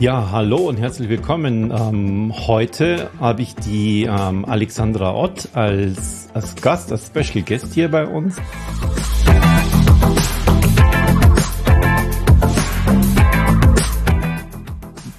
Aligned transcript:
Ja, 0.00 0.32
hallo 0.32 0.68
und 0.68 0.76
herzlich 0.76 1.08
willkommen. 1.08 1.70
Ähm, 1.70 2.34
heute 2.48 3.10
habe 3.20 3.42
ich 3.42 3.54
die 3.54 4.02
ähm, 4.02 4.44
Alexandra 4.44 5.14
Ott 5.14 5.50
als, 5.54 6.28
als 6.34 6.56
Gast, 6.56 6.90
als 6.90 7.06
Special 7.06 7.44
Guest 7.44 7.72
hier 7.72 7.88
bei 7.88 8.04
uns. 8.04 8.36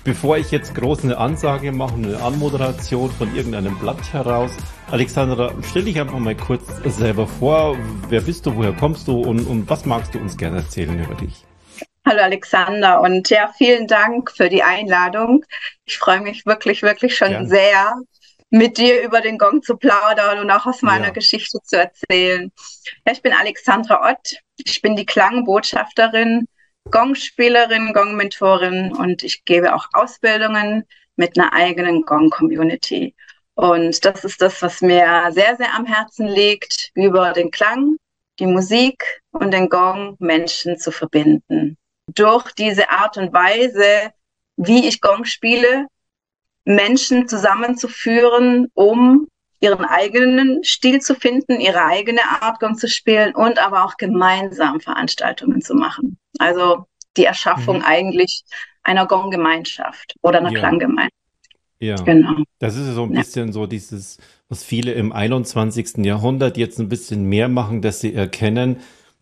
Bevor 0.03 0.37
ich 0.37 0.51
jetzt 0.51 0.75
groß 0.75 1.05
eine 1.05 1.17
Ansage 1.19 1.71
mache, 1.71 1.95
eine 1.95 2.21
Anmoderation 2.21 3.09
von 3.11 3.33
irgendeinem 3.33 3.77
Blatt 3.77 4.11
heraus, 4.11 4.51
Alexandra, 4.91 5.53
stell 5.63 5.85
dich 5.85 6.01
einfach 6.01 6.19
mal 6.19 6.35
kurz 6.35 6.63
selber 6.85 7.27
vor. 7.27 7.77
Wer 8.09 8.21
bist 8.21 8.45
du, 8.45 8.55
woher 8.57 8.73
kommst 8.73 9.07
du 9.07 9.21
und, 9.21 9.47
und 9.47 9.69
was 9.69 9.85
magst 9.85 10.13
du 10.13 10.19
uns 10.19 10.35
gerne 10.35 10.57
erzählen 10.57 10.99
über 11.01 11.15
dich? 11.15 11.45
Hallo 12.07 12.21
Alexander 12.21 13.01
und 13.01 13.31
ja, 13.31 13.51
vielen 13.57 13.87
Dank 13.87 14.29
für 14.29 14.47
die 14.47 14.61
Einladung. 14.61 15.43
Ich 15.85 15.97
freue 15.97 16.21
mich 16.21 16.45
wirklich, 16.45 16.83
wirklich 16.83 17.17
schon 17.17 17.29
Gerne. 17.29 17.47
sehr, 17.47 17.95
mit 18.51 18.77
dir 18.77 19.01
über 19.01 19.21
den 19.21 19.39
Gong 19.39 19.63
zu 19.63 19.75
plaudern 19.75 20.37
und 20.37 20.51
auch 20.51 20.67
aus 20.67 20.83
meiner 20.83 21.07
ja. 21.07 21.13
Geschichte 21.13 21.57
zu 21.63 21.79
erzählen. 21.79 22.51
Ja, 23.07 23.13
ich 23.13 23.23
bin 23.23 23.33
Alexandra 23.33 24.07
Ott. 24.11 24.37
Ich 24.57 24.83
bin 24.83 24.95
die 24.95 25.07
Klangbotschafterin, 25.07 26.47
Gongspielerin, 26.91 27.91
Gong-Mentorin 27.91 28.93
und 28.95 29.23
ich 29.23 29.43
gebe 29.43 29.73
auch 29.73 29.87
Ausbildungen 29.93 30.83
mit 31.15 31.39
einer 31.39 31.53
eigenen 31.53 32.03
Gong-Community. 32.03 33.15
Und 33.55 34.05
das 34.05 34.23
ist 34.23 34.43
das, 34.43 34.61
was 34.61 34.81
mir 34.81 35.29
sehr, 35.31 35.55
sehr 35.57 35.73
am 35.73 35.87
Herzen 35.87 36.27
liegt, 36.27 36.91
über 36.93 37.33
den 37.33 37.49
Klang, 37.49 37.95
die 38.37 38.45
Musik 38.45 39.21
und 39.31 39.51
den 39.51 39.69
Gong 39.69 40.17
Menschen 40.19 40.77
zu 40.77 40.91
verbinden 40.91 41.79
durch 42.07 42.51
diese 42.51 42.89
Art 42.89 43.17
und 43.17 43.33
Weise, 43.33 44.11
wie 44.57 44.87
ich 44.87 45.01
Gong 45.01 45.25
spiele, 45.25 45.87
Menschen 46.63 47.27
zusammenzuführen, 47.27 48.67
um 48.73 49.27
ihren 49.59 49.85
eigenen 49.85 50.63
Stil 50.63 50.99
zu 50.99 51.15
finden, 51.15 51.59
ihre 51.59 51.85
eigene 51.85 52.21
Art 52.41 52.59
Gong 52.59 52.77
zu 52.77 52.87
spielen 52.87 53.33
und 53.33 53.59
aber 53.59 53.85
auch 53.85 53.97
gemeinsam 53.97 54.79
Veranstaltungen 54.79 55.61
zu 55.61 55.73
machen. 55.73 56.17
Also 56.37 56.85
die 57.17 57.25
Erschaffung 57.25 57.77
mhm. 57.77 57.85
eigentlich 57.85 58.43
einer 58.83 59.07
Gong-Gemeinschaft 59.07 60.15
oder 60.21 60.39
einer 60.39 60.51
ja. 60.51 60.59
Klanggemeinschaft. 60.59 61.13
Ja, 61.79 61.95
genau. 61.95 62.43
Das 62.59 62.75
ist 62.75 62.93
so 62.93 63.03
ein 63.03 63.11
bisschen 63.11 63.47
ja. 63.47 63.53
so 63.53 63.65
dieses, 63.65 64.17
was 64.47 64.63
viele 64.63 64.93
im 64.93 65.11
21. 65.11 66.05
Jahrhundert 66.05 66.57
jetzt 66.57 66.79
ein 66.79 66.89
bisschen 66.89 67.25
mehr 67.25 67.49
machen, 67.49 67.81
dass 67.81 67.99
sie 67.99 68.13
erkennen, 68.13 68.77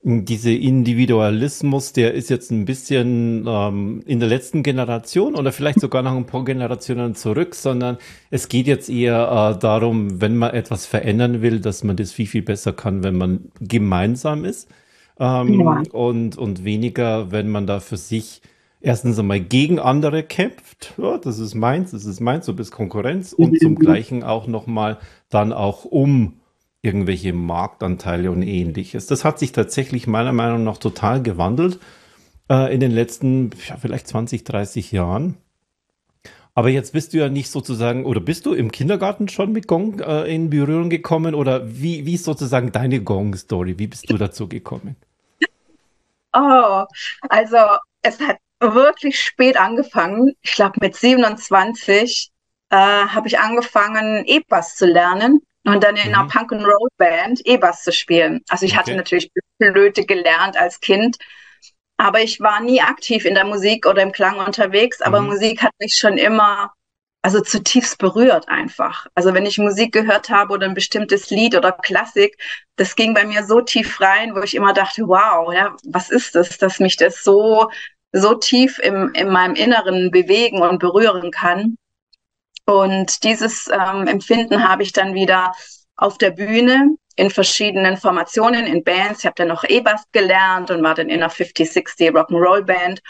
diese 0.06 0.52
Individualismus, 0.52 1.94
der 1.94 2.14
ist 2.14 2.30
jetzt 2.30 2.52
ein 2.52 2.66
bisschen 2.66 3.46
ähm, 3.48 4.04
in 4.06 4.20
der 4.20 4.28
letzten 4.28 4.62
Generation 4.62 5.36
oder 5.36 5.54
vielleicht 5.54 5.80
sogar 5.80 6.04
noch 6.04 6.16
ein 6.16 6.26
paar 6.26 6.44
Generationen 6.44 7.16
zurück, 7.16 7.56
sondern 7.56 7.98
es 8.30 8.50
geht 8.50 8.68
jetzt 8.68 8.90
eher 8.90 9.54
äh, 9.56 9.60
darum, 9.60 10.20
wenn 10.20 10.36
man 10.36 10.54
etwas 10.54 10.86
verändern 10.86 11.42
will, 11.42 11.62
dass 11.62 11.86
man 11.86 11.96
das 11.96 12.12
viel, 12.12 12.28
viel 12.28 12.42
besser 12.42 12.74
kann, 12.74 13.02
wenn 13.04 13.16
man 13.16 13.52
gemeinsam 13.62 14.44
ist 14.44 14.70
ähm, 15.20 15.62
ja. 15.62 15.84
und, 15.94 16.38
und 16.38 16.66
weniger, 16.66 17.32
wenn 17.32 17.50
man 17.50 17.66
da 17.66 17.80
für 17.80 17.98
sich 17.98 18.42
erstens 18.82 19.18
einmal 19.18 19.40
gegen 19.40 19.80
andere 19.80 20.24
kämpft. 20.24 20.96
Ja, 20.98 21.18
das 21.18 21.40
ist 21.40 21.56
meins, 21.56 21.92
das 21.92 22.04
ist 22.04 22.20
meins, 22.20 22.46
du 22.46 22.54
bist 22.54 22.74
Konkurrenz 22.74 23.32
und 23.32 23.58
zum 23.58 23.76
Gleichen 23.76 24.22
auch 24.22 24.48
nochmal 24.48 25.00
dann 25.30 25.54
auch 25.54 25.86
um 25.86 26.34
irgendwelche 26.84 27.34
Marktanteile 27.34 28.30
und 28.30 28.44
ähnliches. 28.44 29.08
Das 29.08 29.24
hat 29.24 29.40
sich 29.40 29.54
tatsächlich 29.54 30.06
meiner 30.06 30.34
Meinung 30.34 30.66
nach 30.66 30.78
total 30.78 31.24
gewandelt 31.24 31.80
äh, 32.50 32.74
in 32.74 32.82
den 32.82 32.92
letzten 32.92 33.52
ja, 33.68 33.78
vielleicht 33.78 34.08
20, 34.08 34.44
30 34.44 34.92
Jahren. 34.92 35.38
Aber 36.54 36.70
jetzt 36.70 36.92
bist 36.94 37.14
du 37.14 37.18
ja 37.18 37.30
nicht 37.30 37.50
sozusagen, 37.50 38.06
oder 38.06 38.20
bist 38.20 38.46
du 38.46 38.54
im 38.54 38.72
Kindergarten 38.72 39.30
schon 39.30 39.54
mit 39.54 39.66
Gong 39.66 40.02
äh, 40.02 40.26
in 40.26 40.50
Berührung 40.50 40.90
gekommen? 40.90 41.34
Oder 41.34 41.68
wie, 41.68 42.06
wie 42.06 42.16
ist 42.16 42.26
sozusagen 42.26 42.72
deine 42.72 43.02
Gong-Story? 43.02 43.80
Wie 43.80 43.88
bist 43.88 44.10
du 44.10 44.18
dazu 44.18 44.48
gekommen? 44.48 44.98
Oh, 46.34 46.84
also 47.30 47.58
es 48.02 48.20
hat 48.20 48.38
wirklich 48.60 49.20
spät 49.20 49.58
angefangen. 49.58 50.34
Ich 50.42 50.54
glaube, 50.54 50.80
mit 50.82 50.96
27 50.96 52.30
äh, 52.70 52.76
habe 52.76 53.28
ich 53.28 53.40
angefangen, 53.40 54.26
E-Bass 54.26 54.76
zu 54.76 54.86
lernen 54.86 55.42
und 55.66 55.84
dann 55.84 55.96
in 55.96 56.10
mhm. 56.10 56.16
einer 56.16 56.28
Punk 56.28 56.52
and 56.52 56.66
Roll 56.66 56.90
Band 56.98 57.42
E-Bass 57.46 57.84
zu 57.84 57.92
spielen. 57.92 58.42
Also 58.50 58.66
ich 58.66 58.74
okay. 58.74 58.80
hatte 58.80 58.96
natürlich 58.96 59.32
Flöte 59.62 60.06
gelernt 60.06 60.58
als 60.58 60.80
Kind, 60.80 61.18
aber 61.98 62.22
ich 62.22 62.40
war 62.40 62.62
nie 62.62 62.82
aktiv 62.82 63.26
in 63.26 63.36
der 63.36 63.46
Musik 63.46 63.86
oder 63.86 64.02
im 64.02 64.12
Klang 64.12 64.40
unterwegs. 64.40 65.02
Aber 65.02 65.22
mhm. 65.22 65.28
Musik 65.28 65.62
hat 65.62 65.72
mich 65.80 65.96
schon 65.96 66.18
immer 66.18 66.74
also 67.26 67.40
zutiefst 67.40 68.00
berührt 68.00 68.50
einfach. 68.50 69.08
Also 69.16 69.34
wenn 69.34 69.46
ich 69.46 69.58
Musik 69.58 69.94
gehört 69.94 70.30
habe 70.30 70.54
oder 70.54 70.68
ein 70.68 70.74
bestimmtes 70.74 71.30
Lied 71.30 71.56
oder 71.56 71.72
Klassik, 71.72 72.38
das 72.76 72.98
ging 72.98 73.14
bei 73.14 73.26
mir 73.26 73.46
so 73.46 73.62
tief 73.62 74.02
rein, 74.02 74.36
wo 74.36 74.42
ich 74.42 74.56
immer 74.56 74.74
dachte, 74.74 75.08
wow, 75.08 75.54
ja, 75.54 75.74
was 75.86 76.10
ist 76.10 76.36
das, 76.36 76.58
dass 76.58 76.80
mich 76.80 76.98
das 76.98 77.24
so 77.24 77.70
so 78.12 78.36
tief 78.36 78.78
im, 78.78 79.12
in 79.14 79.30
meinem 79.30 79.56
Inneren 79.56 80.12
bewegen 80.12 80.62
und 80.62 80.80
berühren 80.80 81.32
kann. 81.32 81.78
Und 82.66 83.24
dieses 83.24 83.68
ähm, 83.68 84.08
Empfinden 84.08 84.68
habe 84.68 84.84
ich 84.84 84.94
dann 84.94 85.14
wieder 85.14 85.54
auf 85.96 86.18
der 86.18 86.32
Bühne 86.32 86.96
in 87.16 87.30
verschiedenen 87.30 87.98
Formationen, 87.98 88.66
in 88.66 88.84
Bands. 88.84 89.20
Ich 89.20 89.26
habe 89.26 89.36
dann 89.36 89.50
noch 89.50 89.64
E-Bass 89.64 90.04
gelernt 90.12 90.72
und 90.72 90.82
war 90.82 90.96
dann 90.96 91.10
in 91.10 91.22
einer 91.22 91.32
50-60 91.32 92.12
Rock'n'Roll 92.12 92.64
Band. 92.64 93.02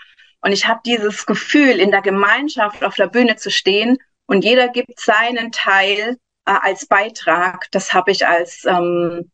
Und 0.42 0.52
ich 0.52 0.68
habe 0.68 0.82
dieses 0.86 1.26
Gefühl, 1.26 1.80
in 1.80 1.92
der 1.92 2.02
Gemeinschaft 2.02 2.84
auf 2.84 2.96
der 2.96 3.08
Bühne 3.08 3.38
zu 3.38 3.50
stehen 3.50 3.98
und 4.26 4.44
jeder 4.44 4.68
gibt 4.68 5.00
seinen 5.00 5.52
Teil 5.52 6.18
äh, 6.46 6.52
als 6.62 6.86
Beitrag. 6.86 7.68
Das 7.72 7.94
habe 7.94 8.12
ich 8.12 8.28
als 8.28 8.66
ähm, 8.66 9.32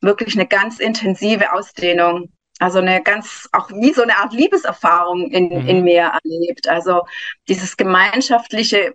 wirklich 0.00 0.36
eine 0.36 0.46
ganz 0.46 0.78
intensive 0.78 1.52
Ausdehnung, 1.52 2.30
also 2.60 2.78
eine 2.78 3.02
ganz, 3.02 3.48
auch 3.52 3.68
wie 3.70 3.92
so 3.92 4.02
eine 4.02 4.16
Art 4.16 4.32
Liebeserfahrung 4.32 5.30
in, 5.30 5.48
mhm. 5.48 5.68
in 5.68 5.84
mir 5.84 6.12
erlebt. 6.22 6.68
Also 6.68 7.02
dieses 7.48 7.76
gemeinschaftliche 7.76 8.94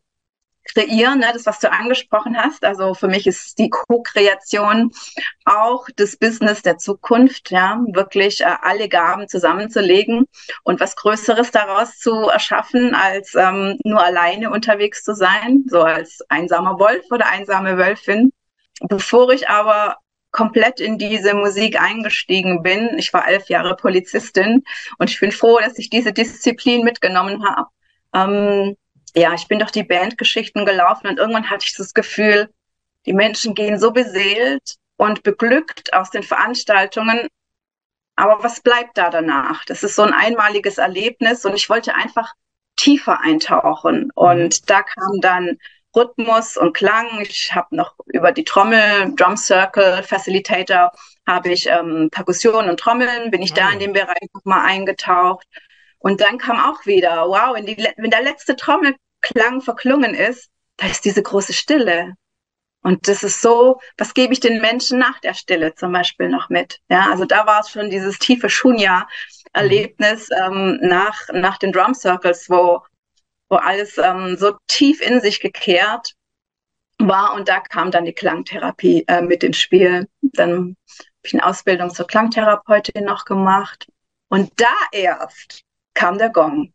kreieren, 0.65 1.19
ne, 1.19 1.29
das, 1.33 1.45
was 1.45 1.59
du 1.59 1.71
angesprochen 1.71 2.37
hast. 2.37 2.63
Also 2.63 2.93
für 2.93 3.07
mich 3.07 3.27
ist 3.27 3.57
die 3.57 3.69
Co-Kreation 3.69 4.91
auch 5.45 5.87
das 5.95 6.17
Business 6.17 6.61
der 6.61 6.77
Zukunft, 6.77 7.51
ja, 7.51 7.81
wirklich 7.91 8.41
äh, 8.41 8.55
alle 8.61 8.89
Gaben 8.89 9.27
zusammenzulegen 9.27 10.25
und 10.63 10.79
was 10.79 10.95
Größeres 10.95 11.51
daraus 11.51 11.97
zu 11.97 12.13
erschaffen, 12.29 12.93
als 12.93 13.35
ähm, 13.35 13.79
nur 13.83 14.03
alleine 14.03 14.51
unterwegs 14.51 15.03
zu 15.03 15.15
sein, 15.15 15.65
so 15.67 15.81
als 15.81 16.19
einsamer 16.29 16.79
Wolf 16.79 17.05
oder 17.11 17.27
einsame 17.27 17.77
Wölfin. 17.77 18.31
Bevor 18.81 19.31
ich 19.31 19.49
aber 19.49 19.97
komplett 20.31 20.79
in 20.79 20.97
diese 20.97 21.33
Musik 21.33 21.81
eingestiegen 21.81 22.61
bin. 22.61 22.97
Ich 22.97 23.13
war 23.13 23.27
elf 23.27 23.49
Jahre 23.49 23.75
Polizistin 23.75 24.63
und 24.97 25.09
ich 25.09 25.19
bin 25.19 25.31
froh, 25.31 25.59
dass 25.59 25.79
ich 25.79 25.89
diese 25.89 26.13
Disziplin 26.13 26.83
mitgenommen 26.83 27.43
habe. 27.43 27.69
Ähm, 28.13 28.75
ja, 29.15 29.33
ich 29.33 29.47
bin 29.47 29.59
durch 29.59 29.71
die 29.71 29.83
Bandgeschichten 29.83 30.65
gelaufen 30.65 31.07
und 31.07 31.19
irgendwann 31.19 31.49
hatte 31.49 31.65
ich 31.67 31.75
das 31.75 31.93
Gefühl, 31.93 32.49
die 33.05 33.13
Menschen 33.13 33.55
gehen 33.55 33.79
so 33.79 33.91
beseelt 33.91 34.75
und 34.97 35.23
beglückt 35.23 35.93
aus 35.93 36.11
den 36.11 36.23
Veranstaltungen. 36.23 37.27
Aber 38.15 38.43
was 38.43 38.61
bleibt 38.61 38.97
da 38.97 39.09
danach? 39.09 39.63
Das 39.65 39.83
ist 39.83 39.95
so 39.95 40.03
ein 40.03 40.13
einmaliges 40.13 40.77
Erlebnis 40.77 41.45
und 41.45 41.55
ich 41.55 41.69
wollte 41.69 41.95
einfach 41.95 42.33
tiefer 42.75 43.21
eintauchen. 43.21 44.11
Und 44.13 44.61
mhm. 44.61 44.65
da 44.65 44.83
kam 44.83 45.21
dann 45.21 45.57
Rhythmus 45.95 46.57
und 46.57 46.73
Klang. 46.73 47.21
Ich 47.21 47.53
habe 47.53 47.75
noch 47.75 47.95
über 48.07 48.31
die 48.31 48.43
Trommel, 48.43 49.13
Drum 49.15 49.37
Circle, 49.37 50.03
Facilitator, 50.03 50.91
habe 51.25 51.49
ich 51.49 51.67
ähm, 51.67 52.09
Perkussion 52.11 52.69
und 52.69 52.79
Trommeln, 52.79 53.31
bin 53.31 53.41
ich 53.41 53.51
oh. 53.51 53.55
da 53.55 53.69
in 53.69 53.77
ah. 53.77 53.79
dem 53.79 53.93
Bereich 53.93 54.27
nochmal 54.33 54.65
eingetaucht. 54.65 55.47
Und 55.99 56.21
dann 56.21 56.37
kam 56.37 56.59
auch 56.59 56.85
wieder, 56.85 57.27
wow, 57.27 57.55
wenn, 57.55 57.65
die, 57.65 57.77
wenn 57.97 58.09
der 58.09 58.23
letzte 58.23 58.55
Trommelklang 58.55 59.61
verklungen 59.61 60.13
ist, 60.13 60.49
da 60.77 60.87
ist 60.87 61.05
diese 61.05 61.21
große 61.21 61.53
Stille. 61.53 62.15
Und 62.81 63.09
das 63.09 63.23
ist 63.23 63.41
so, 63.41 63.79
was 63.97 64.13
gebe 64.13 64.31
ich 64.31 64.39
den 64.39 64.61
Menschen 64.61 64.99
nach 64.99 65.19
der 65.19 65.33
Stille 65.33 65.75
zum 65.75 65.91
Beispiel 65.91 66.29
noch 66.29 66.49
mit? 66.49 66.79
Ja, 66.89 67.09
also 67.11 67.25
da 67.25 67.45
war 67.45 67.59
es 67.59 67.69
schon 67.69 67.89
dieses 67.89 68.17
tiefe 68.19 68.49
Shunya-Erlebnis 68.49 70.29
ähm, 70.31 70.79
nach, 70.81 71.27
nach 71.33 71.57
den 71.57 71.73
Drum 71.73 71.93
Circles, 71.93 72.49
wo, 72.49 72.81
wo 73.49 73.57
alles 73.57 73.97
ähm, 73.97 74.37
so 74.37 74.55
tief 74.67 75.01
in 75.01 75.19
sich 75.19 75.41
gekehrt 75.41 76.13
war. 76.99 77.33
Und 77.33 77.49
da 77.49 77.59
kam 77.59 77.91
dann 77.91 78.05
die 78.05 78.13
Klangtherapie 78.13 79.03
äh, 79.07 79.21
mit 79.21 79.43
ins 79.43 79.57
Spiel. 79.57 80.07
Dann 80.21 80.51
habe 80.51 80.75
ich 81.23 81.33
eine 81.33 81.45
Ausbildung 81.45 81.89
zur 81.89 82.07
Klangtherapeutin 82.07 83.03
noch 83.03 83.25
gemacht. 83.25 83.87
Und 84.29 84.53
da 84.55 84.73
erst 84.93 85.65
kam 85.99 86.17
der 86.17 86.29
Gong. 86.29 86.73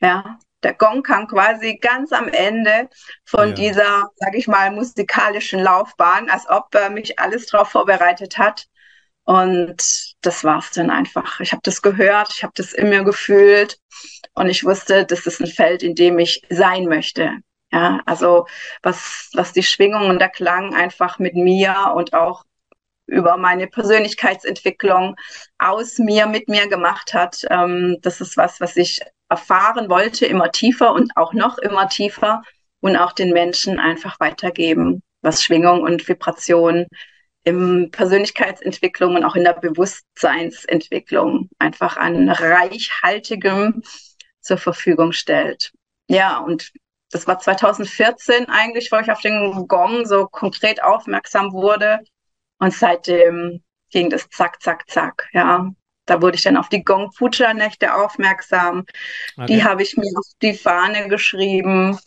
Ja, 0.00 0.38
der 0.62 0.74
Gong 0.74 1.02
kam 1.02 1.26
quasi 1.28 1.76
ganz 1.76 2.12
am 2.12 2.28
Ende 2.28 2.88
von 3.24 3.50
ja. 3.50 3.54
dieser, 3.54 4.10
sag 4.16 4.34
ich 4.34 4.48
mal, 4.48 4.70
musikalischen 4.70 5.60
Laufbahn, 5.60 6.30
als 6.30 6.48
ob 6.48 6.74
er 6.74 6.90
mich 6.90 7.18
alles 7.18 7.46
darauf 7.46 7.70
vorbereitet 7.70 8.38
hat. 8.38 8.66
Und 9.24 10.14
das 10.22 10.42
war's 10.44 10.70
dann 10.70 10.90
einfach. 10.90 11.40
Ich 11.40 11.52
habe 11.52 11.60
das 11.64 11.82
gehört, 11.82 12.30
ich 12.34 12.42
habe 12.44 12.52
das 12.56 12.72
in 12.72 12.88
mir 12.88 13.04
gefühlt 13.04 13.78
und 14.34 14.48
ich 14.48 14.64
wusste, 14.64 15.04
das 15.04 15.26
ist 15.26 15.40
ein 15.40 15.48
Feld, 15.48 15.82
in 15.82 15.94
dem 15.94 16.18
ich 16.18 16.42
sein 16.48 16.86
möchte. 16.86 17.38
Ja, 17.72 18.00
also 18.06 18.46
was, 18.82 19.30
was 19.34 19.52
die 19.52 19.64
Schwingung 19.64 20.08
und 20.08 20.20
der 20.20 20.30
Klang 20.30 20.74
einfach 20.74 21.18
mit 21.18 21.34
mir 21.34 21.92
und 21.94 22.14
auch 22.14 22.44
über 23.06 23.36
meine 23.36 23.66
Persönlichkeitsentwicklung 23.66 25.16
aus 25.58 25.98
mir, 25.98 26.26
mit 26.26 26.48
mir 26.48 26.68
gemacht 26.68 27.14
hat. 27.14 27.44
Ähm, 27.50 27.98
das 28.02 28.20
ist 28.20 28.36
was, 28.36 28.60
was 28.60 28.76
ich 28.76 29.00
erfahren 29.28 29.88
wollte, 29.88 30.26
immer 30.26 30.50
tiefer 30.52 30.92
und 30.92 31.16
auch 31.16 31.32
noch 31.32 31.58
immer 31.58 31.88
tiefer 31.88 32.42
und 32.80 32.96
auch 32.96 33.12
den 33.12 33.32
Menschen 33.32 33.78
einfach 33.78 34.20
weitergeben, 34.20 35.02
was 35.22 35.42
Schwingung 35.42 35.82
und 35.82 36.06
Vibration 36.08 36.86
im 37.44 37.90
Persönlichkeitsentwicklung 37.92 39.14
und 39.14 39.24
auch 39.24 39.36
in 39.36 39.44
der 39.44 39.54
Bewusstseinsentwicklung 39.54 41.48
einfach 41.58 41.96
an 41.96 42.28
reichhaltigem 42.28 43.82
zur 44.40 44.58
Verfügung 44.58 45.12
stellt. 45.12 45.72
Ja, 46.08 46.38
und 46.38 46.72
das 47.10 47.26
war 47.26 47.38
2014 47.38 48.48
eigentlich, 48.48 48.90
wo 48.90 48.96
ich 48.96 49.10
auf 49.10 49.20
den 49.20 49.66
Gong 49.68 50.06
so 50.06 50.26
konkret 50.26 50.82
aufmerksam 50.82 51.52
wurde. 51.52 52.00
Und 52.58 52.72
seitdem 52.72 53.62
ging 53.90 54.10
das 54.10 54.28
zack, 54.30 54.62
zack, 54.62 54.88
zack. 54.88 55.28
Ja, 55.32 55.70
da 56.06 56.22
wurde 56.22 56.36
ich 56.36 56.42
dann 56.42 56.56
auf 56.56 56.68
die 56.68 56.84
Gong 56.84 57.10
Puja 57.16 57.52
Nächte 57.52 57.94
aufmerksam. 57.94 58.84
Okay. 59.36 59.46
Die 59.46 59.64
habe 59.64 59.82
ich 59.82 59.96
mir 59.96 60.10
auf 60.16 60.26
die 60.40 60.54
Fahne 60.54 61.08
geschrieben. 61.08 61.90
Ein 61.90 61.98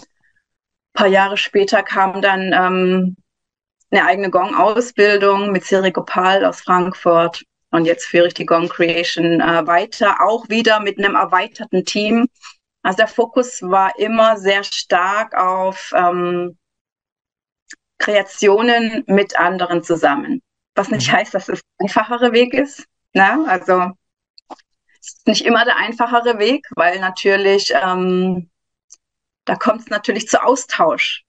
paar 0.94 1.08
Jahre 1.08 1.38
später 1.38 1.84
kam 1.84 2.22
dann 2.22 2.54
ähm, 2.54 3.18
eine 3.92 4.06
eigene 4.06 4.30
Gong-Ausbildung 4.30 5.52
mit 5.52 5.66
Siri 5.66 5.92
Gopal 5.92 6.46
aus 6.46 6.62
Frankfurt. 6.62 7.44
Und 7.72 7.86
jetzt 7.86 8.06
führe 8.06 8.28
ich 8.28 8.34
die 8.34 8.46
Gong 8.46 8.68
Creation 8.68 9.42
äh, 9.42 9.68
weiter, 9.68 10.22
auch 10.22 10.50
wieder 10.50 10.80
mit 10.80 10.98
einem 10.98 11.16
erweiterten 11.16 11.86
Team. 11.86 12.28
Also 12.82 12.98
der 12.98 13.08
Fokus 13.08 13.62
war 13.62 13.98
immer 14.00 14.38
sehr 14.38 14.64
stark 14.64 15.36
auf 15.36 15.92
ähm, 15.96 16.58
Kreationen 18.00 19.04
mit 19.08 19.38
anderen 19.38 19.84
zusammen. 19.84 20.42
Was 20.76 20.90
nicht 20.90 21.12
mhm. 21.12 21.18
heißt, 21.18 21.34
dass 21.34 21.50
es 21.50 21.62
ein 21.78 21.86
einfachere 21.86 22.32
Weg 22.32 22.54
ist. 22.54 22.86
Ne? 23.14 23.46
Also 23.48 23.92
es 25.00 25.14
ist 25.14 25.28
nicht 25.28 25.46
immer 25.46 25.66
der 25.66 25.78
einfachere 25.78 26.40
Weg, 26.40 26.66
weil 26.76 27.00
natürlich 27.00 27.72
ähm, 27.76 28.50
da 29.46 29.56
kommt 29.56 29.82
es 29.82 29.88
natürlich 29.88 30.28
zu 30.28 30.44
Austausch 30.44 31.24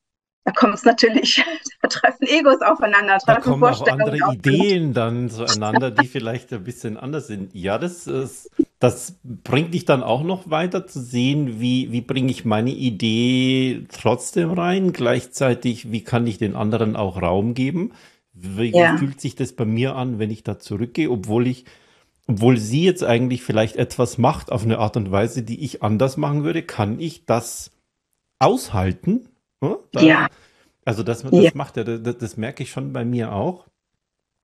da 0.44 0.52
kommt 0.52 0.74
es 0.74 0.84
natürlich, 0.84 1.44
da 1.82 1.88
treffen 1.88 2.26
Egos 2.26 2.60
aufeinander, 2.62 3.18
treffen 3.18 3.36
da 3.36 3.40
kommen 3.40 3.64
auch 3.64 3.86
andere 3.86 4.16
Ideen 4.32 4.92
dann 4.92 5.28
zueinander, 5.28 5.90
die 5.90 6.06
vielleicht 6.06 6.52
ein 6.52 6.64
bisschen 6.64 6.96
anders 6.96 7.26
sind. 7.26 7.54
Ja, 7.54 7.78
das 7.78 8.06
ist, 8.06 8.50
das 8.80 9.18
bringt 9.22 9.74
dich 9.74 9.84
dann 9.84 10.02
auch 10.02 10.22
noch 10.22 10.50
weiter 10.50 10.86
zu 10.86 11.00
sehen, 11.00 11.60
wie, 11.60 11.92
wie 11.92 12.00
bringe 12.00 12.30
ich 12.30 12.46
meine 12.46 12.70
Idee 12.70 13.84
trotzdem 13.92 14.50
rein, 14.50 14.94
gleichzeitig, 14.94 15.92
wie 15.92 16.02
kann 16.02 16.26
ich 16.26 16.38
den 16.38 16.56
anderen 16.56 16.96
auch 16.96 17.20
Raum 17.20 17.52
geben? 17.52 17.92
Wie 18.32 18.70
ja. 18.70 18.96
fühlt 18.96 19.20
sich 19.20 19.34
das 19.34 19.52
bei 19.52 19.66
mir 19.66 19.96
an, 19.96 20.18
wenn 20.18 20.30
ich 20.30 20.44
da 20.44 20.58
zurückgehe, 20.58 21.10
obwohl 21.10 21.46
ich, 21.46 21.66
obwohl 22.26 22.56
sie 22.56 22.82
jetzt 22.82 23.04
eigentlich 23.04 23.42
vielleicht 23.42 23.76
etwas 23.76 24.16
macht 24.16 24.50
auf 24.50 24.64
eine 24.64 24.78
Art 24.78 24.96
und 24.96 25.10
Weise, 25.12 25.42
die 25.42 25.62
ich 25.62 25.82
anders 25.82 26.16
machen 26.16 26.42
würde, 26.42 26.62
kann 26.62 27.00
ich 27.00 27.26
das 27.26 27.72
aushalten? 28.38 29.28
Hm? 29.62 29.76
Da, 29.92 30.00
ja. 30.00 30.28
Also 30.86 31.02
das, 31.02 31.22
das 31.22 31.32
ja. 31.32 31.50
macht 31.52 31.76
er, 31.76 31.84
das, 31.84 32.16
das, 32.16 32.36
merke 32.38 32.62
ich 32.62 32.70
schon 32.70 32.94
bei 32.94 33.04
mir 33.04 33.32
auch. 33.32 33.66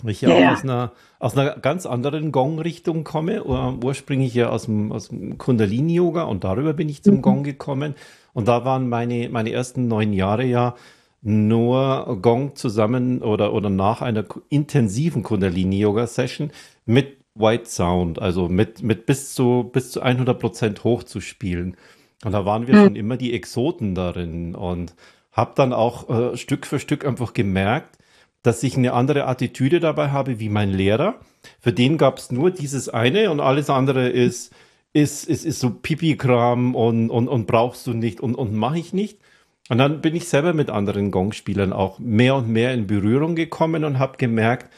Ich 0.05 0.21
ja, 0.21 0.39
ja. 0.39 0.53
Aus, 0.53 0.63
einer, 0.63 0.93
aus 1.19 1.37
einer 1.37 1.57
ganz 1.57 1.87
anderen 1.87 2.31
Gong-Richtung 2.31 3.03
komme, 3.03 3.45
Ur, 3.45 3.79
ursprünglich 3.83 4.35
ja 4.35 4.51
aus 4.51 4.67
dem, 4.67 4.93
aus 4.93 5.09
dem 5.09 5.39
Kundalini-Yoga 5.39 6.25
und 6.25 6.45
darüber 6.45 6.75
bin 6.75 6.89
ich 6.89 7.03
zum 7.03 7.17
mhm. 7.17 7.23
Gong 7.23 7.43
gekommen. 7.45 7.95
Und 8.35 8.49
da 8.49 8.67
waren 8.67 8.91
meine, 8.91 9.31
meine 9.31 9.53
ersten 9.53 9.89
neun 9.89 10.13
Jahre 10.13 10.45
ja 10.45 10.75
nur 11.23 12.19
Gong 12.21 12.55
zusammen 12.57 13.23
oder, 13.23 13.55
oder 13.55 13.71
nach 13.71 14.03
einer 14.03 14.25
intensiven 14.51 15.23
Kundalini-Yoga-Session 15.23 16.51
mit 16.85 17.17
White 17.35 17.69
Sound, 17.69 18.21
also 18.21 18.49
mit, 18.49 18.83
mit 18.83 19.07
bis 19.07 19.35
zu, 19.35 19.71
bis 19.73 19.93
zu 19.93 20.03
100 20.03 20.39
Prozent 20.39 20.85
hochzuspielen. 20.85 21.77
Und 22.25 22.33
da 22.33 22.45
waren 22.45 22.67
wir 22.67 22.75
mhm. 22.75 22.85
schon 22.85 22.97
immer 22.97 23.17
die 23.17 23.33
Exoten 23.33 23.95
darin 23.95 24.55
und 24.55 24.95
habe 25.33 25.53
dann 25.55 25.73
auch 25.73 26.09
äh, 26.09 26.37
Stück 26.37 26.67
für 26.67 26.79
Stück 26.79 27.07
einfach 27.07 27.33
gemerkt, 27.33 27.96
dass 28.47 28.63
ich 28.63 28.77
eine 28.77 28.93
andere 28.93 29.27
Attitüde 29.27 29.81
dabei 29.81 30.11
habe 30.11 30.39
wie 30.39 30.49
mein 30.49 30.71
Lehrer. 30.71 31.17
Für 31.61 31.73
den 31.73 31.99
gab 31.99 32.19
es 32.19 32.31
nur 32.31 32.51
dieses 32.51 32.89
eine 32.89 33.31
und 33.31 33.41
alles 33.41 33.71
andere 33.71 34.09
ist, 34.09 34.53
ist, 34.93 35.29
ist, 35.29 35.45
ist 35.45 35.61
so 35.61 35.71
Pipi-Kram 35.71 36.75
und, 36.75 37.11
und, 37.11 37.29
und 37.29 37.47
brauchst 37.47 37.87
du 37.87 37.93
nicht 37.93 38.21
und, 38.21 38.35
und 38.35 38.55
mache 38.55 38.79
ich 38.79 38.93
nicht. 38.93 39.19
Und 39.69 39.79
dann 39.79 40.01
bin 40.01 40.15
ich 40.15 40.29
selber 40.29 40.55
mit 40.55 40.71
anderen 40.71 41.11
Gongspielern 41.11 41.73
auch 41.73 41.99
mehr 41.99 42.37
und 42.37 42.49
mehr 42.49 42.73
in 42.73 42.87
Berührung 42.87 43.35
gekommen 43.35 43.85
und 43.85 43.99
habe 43.99 44.17
gemerkt, 44.17 44.73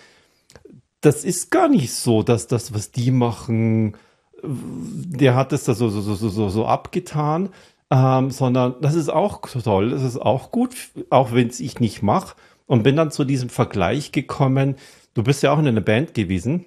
das 1.02 1.24
ist 1.24 1.50
gar 1.50 1.68
nicht 1.68 1.92
so, 1.92 2.22
dass 2.22 2.46
das, 2.46 2.72
was 2.72 2.90
die 2.90 3.10
machen, 3.10 3.96
der 4.42 5.34
hat 5.34 5.52
es 5.52 5.64
da 5.64 5.74
so, 5.74 5.90
so, 5.90 6.00
so, 6.00 6.14
so, 6.14 6.48
so 6.48 6.66
abgetan, 6.66 7.50
ähm, 7.90 8.30
sondern 8.30 8.76
das 8.80 8.94
ist 8.94 9.10
auch 9.10 9.42
toll, 9.42 9.90
das 9.90 10.02
ist 10.02 10.20
auch 10.20 10.50
gut, 10.50 10.74
auch 11.10 11.32
wenn 11.32 11.48
es 11.48 11.60
ich 11.60 11.80
nicht 11.80 12.02
mache. 12.02 12.34
Und 12.68 12.84
bin 12.84 12.94
dann 12.94 13.10
zu 13.10 13.24
diesem 13.24 13.48
Vergleich 13.48 14.12
gekommen, 14.12 14.76
du 15.14 15.24
bist 15.24 15.42
ja 15.42 15.52
auch 15.52 15.58
in 15.58 15.66
einer 15.66 15.80
Band 15.80 16.14
gewesen, 16.14 16.66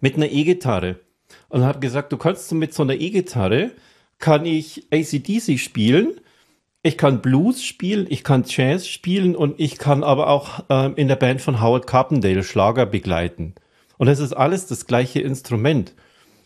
mit 0.00 0.14
einer 0.14 0.30
E-Gitarre. 0.30 1.00
Und 1.48 1.64
habe 1.64 1.80
gesagt, 1.80 2.12
du 2.12 2.18
kannst 2.18 2.52
mit 2.52 2.72
so 2.72 2.84
einer 2.84 2.94
E-Gitarre, 2.94 3.72
kann 4.18 4.46
ich 4.46 4.86
ACDC 4.92 5.58
spielen, 5.58 6.20
ich 6.82 6.96
kann 6.96 7.22
Blues 7.22 7.64
spielen, 7.64 8.06
ich 8.08 8.22
kann 8.22 8.44
Jazz 8.46 8.86
spielen 8.86 9.34
und 9.34 9.58
ich 9.58 9.78
kann 9.78 10.04
aber 10.04 10.28
auch 10.28 10.64
ähm, 10.68 10.92
in 10.96 11.08
der 11.08 11.16
Band 11.16 11.40
von 11.40 11.60
Howard 11.60 11.86
Carpendale 11.86 12.44
Schlager 12.44 12.86
begleiten. 12.86 13.54
Und 13.96 14.08
es 14.08 14.20
ist 14.20 14.32
alles 14.34 14.66
das 14.66 14.86
gleiche 14.86 15.20
Instrument. 15.20 15.94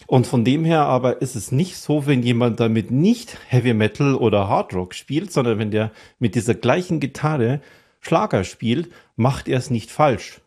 Und 0.07 0.27
von 0.27 0.45
dem 0.45 0.65
her 0.65 0.83
aber 0.83 1.21
ist 1.21 1.37
es 1.37 1.53
nicht 1.53 1.77
so, 1.77 2.07
wenn 2.07 2.23
jemand 2.23 2.61
damit 2.61 2.91
nicht 2.91 3.37
Heavy 3.49 3.75
Metal 3.75 4.15
oder 4.15 4.49
Hard 4.49 4.73
Rock 4.75 4.95
spielt, 4.95 5.33
sondern 5.33 5.59
wenn 5.59 5.71
der 5.71 5.91
mit 6.19 6.35
dieser 6.35 6.55
gleichen 6.55 7.01
Gitarre 7.01 7.61
Schlager 8.03 8.45
spielt, 8.45 8.93
macht 9.17 9.49
er 9.49 9.59
es 9.59 9.71
nicht 9.71 9.91
falsch. 9.91 10.43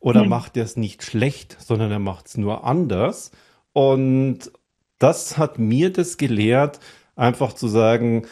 Oder 0.00 0.24
mhm. 0.24 0.30
macht 0.30 0.56
er 0.56 0.64
es 0.64 0.76
nicht 0.76 1.02
schlecht, 1.02 1.56
sondern 1.60 1.90
er 1.90 1.98
macht 1.98 2.28
es 2.28 2.36
nur 2.36 2.64
anders. 2.64 3.32
Und 3.72 4.50
das 4.98 5.36
hat 5.36 5.58
mir 5.58 5.92
das 5.92 6.16
gelehrt, 6.16 6.80
einfach 7.14 7.52
zu 7.52 7.68
sagen, 7.68 8.26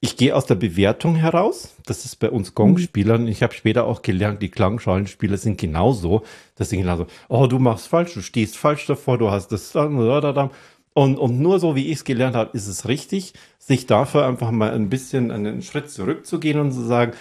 ich 0.00 0.16
gehe 0.16 0.34
aus 0.34 0.46
der 0.46 0.54
Bewertung 0.54 1.14
heraus. 1.14 1.74
Das 1.84 2.04
ist 2.04 2.16
bei 2.16 2.30
uns 2.30 2.54
Gong-Spielern. 2.54 3.26
Ich 3.28 3.42
habe 3.42 3.52
später 3.52 3.84
auch 3.84 4.02
gelernt, 4.02 4.40
die 4.40 4.50
Klangschalenspieler 4.50 5.36
sind 5.36 5.58
genauso. 5.58 6.22
Das 6.54 6.70
sind 6.70 6.80
genauso, 6.80 7.06
oh, 7.28 7.46
du 7.46 7.58
machst 7.58 7.88
falsch, 7.88 8.14
du 8.14 8.22
stehst 8.22 8.56
falsch 8.56 8.86
davor, 8.86 9.18
du 9.18 9.30
hast 9.30 9.48
das. 9.48 9.74
Und, 9.74 11.18
und 11.18 11.40
nur 11.40 11.60
so, 11.60 11.76
wie 11.76 11.86
ich 11.86 11.98
es 11.98 12.04
gelernt 12.04 12.34
habe, 12.34 12.56
ist 12.56 12.66
es 12.66 12.88
richtig, 12.88 13.34
sich 13.58 13.86
dafür 13.86 14.26
einfach 14.26 14.50
mal 14.50 14.70
ein 14.72 14.88
bisschen 14.88 15.30
einen 15.30 15.62
Schritt 15.62 15.90
zurückzugehen 15.90 16.58
und 16.58 16.72
zu 16.72 16.82
sagen, 16.82 17.12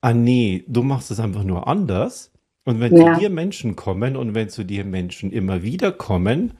ah 0.00 0.12
nee, 0.12 0.64
du 0.68 0.82
machst 0.82 1.10
es 1.10 1.20
einfach 1.20 1.44
nur 1.44 1.66
anders. 1.68 2.32
Und 2.64 2.80
wenn 2.80 2.96
ja. 2.96 3.14
zu 3.14 3.20
dir 3.20 3.30
Menschen 3.30 3.76
kommen 3.76 4.16
und 4.16 4.34
wenn 4.34 4.50
zu 4.50 4.64
dir 4.64 4.84
Menschen 4.84 5.32
immer 5.32 5.62
wieder 5.62 5.90
kommen, 5.90 6.52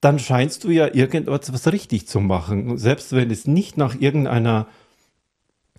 dann 0.00 0.18
scheinst 0.18 0.64
du 0.64 0.70
ja 0.70 0.94
irgendwas 0.94 1.72
richtig 1.72 2.06
zu 2.06 2.20
machen. 2.20 2.78
Selbst 2.78 3.12
wenn 3.12 3.30
es 3.30 3.46
nicht 3.46 3.76
nach 3.76 4.00
irgendeiner 4.00 4.68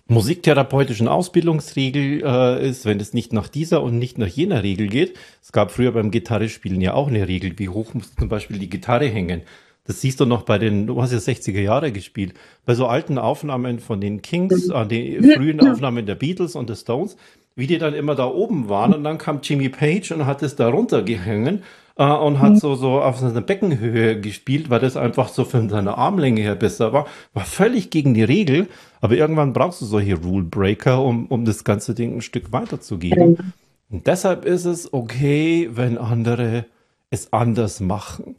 musiktherapeutischen 0.08 1.06
Ausbildungsregel 1.06 2.22
äh, 2.24 2.68
ist, 2.68 2.86
wenn 2.86 2.98
es 2.98 3.12
nicht 3.12 3.32
nach 3.32 3.48
dieser 3.48 3.82
und 3.82 3.98
nicht 3.98 4.18
nach 4.18 4.26
jener 4.26 4.62
Regel 4.62 4.88
geht. 4.88 5.16
Es 5.42 5.52
gab 5.52 5.70
früher 5.70 5.92
beim 5.92 6.10
Gitarrespielen 6.10 6.80
ja 6.80 6.94
auch 6.94 7.08
eine 7.08 7.28
Regel, 7.28 7.58
wie 7.58 7.68
hoch 7.68 7.94
muss 7.94 8.14
zum 8.14 8.28
Beispiel 8.28 8.58
die 8.58 8.70
Gitarre 8.70 9.06
hängen. 9.06 9.42
Das 9.88 10.02
siehst 10.02 10.20
du 10.20 10.26
noch 10.26 10.42
bei 10.42 10.58
den, 10.58 10.86
du 10.86 11.00
hast 11.00 11.12
ja 11.12 11.18
60er 11.18 11.62
Jahre 11.62 11.92
gespielt, 11.92 12.34
bei 12.66 12.74
so 12.74 12.86
alten 12.86 13.16
Aufnahmen 13.16 13.78
von 13.78 14.02
den 14.02 14.20
Kings, 14.20 14.70
an 14.70 14.90
den 14.90 15.24
frühen 15.32 15.66
Aufnahmen 15.66 16.04
der 16.04 16.14
Beatles 16.14 16.54
und 16.56 16.68
der 16.68 16.76
Stones, 16.76 17.16
wie 17.56 17.66
die 17.66 17.78
dann 17.78 17.94
immer 17.94 18.14
da 18.14 18.26
oben 18.26 18.68
waren 18.68 18.92
und 18.92 19.02
dann 19.02 19.16
kam 19.16 19.40
Jimmy 19.42 19.70
Page 19.70 20.12
und 20.12 20.26
hat 20.26 20.42
es 20.42 20.56
da 20.56 20.68
runtergehängt 20.68 21.62
äh, 21.96 22.04
und 22.04 22.38
hat 22.38 22.52
mhm. 22.52 22.56
so, 22.56 22.74
so 22.74 23.00
auf 23.00 23.16
seine 23.16 23.40
Beckenhöhe 23.40 24.20
gespielt, 24.20 24.68
weil 24.68 24.80
das 24.80 24.98
einfach 24.98 25.30
so 25.30 25.44
von 25.44 25.70
seiner 25.70 25.96
Armlänge 25.96 26.42
her 26.42 26.54
besser 26.54 26.92
war. 26.92 27.06
War 27.32 27.46
völlig 27.46 27.88
gegen 27.88 28.12
die 28.12 28.24
Regel, 28.24 28.68
aber 29.00 29.14
irgendwann 29.14 29.54
brauchst 29.54 29.80
du 29.80 29.86
solche 29.86 30.16
Rule 30.16 30.44
Breaker, 30.44 31.02
um, 31.02 31.28
um 31.28 31.46
das 31.46 31.64
ganze 31.64 31.94
Ding 31.94 32.18
ein 32.18 32.20
Stück 32.20 32.52
weiterzugehen. 32.52 33.30
Mhm. 33.30 33.52
Und 33.88 34.06
deshalb 34.06 34.44
ist 34.44 34.66
es 34.66 34.92
okay, 34.92 35.70
wenn 35.72 35.96
andere 35.96 36.66
es 37.10 37.32
anders 37.32 37.80
machen. 37.80 38.36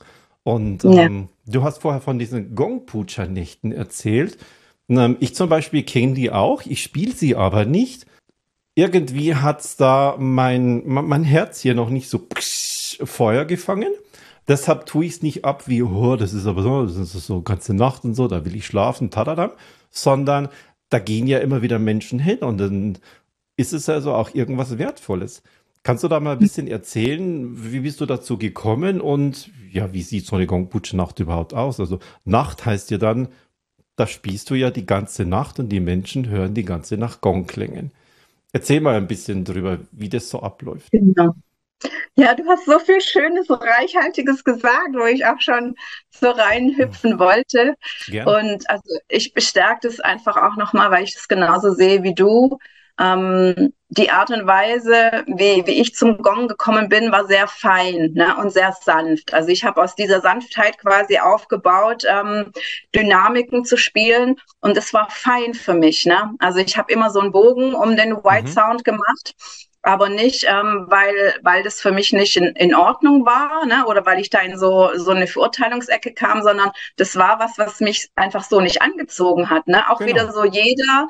Und 0.49 0.83
ja. 0.83 1.03
ähm, 1.03 1.29
du 1.45 1.63
hast 1.63 1.83
vorher 1.83 2.01
von 2.01 2.17
diesen 2.17 2.55
Gong-Pucha-Nächten 2.55 3.71
erzählt. 3.71 4.39
Ähm, 4.89 5.15
ich 5.19 5.35
zum 5.35 5.47
Beispiel 5.47 5.83
kenne 5.83 6.15
die 6.15 6.31
auch, 6.31 6.63
ich 6.65 6.81
spiele 6.81 7.11
sie 7.11 7.35
aber 7.35 7.65
nicht. 7.65 8.07
Irgendwie 8.73 9.35
hat 9.35 9.79
da 9.79 10.15
mein, 10.17 10.81
mein 10.85 11.23
Herz 11.23 11.61
hier 11.61 11.75
noch 11.75 11.91
nicht 11.91 12.09
so 12.09 12.17
psch, 12.17 12.97
Feuer 13.03 13.45
gefangen. 13.45 13.91
Deshalb 14.47 14.87
tue 14.87 15.05
ich 15.05 15.11
es 15.13 15.21
nicht 15.21 15.45
ab 15.45 15.67
wie, 15.67 15.83
oh, 15.83 16.15
das 16.15 16.33
ist 16.33 16.47
aber 16.47 16.63
so, 16.63 16.83
das 16.83 16.97
ist 16.97 17.27
so 17.27 17.43
ganze 17.43 17.75
Nacht 17.75 18.03
und 18.03 18.15
so, 18.15 18.27
da 18.27 18.43
will 18.43 18.55
ich 18.55 18.65
schlafen, 18.65 19.11
tadadam, 19.11 19.51
sondern 19.91 20.49
da 20.89 20.97
gehen 20.97 21.27
ja 21.27 21.37
immer 21.37 21.61
wieder 21.61 21.77
Menschen 21.77 22.17
hin 22.17 22.39
und 22.39 22.57
dann 22.57 22.97
ist 23.55 23.73
es 23.73 23.87
also 23.87 24.13
auch 24.13 24.33
irgendwas 24.33 24.79
Wertvolles. 24.79 25.43
Kannst 25.83 26.03
du 26.03 26.07
da 26.07 26.19
mal 26.19 26.33
ein 26.33 26.39
bisschen 26.39 26.67
erzählen, 26.67 27.71
wie 27.71 27.79
bist 27.79 28.01
du 28.01 28.05
dazu 28.05 28.37
gekommen 28.37 28.99
und 28.99 29.49
ja, 29.71 29.93
wie 29.93 30.01
sieht 30.01 30.25
so 30.25 30.35
eine 30.35 30.45
Gongputsche-Nacht 30.45 31.19
überhaupt 31.19 31.53
aus? 31.53 31.79
Also 31.79 31.99
Nacht 32.25 32.65
heißt 32.65 32.91
ja 32.91 32.97
dann, 32.97 33.29
da 33.95 34.07
spielst 34.07 34.49
du 34.49 34.55
ja 34.55 34.71
die 34.71 34.85
ganze 34.85 35.25
Nacht 35.25 35.59
und 35.59 35.69
die 35.69 35.79
Menschen 35.79 36.29
hören 36.29 36.53
die 36.53 36.65
ganze 36.65 36.97
Nacht 36.97 37.21
Gong 37.21 37.47
klingen. 37.47 37.91
Erzähl 38.51 38.81
mal 38.81 38.95
ein 38.95 39.07
bisschen 39.07 39.45
drüber, 39.45 39.79
wie 39.91 40.09
das 40.09 40.29
so 40.29 40.41
abläuft. 40.41 40.91
Genau. 40.91 41.33
Ja, 42.15 42.33
du 42.35 42.45
hast 42.47 42.65
so 42.65 42.77
viel 42.79 42.99
Schönes, 42.99 43.49
Reichhaltiges 43.49 44.43
gesagt, 44.43 44.93
wo 44.93 45.05
ich 45.05 45.25
auch 45.25 45.39
schon 45.39 45.75
so 46.09 46.29
reinhüpfen 46.29 47.19
wollte. 47.19 47.75
Gerne. 48.07 48.37
Und 48.37 48.69
also 48.69 48.99
ich 49.07 49.33
bestärke 49.33 49.87
das 49.87 49.99
einfach 50.01 50.35
auch 50.35 50.57
nochmal, 50.57 50.91
weil 50.91 51.03
ich 51.05 51.13
das 51.13 51.27
genauso 51.27 51.71
sehe 51.71 52.03
wie 52.03 52.13
du. 52.13 52.57
Ähm, 52.99 53.73
die 53.91 54.11
Art 54.11 54.29
und 54.29 54.45
Weise, 54.45 55.23
wie, 55.25 55.65
wie 55.65 55.81
ich 55.81 55.95
zum 55.95 56.19
Gong 56.19 56.47
gekommen 56.47 56.89
bin, 56.89 57.11
war 57.11 57.25
sehr 57.25 57.47
fein 57.47 58.11
ne, 58.13 58.35
und 58.37 58.51
sehr 58.51 58.71
sanft. 58.71 59.33
Also 59.33 59.49
ich 59.49 59.63
habe 59.63 59.81
aus 59.81 59.95
dieser 59.95 60.21
Sanftheit 60.21 60.77
quasi 60.77 61.17
aufgebaut, 61.17 62.03
ähm, 62.07 62.51
Dynamiken 62.95 63.65
zu 63.65 63.77
spielen 63.77 64.35
und 64.61 64.77
es 64.77 64.93
war 64.93 65.09
fein 65.09 65.55
für 65.55 65.73
mich. 65.73 66.05
Ne? 66.05 66.33
Also 66.37 66.59
ich 66.59 66.77
habe 66.77 66.93
immer 66.93 67.09
so 67.09 67.19
einen 67.19 67.31
Bogen 67.31 67.73
um 67.73 67.95
den 67.95 68.17
White 68.17 68.47
mhm. 68.47 68.51
Sound 68.51 68.83
gemacht 68.83 69.33
aber 69.81 70.09
nicht, 70.09 70.45
ähm, 70.47 70.85
weil, 70.89 71.35
weil 71.41 71.63
das 71.63 71.79
für 71.79 71.91
mich 71.91 72.11
nicht 72.11 72.35
in, 72.35 72.47
in 72.55 72.75
Ordnung 72.75 73.25
war 73.25 73.65
ne? 73.65 73.85
oder 73.85 74.05
weil 74.05 74.19
ich 74.19 74.29
da 74.29 74.39
in 74.39 74.57
so, 74.57 74.91
so 74.95 75.11
eine 75.11 75.27
Verurteilungsecke 75.27 76.13
kam, 76.13 76.41
sondern 76.41 76.71
das 76.97 77.15
war 77.15 77.39
was, 77.39 77.57
was 77.57 77.79
mich 77.79 78.09
einfach 78.15 78.43
so 78.43 78.59
nicht 78.59 78.81
angezogen 78.81 79.49
hat. 79.49 79.67
Ne? 79.67 79.89
Auch 79.89 79.99
genau. 79.99 80.09
wieder 80.09 80.31
so 80.33 80.43
jeder 80.43 81.07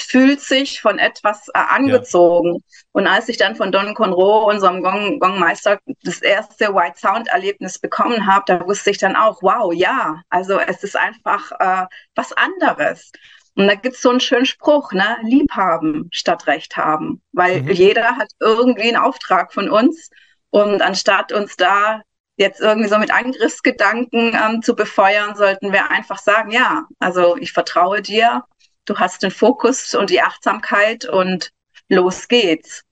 fühlt 0.00 0.40
sich 0.40 0.80
von 0.80 0.98
etwas 0.98 1.48
äh, 1.48 1.58
angezogen. 1.58 2.54
Ja. 2.54 2.60
Und 2.92 3.06
als 3.06 3.28
ich 3.28 3.36
dann 3.36 3.56
von 3.56 3.72
Don 3.72 3.94
Conroe, 3.94 4.46
unserem 4.46 4.82
Gong, 4.82 5.18
Gongmeister, 5.18 5.78
das 6.02 6.22
erste 6.22 6.74
White 6.74 6.98
Sound 6.98 7.28
Erlebnis 7.28 7.78
bekommen 7.78 8.26
habe, 8.26 8.44
da 8.46 8.66
wusste 8.66 8.90
ich 8.90 8.98
dann 8.98 9.16
auch, 9.16 9.42
wow, 9.42 9.72
ja, 9.72 10.22
also 10.30 10.58
es 10.58 10.82
ist 10.82 10.96
einfach 10.96 11.52
äh, 11.58 11.86
was 12.14 12.32
anderes. 12.32 13.12
Und 13.54 13.66
da 13.66 13.74
gibt's 13.74 14.00
so 14.00 14.10
einen 14.10 14.20
schönen 14.20 14.46
Spruch, 14.46 14.92
ne? 14.92 15.18
Lieb 15.22 15.52
haben 15.52 16.08
statt 16.10 16.46
Recht 16.46 16.76
haben. 16.76 17.20
Weil 17.32 17.62
mhm. 17.62 17.70
jeder 17.70 18.16
hat 18.16 18.28
irgendwie 18.40 18.88
einen 18.88 18.96
Auftrag 18.96 19.52
von 19.52 19.68
uns. 19.68 20.10
Und 20.50 20.80
anstatt 20.80 21.32
uns 21.32 21.56
da 21.56 22.02
jetzt 22.36 22.60
irgendwie 22.60 22.88
so 22.88 22.98
mit 22.98 23.12
Angriffsgedanken 23.12 24.34
ähm, 24.34 24.62
zu 24.62 24.74
befeuern, 24.74 25.36
sollten 25.36 25.72
wir 25.72 25.90
einfach 25.90 26.18
sagen, 26.18 26.50
ja, 26.50 26.84
also 26.98 27.36
ich 27.36 27.52
vertraue 27.52 28.00
dir, 28.00 28.42
du 28.84 28.98
hast 28.98 29.22
den 29.22 29.30
Fokus 29.30 29.94
und 29.94 30.10
die 30.10 30.22
Achtsamkeit 30.22 31.04
und 31.04 31.52
los 31.88 32.28
geht's. 32.28 32.84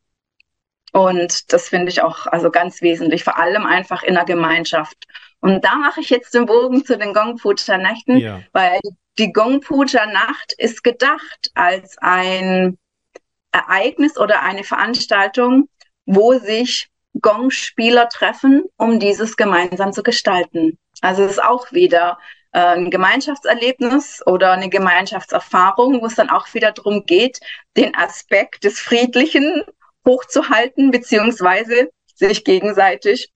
Und 0.93 1.53
das 1.53 1.69
finde 1.69 1.91
ich 1.91 2.03
auch 2.03 2.27
also 2.27 2.51
ganz 2.51 2.83
wesentlich, 2.83 3.23
vor 3.23 3.39
allem 3.39 3.65
einfach 3.65 4.03
in 4.03 4.15
der 4.15 4.25
Gemeinschaft. 4.25 5.05
Und 5.41 5.65
da 5.65 5.77
mache 5.77 6.01
ich 6.01 6.11
jetzt 6.11 6.35
den 6.35 6.47
Bogen 6.47 6.85
zu 6.85 6.99
den 6.99 7.15
Gongpuja-Nächten, 7.15 8.17
ja. 8.17 8.43
weil 8.53 8.81
die 9.19 9.33
Gongpuja-Nacht 9.33 10.53
ist 10.59 10.83
gedacht 10.83 11.51
als 11.55 11.97
ein 11.99 12.77
Ereignis 13.53 14.19
oder 14.19 14.43
eine 14.43 14.65
Veranstaltung, 14.65 15.69
wo 16.07 16.39
sich 16.39 16.89
Gongspieler 17.21 18.09
treffen, 18.09 18.65
um 18.77 19.01
dieses 19.01 19.37
gemeinsam 19.37 19.93
zu 19.93 20.03
gestalten. 20.03 20.79
Also 21.01 21.23
es 21.25 21.33
ist 21.33 21.43
auch 21.43 21.73
wieder 21.73 22.19
ein 22.53 22.91
Gemeinschaftserlebnis 22.91 24.27
oder 24.27 24.53
eine 24.53 24.69
Gemeinschaftserfahrung, 24.69 26.01
wo 26.01 26.07
es 26.07 26.17
dann 26.17 26.31
auch 26.31 26.53
wieder 26.53 26.73
darum 26.73 27.07
geht, 27.07 27.41
den 27.77 27.95
Aspekt 27.95 28.65
des 28.65 28.81
Friedlichen 28.81 29.63
hochzuhalten, 30.07 30.91
beziehungsweise 30.91 31.91
sich 32.15 32.45
gegenseitig 32.45 33.31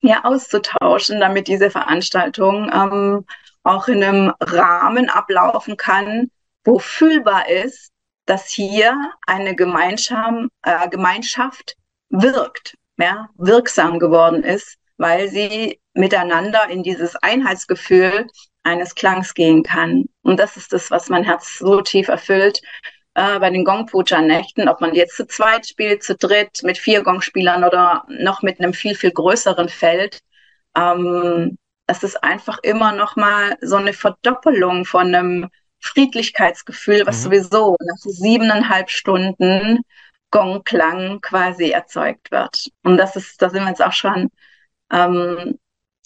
ja 0.00 0.24
auszutauschen, 0.24 1.20
damit 1.20 1.48
diese 1.48 1.70
Veranstaltung 1.70 2.70
ähm, 2.72 3.26
auch 3.62 3.88
in 3.88 4.02
einem 4.02 4.32
Rahmen 4.40 5.10
ablaufen 5.10 5.76
kann, 5.76 6.30
wo 6.64 6.78
fühlbar 6.78 7.48
ist, 7.48 7.90
dass 8.26 8.48
hier 8.48 8.96
eine 9.26 9.54
Gemeinschaft, 9.54 10.48
äh, 10.62 10.88
Gemeinschaft 10.88 11.76
wirkt, 12.08 12.76
ja, 12.96 13.28
wirksam 13.36 13.98
geworden 13.98 14.42
ist, 14.44 14.76
weil 15.00 15.28
sie 15.28 15.80
miteinander 15.94 16.68
in 16.68 16.82
dieses 16.82 17.16
Einheitsgefühl 17.16 18.26
eines 18.62 18.94
Klangs 18.94 19.32
gehen 19.32 19.62
kann. 19.62 20.04
Und 20.22 20.38
das 20.38 20.58
ist 20.58 20.74
das, 20.74 20.90
was 20.90 21.08
mein 21.08 21.24
Herz 21.24 21.58
so 21.58 21.80
tief 21.80 22.08
erfüllt 22.08 22.60
äh, 23.14 23.38
bei 23.38 23.48
den 23.48 23.64
Gongpuja-Nächten, 23.64 24.68
ob 24.68 24.82
man 24.82 24.94
jetzt 24.94 25.16
zu 25.16 25.26
zweit 25.26 25.66
spielt, 25.66 26.02
zu 26.02 26.16
dritt, 26.16 26.62
mit 26.64 26.76
vier 26.76 27.02
Gongspielern 27.02 27.64
oder 27.64 28.04
noch 28.08 28.42
mit 28.42 28.60
einem 28.60 28.74
viel, 28.74 28.94
viel 28.94 29.10
größeren 29.10 29.70
Feld. 29.70 30.20
Ähm, 30.76 31.56
es 31.86 32.02
ist 32.02 32.22
einfach 32.22 32.58
immer 32.62 32.92
noch 32.92 33.16
mal 33.16 33.56
so 33.62 33.76
eine 33.76 33.94
Verdoppelung 33.94 34.84
von 34.84 35.14
einem 35.14 35.48
Friedlichkeitsgefühl, 35.80 37.06
was 37.06 37.20
mhm. 37.20 37.22
sowieso 37.22 37.76
nach 37.80 37.96
siebeneinhalb 37.96 38.90
Stunden 38.90 39.80
Gongklang 40.30 41.22
quasi 41.22 41.70
erzeugt 41.70 42.30
wird. 42.30 42.68
Und 42.82 42.98
das 42.98 43.16
ist, 43.16 43.40
da 43.40 43.48
sind 43.48 43.62
wir 43.62 43.70
jetzt 43.70 43.82
auch 43.82 43.94
schon 43.94 44.28
ähm, 44.92 45.58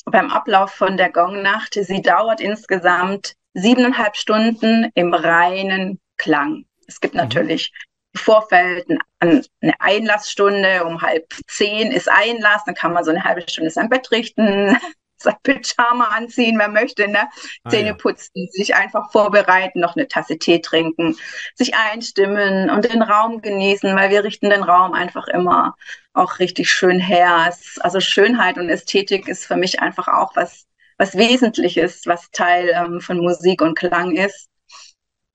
beim 0.04 0.30
Ablauf 0.30 0.72
von 0.72 0.96
der 0.96 1.10
Gongnacht. 1.10 1.74
Sie 1.74 2.02
dauert 2.02 2.40
insgesamt 2.40 3.34
siebeneinhalb 3.54 4.16
Stunden 4.16 4.90
im 4.94 5.14
reinen 5.14 6.00
Klang. 6.16 6.64
Es 6.86 7.00
gibt 7.00 7.14
mhm. 7.14 7.20
natürlich 7.20 7.72
im 8.12 8.20
Vorfeld 8.20 8.86
eine 9.18 9.42
Einlassstunde, 9.78 10.84
um 10.84 11.02
halb 11.02 11.32
zehn 11.48 11.90
ist 11.90 12.10
Einlass, 12.10 12.64
dann 12.64 12.74
kann 12.74 12.92
man 12.92 13.04
so 13.04 13.10
eine 13.10 13.24
halbe 13.24 13.48
Stunde 13.48 13.70
sein 13.70 13.88
Bett 13.88 14.10
richten, 14.10 14.76
sein 15.24 15.36
Pyjama 15.42 16.08
anziehen, 16.08 16.58
wer 16.58 16.68
möchte, 16.68 17.08
ne? 17.08 17.28
Ah, 17.64 17.70
Zähne 17.70 17.88
ja. 17.88 17.94
putzen, 17.94 18.48
sich 18.52 18.74
einfach 18.74 19.10
vorbereiten, 19.10 19.80
noch 19.80 19.96
eine 19.96 20.08
Tasse 20.08 20.38
Tee 20.38 20.60
trinken, 20.60 21.16
sich 21.54 21.74
einstimmen 21.74 22.70
und 22.70 22.84
den 22.84 23.02
Raum 23.02 23.42
genießen, 23.42 23.94
weil 23.96 24.10
wir 24.10 24.24
richten 24.24 24.50
den 24.50 24.62
Raum 24.62 24.92
einfach 24.92 25.26
immer 25.28 25.74
auch 26.12 26.38
richtig 26.38 26.70
schön 26.70 27.00
her. 27.00 27.52
Also 27.80 28.00
Schönheit 28.00 28.56
und 28.56 28.70
Ästhetik 28.70 29.28
ist 29.28 29.46
für 29.46 29.56
mich 29.56 29.80
einfach 29.80 30.08
auch 30.08 30.36
was, 30.36 30.66
was 30.96 31.16
Wesentliches, 31.16 32.02
was 32.06 32.30
Teil 32.30 32.70
ähm, 32.74 33.00
von 33.00 33.18
Musik 33.18 33.60
und 33.60 33.76
Klang 33.76 34.16
ist. 34.16 34.48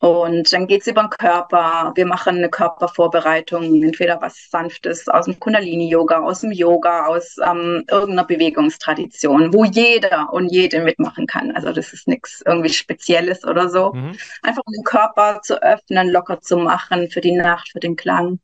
Und 0.02 0.54
dann 0.54 0.68
geht's 0.68 0.88
über 0.88 1.04
den 1.04 1.10
Körper. 1.10 1.92
Wir 1.94 2.06
machen 2.06 2.38
eine 2.38 2.50
Körpervorbereitung, 2.50 3.84
entweder 3.84 4.22
was 4.22 4.50
Sanftes 4.50 5.10
aus 5.10 5.26
dem 5.26 5.38
Kundalini-Yoga, 5.38 6.22
aus 6.22 6.40
dem 6.40 6.54
Yoga, 6.54 7.08
aus 7.08 7.36
ähm, 7.46 7.84
irgendeiner 7.92 8.24
Bewegungstradition, 8.24 9.54
wo 9.54 9.66
jeder 9.66 10.32
und 10.32 10.48
jede 10.48 10.80
mitmachen 10.80 11.28
kann. 11.28 11.52
Also 11.52 11.74
das 11.74 11.92
ist 11.92 12.08
nichts 12.08 12.42
irgendwie 12.46 12.70
Spezielles 12.70 13.44
oder 13.44 13.70
so. 13.70 13.92
Mhm. 13.92 14.16
Einfach 14.42 14.62
um 14.66 14.72
den 14.72 14.86
Körper 14.86 15.42
zu 15.44 15.62
öffnen, 15.62 16.08
locker 16.08 16.40
zu 16.40 16.56
machen 16.56 17.10
für 17.10 17.20
die 17.20 17.34
Nacht, 17.34 17.70
für 17.70 17.82
den 17.82 17.98
Klang. 17.98 18.40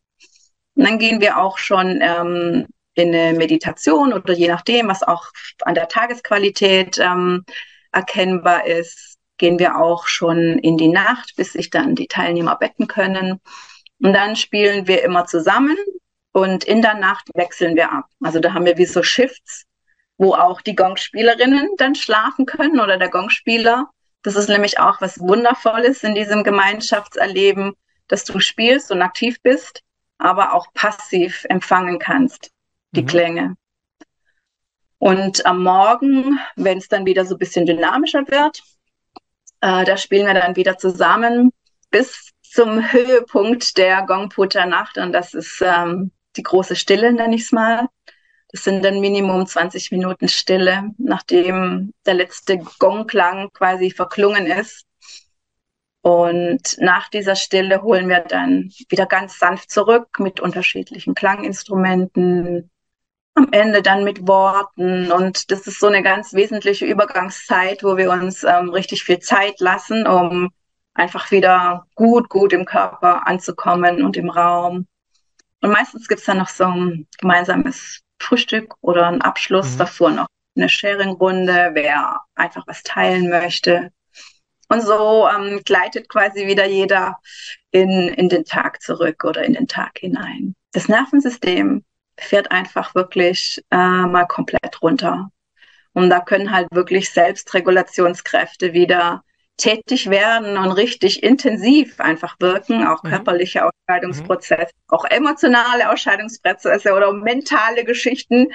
Und 0.76 0.84
dann 0.84 1.00
gehen 1.00 1.22
wir 1.22 1.38
auch 1.38 1.58
schon 1.58 2.02
ähm, 2.02 2.68
in 2.96 3.16
eine 3.16 3.38
Meditation 3.38 4.12
oder 4.12 4.34
je 4.34 4.50
nachdem, 4.50 4.90
was 4.90 5.04
auch 5.04 5.28
an 5.62 5.76
der 5.76 5.88
Tagesqualität 5.88 7.00
ähm, 7.00 7.46
erkennbar 7.94 8.66
ist 8.66 9.15
gehen 9.38 9.60
wir 9.60 9.78
auch 9.78 10.08
schon 10.08 10.60
in 10.60 10.78
die 10.78 10.88
Nacht, 10.88 11.36
bis 11.36 11.54
sich 11.54 11.70
dann 11.70 11.96
die 11.96 12.08
Teilnehmer 12.08 12.56
betten 12.56 12.88
können. 12.88 13.40
Und 14.02 14.14
dann 14.14 14.36
spielen 14.36 14.88
wir 14.88 15.04
immer 15.04 15.26
zusammen 15.26 15.78
und 16.32 16.64
in 16.64 16.82
der 16.82 16.96
Nacht 16.96 17.30
wechseln 17.34 17.76
wir 17.76 17.92
ab. 17.92 18.06
Also 18.22 18.40
da 18.40 18.54
haben 18.54 18.66
wir 18.66 18.78
wie 18.78 18.86
so 18.86 19.04
Shifts, 19.04 19.66
wo 20.18 20.34
auch 20.34 20.62
die 20.62 20.76
Gongspielerinnen 20.76 21.70
dann 21.78 21.96
schlafen 21.96 22.46
können 22.46 22.80
oder 22.80 22.98
der 22.98 23.10
Gongspieler. 23.10 23.90
Das 24.22 24.36
ist 24.36 24.50
nämlich 24.50 24.80
auch 24.80 25.02
was 25.02 25.20
Wundervolles 25.20 26.04
in 26.04 26.16
diesem 26.16 26.44
Gemeinschaftserleben, 26.44 27.74
dass 28.08 28.24
du 28.24 28.40
spielst 28.40 28.92
und 28.92 29.02
aktiv 29.02 29.38
bist, 29.42 29.82
aber 30.18 30.54
auch 30.54 30.74
passiv 30.74 31.46
empfangen 31.50 32.00
kannst, 32.00 32.52
die 32.92 33.04
mhm. 33.04 33.08
Klänge. 33.08 33.56
Und 34.98 35.46
am 35.46 35.64
Morgen, 35.64 36.40
wenn 36.56 36.80
es 36.80 36.88
dann 36.88 37.06
wieder 37.06 37.26
so 37.26 37.36
ein 37.36 37.40
bisschen 37.40 37.66
dynamischer 37.66 38.28
wird, 38.28 38.64
äh, 39.62 39.86
da 39.86 39.98
spielen 39.98 40.28
wir 40.28 40.34
dann 40.34 40.56
wieder 40.56 40.78
zusammen 40.78 41.52
bis 41.90 42.32
zum 42.42 42.92
Höhepunkt 42.92 43.78
der 43.78 44.04
Gongpuja-Nacht 44.04 44.98
und 44.98 45.12
das 45.12 45.34
ist 45.34 45.62
ähm, 45.62 46.12
die 46.36 46.44
große 46.44 46.76
Stille, 46.76 47.12
nenne 47.14 47.36
ich 47.36 47.44
es 47.44 47.52
mal. 47.52 47.88
Das 48.52 48.64
sind 48.64 48.86
dann 48.86 49.02
Minimum 49.02 49.46
20 49.46 49.92
Minuten 49.92 50.30
Stille, 50.30 50.92
nachdem 50.98 51.94
der 52.06 52.14
letzte 52.14 52.60
Gongklang 52.80 53.50
quasi 53.52 53.92
verklungen 53.92 54.46
ist. 54.46 54.86
Und 56.02 56.78
nach 56.78 57.10
dieser 57.10 57.36
Stille 57.36 57.82
holen 57.82 58.08
wir 58.08 58.20
dann 58.20 58.72
wieder 58.90 59.08
ganz 59.08 59.40
sanft 59.40 59.72
zurück 59.72 60.20
mit 60.20 60.40
unterschiedlichen 60.40 61.16
Klanginstrumenten, 61.16 62.70
am 63.36 63.50
Ende 63.52 63.82
dann 63.82 64.04
mit 64.04 64.28
Worten. 64.28 65.12
Und 65.12 65.52
das 65.52 65.68
ist 65.68 65.80
so 65.80 65.88
eine 65.88 66.02
ganz 66.02 66.34
wesentliche 66.34 66.86
Übergangszeit, 66.86 67.84
wo 67.84 67.98
wir 67.98 68.12
uns 68.12 68.44
ähm, 68.44 68.70
richtig 68.70 69.04
viel 69.04 69.20
Zeit 69.20 69.60
lassen, 69.60 70.08
um 70.08 70.50
einfach 70.94 71.30
wieder 71.32 71.86
gut, 71.96 72.30
gut 72.30 72.54
im 72.54 72.66
Körper 72.66 73.28
anzukommen 73.28 74.04
und 74.04 74.18
im 74.18 74.30
Raum. 74.30 74.88
Und 75.62 75.72
meistens 75.72 76.08
gibt 76.08 76.22
es 76.22 76.26
dann 76.26 76.38
noch 76.38 76.50
so 76.50 76.66
ein 76.66 77.08
gemeinsames 77.20 78.02
Frühstück 78.20 78.76
oder 78.82 79.08
einen 79.08 79.22
Abschluss 79.22 79.74
mhm. 79.74 79.78
davor 79.78 80.12
noch 80.12 80.28
eine 80.56 80.70
Sharing-Runde, 80.70 81.72
wer 81.74 82.22
einfach 82.34 82.66
was 82.68 82.82
teilen 82.84 83.30
möchte. 83.30 83.92
Und 84.70 84.82
so 84.82 85.28
ähm, 85.28 85.62
gleitet 85.66 86.10
quasi 86.10 86.48
wieder 86.48 86.66
jeder 86.66 87.18
in, 87.72 88.08
in 88.10 88.30
den 88.30 88.46
Tag 88.46 88.82
zurück 88.82 89.24
oder 89.26 89.44
in 89.44 89.54
den 89.54 89.68
Tag 89.68 90.00
hinein. 90.00 90.56
Das 90.72 90.88
Nervensystem 90.88 91.84
fährt 92.18 92.52
einfach 92.52 92.96
wirklich 92.96 93.64
äh, 93.72 93.76
mal 93.78 94.26
komplett 94.28 94.82
runter. 94.82 95.30
Und 95.94 96.10
da 96.10 96.20
können 96.20 96.52
halt 96.52 96.68
wirklich 96.72 97.12
Selbstregulationskräfte 97.12 98.74
wieder 98.74 99.24
tätig 99.58 100.10
werden 100.10 100.58
und 100.58 100.72
richtig 100.72 101.24
intensiv 101.24 102.00
einfach 102.00 102.36
wirken, 102.40 102.86
auch 102.86 103.04
mhm. 103.04 103.10
körperliche 103.10 103.64
Ausscheidungsprozesse, 103.66 104.72
mhm. 104.74 104.96
auch 104.96 105.06
emotionale 105.06 105.90
Ausscheidungsprozesse 105.90 106.94
oder 106.94 107.14
mentale 107.14 107.86
Geschichten, 107.86 108.48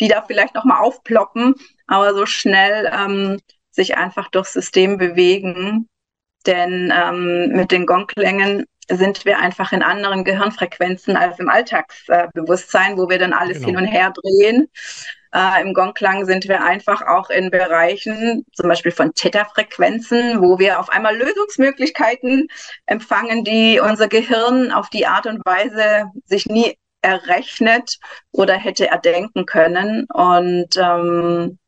die 0.00 0.08
da 0.08 0.22
vielleicht 0.22 0.54
nochmal 0.54 0.82
aufploppen, 0.82 1.54
aber 1.86 2.14
so 2.14 2.26
schnell 2.26 2.90
ähm, 2.94 3.40
sich 3.70 3.96
einfach 3.96 4.28
durchs 4.28 4.52
System 4.52 4.98
bewegen. 4.98 5.88
Denn 6.46 6.92
ähm, 6.94 7.48
mit 7.48 7.72
den 7.72 7.86
Gongklängen 7.86 8.66
sind 8.90 9.24
wir 9.24 9.38
einfach 9.38 9.72
in 9.72 9.82
anderen 9.82 10.24
Gehirnfrequenzen 10.24 11.16
als 11.16 11.38
im 11.38 11.48
Alltagsbewusstsein, 11.48 12.96
wo 12.96 13.08
wir 13.08 13.18
dann 13.18 13.32
alles 13.32 13.58
genau. 13.58 13.68
hin 13.68 13.76
und 13.78 13.86
her 13.86 14.12
drehen. 14.12 14.68
Äh, 15.34 15.62
Im 15.62 15.74
Gongklang 15.74 16.26
sind 16.26 16.48
wir 16.48 16.62
einfach 16.62 17.02
auch 17.02 17.28
in 17.28 17.50
Bereichen, 17.50 18.46
zum 18.52 18.68
Beispiel 18.68 18.92
von 18.92 19.14
Theta-Frequenzen, 19.14 20.40
wo 20.40 20.58
wir 20.58 20.78
auf 20.78 20.90
einmal 20.90 21.16
Lösungsmöglichkeiten 21.16 22.46
empfangen, 22.86 23.42
die 23.42 23.80
unser 23.80 24.06
Gehirn 24.06 24.70
auf 24.70 24.90
die 24.90 25.06
Art 25.06 25.26
und 25.26 25.44
Weise 25.44 26.04
sich 26.24 26.46
nie 26.46 26.76
errechnet 27.02 27.98
oder 28.30 28.54
hätte 28.54 28.88
erdenken 28.88 29.44
können. 29.44 30.06
Und 30.12 30.76
ähm, 30.76 31.58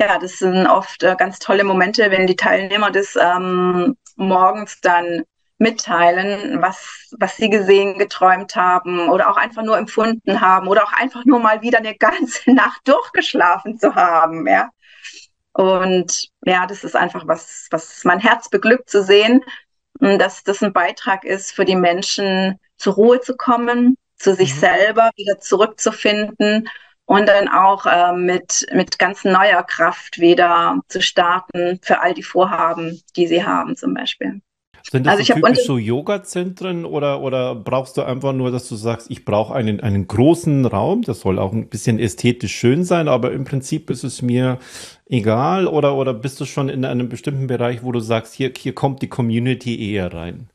ja, 0.00 0.18
das 0.18 0.38
sind 0.38 0.66
oft 0.66 1.04
äh, 1.04 1.14
ganz 1.16 1.38
tolle 1.38 1.62
Momente, 1.64 2.10
wenn 2.10 2.26
die 2.26 2.36
Teilnehmer 2.36 2.90
des 2.90 3.16
ähm, 3.16 3.96
morgens 4.16 4.80
dann 4.80 5.22
mitteilen, 5.58 6.60
was, 6.60 7.12
was 7.18 7.36
sie 7.36 7.48
gesehen, 7.48 7.98
geträumt 7.98 8.56
haben 8.56 9.08
oder 9.08 9.30
auch 9.30 9.36
einfach 9.36 9.62
nur 9.62 9.78
empfunden 9.78 10.40
haben 10.40 10.68
oder 10.68 10.84
auch 10.84 10.92
einfach 10.92 11.24
nur 11.24 11.38
mal 11.38 11.62
wieder 11.62 11.78
eine 11.78 11.94
ganze 11.94 12.50
Nacht 12.52 12.80
durchgeschlafen 12.86 13.78
zu 13.78 13.94
haben, 13.94 14.46
ja. 14.46 14.70
Und 15.52 16.28
ja, 16.44 16.66
das 16.66 16.82
ist 16.82 16.96
einfach 16.96 17.28
was, 17.28 17.68
was 17.70 18.04
mein 18.04 18.18
Herz 18.18 18.48
beglückt 18.48 18.90
zu 18.90 19.04
sehen, 19.04 19.44
dass 20.00 20.42
das 20.42 20.62
ein 20.62 20.72
Beitrag 20.72 21.24
ist 21.24 21.52
für 21.52 21.64
die 21.64 21.76
Menschen, 21.76 22.58
zur 22.76 22.94
Ruhe 22.94 23.20
zu 23.20 23.36
kommen, 23.36 23.96
zu 24.16 24.34
sich 24.34 24.54
mhm. 24.56 24.58
selber 24.58 25.10
wieder 25.16 25.38
zurückzufinden 25.38 26.68
und 27.06 27.28
dann 27.28 27.48
auch 27.48 27.86
äh, 27.86 28.12
mit, 28.12 28.66
mit 28.72 28.98
ganz 28.98 29.24
neuer 29.24 29.62
Kraft 29.62 30.18
wieder 30.18 30.80
zu 30.88 31.00
starten 31.00 31.78
für 31.82 32.00
all 32.00 32.14
die 32.14 32.22
Vorhaben, 32.22 33.00
die 33.16 33.26
sie 33.26 33.44
haben 33.44 33.76
zum 33.76 33.94
Beispiel. 33.94 34.40
Sind 34.90 35.06
das 35.06 35.18
also 35.18 35.24
so 35.24 35.34
typisch 35.34 35.64
so 35.64 35.78
Yoga-Zentren 35.78 36.84
oder, 36.84 37.22
oder 37.22 37.54
brauchst 37.54 37.96
du 37.96 38.02
einfach 38.02 38.34
nur, 38.34 38.50
dass 38.50 38.68
du 38.68 38.76
sagst, 38.76 39.10
ich 39.10 39.24
brauche 39.24 39.54
einen, 39.54 39.80
einen 39.80 40.06
großen 40.06 40.66
Raum, 40.66 41.02
das 41.02 41.20
soll 41.20 41.38
auch 41.38 41.52
ein 41.52 41.68
bisschen 41.68 41.98
ästhetisch 41.98 42.54
schön 42.54 42.84
sein, 42.84 43.08
aber 43.08 43.32
im 43.32 43.44
Prinzip 43.44 43.88
ist 43.88 44.04
es 44.04 44.20
mir 44.20 44.58
egal 45.06 45.66
oder, 45.66 45.96
oder 45.96 46.12
bist 46.12 46.38
du 46.40 46.44
schon 46.44 46.68
in 46.68 46.84
einem 46.84 47.08
bestimmten 47.08 47.46
Bereich, 47.46 47.82
wo 47.82 47.92
du 47.92 48.00
sagst, 48.00 48.34
hier, 48.34 48.52
hier 48.56 48.74
kommt 48.74 49.00
die 49.00 49.08
Community 49.08 49.92
eher 49.92 50.12
rein? 50.12 50.50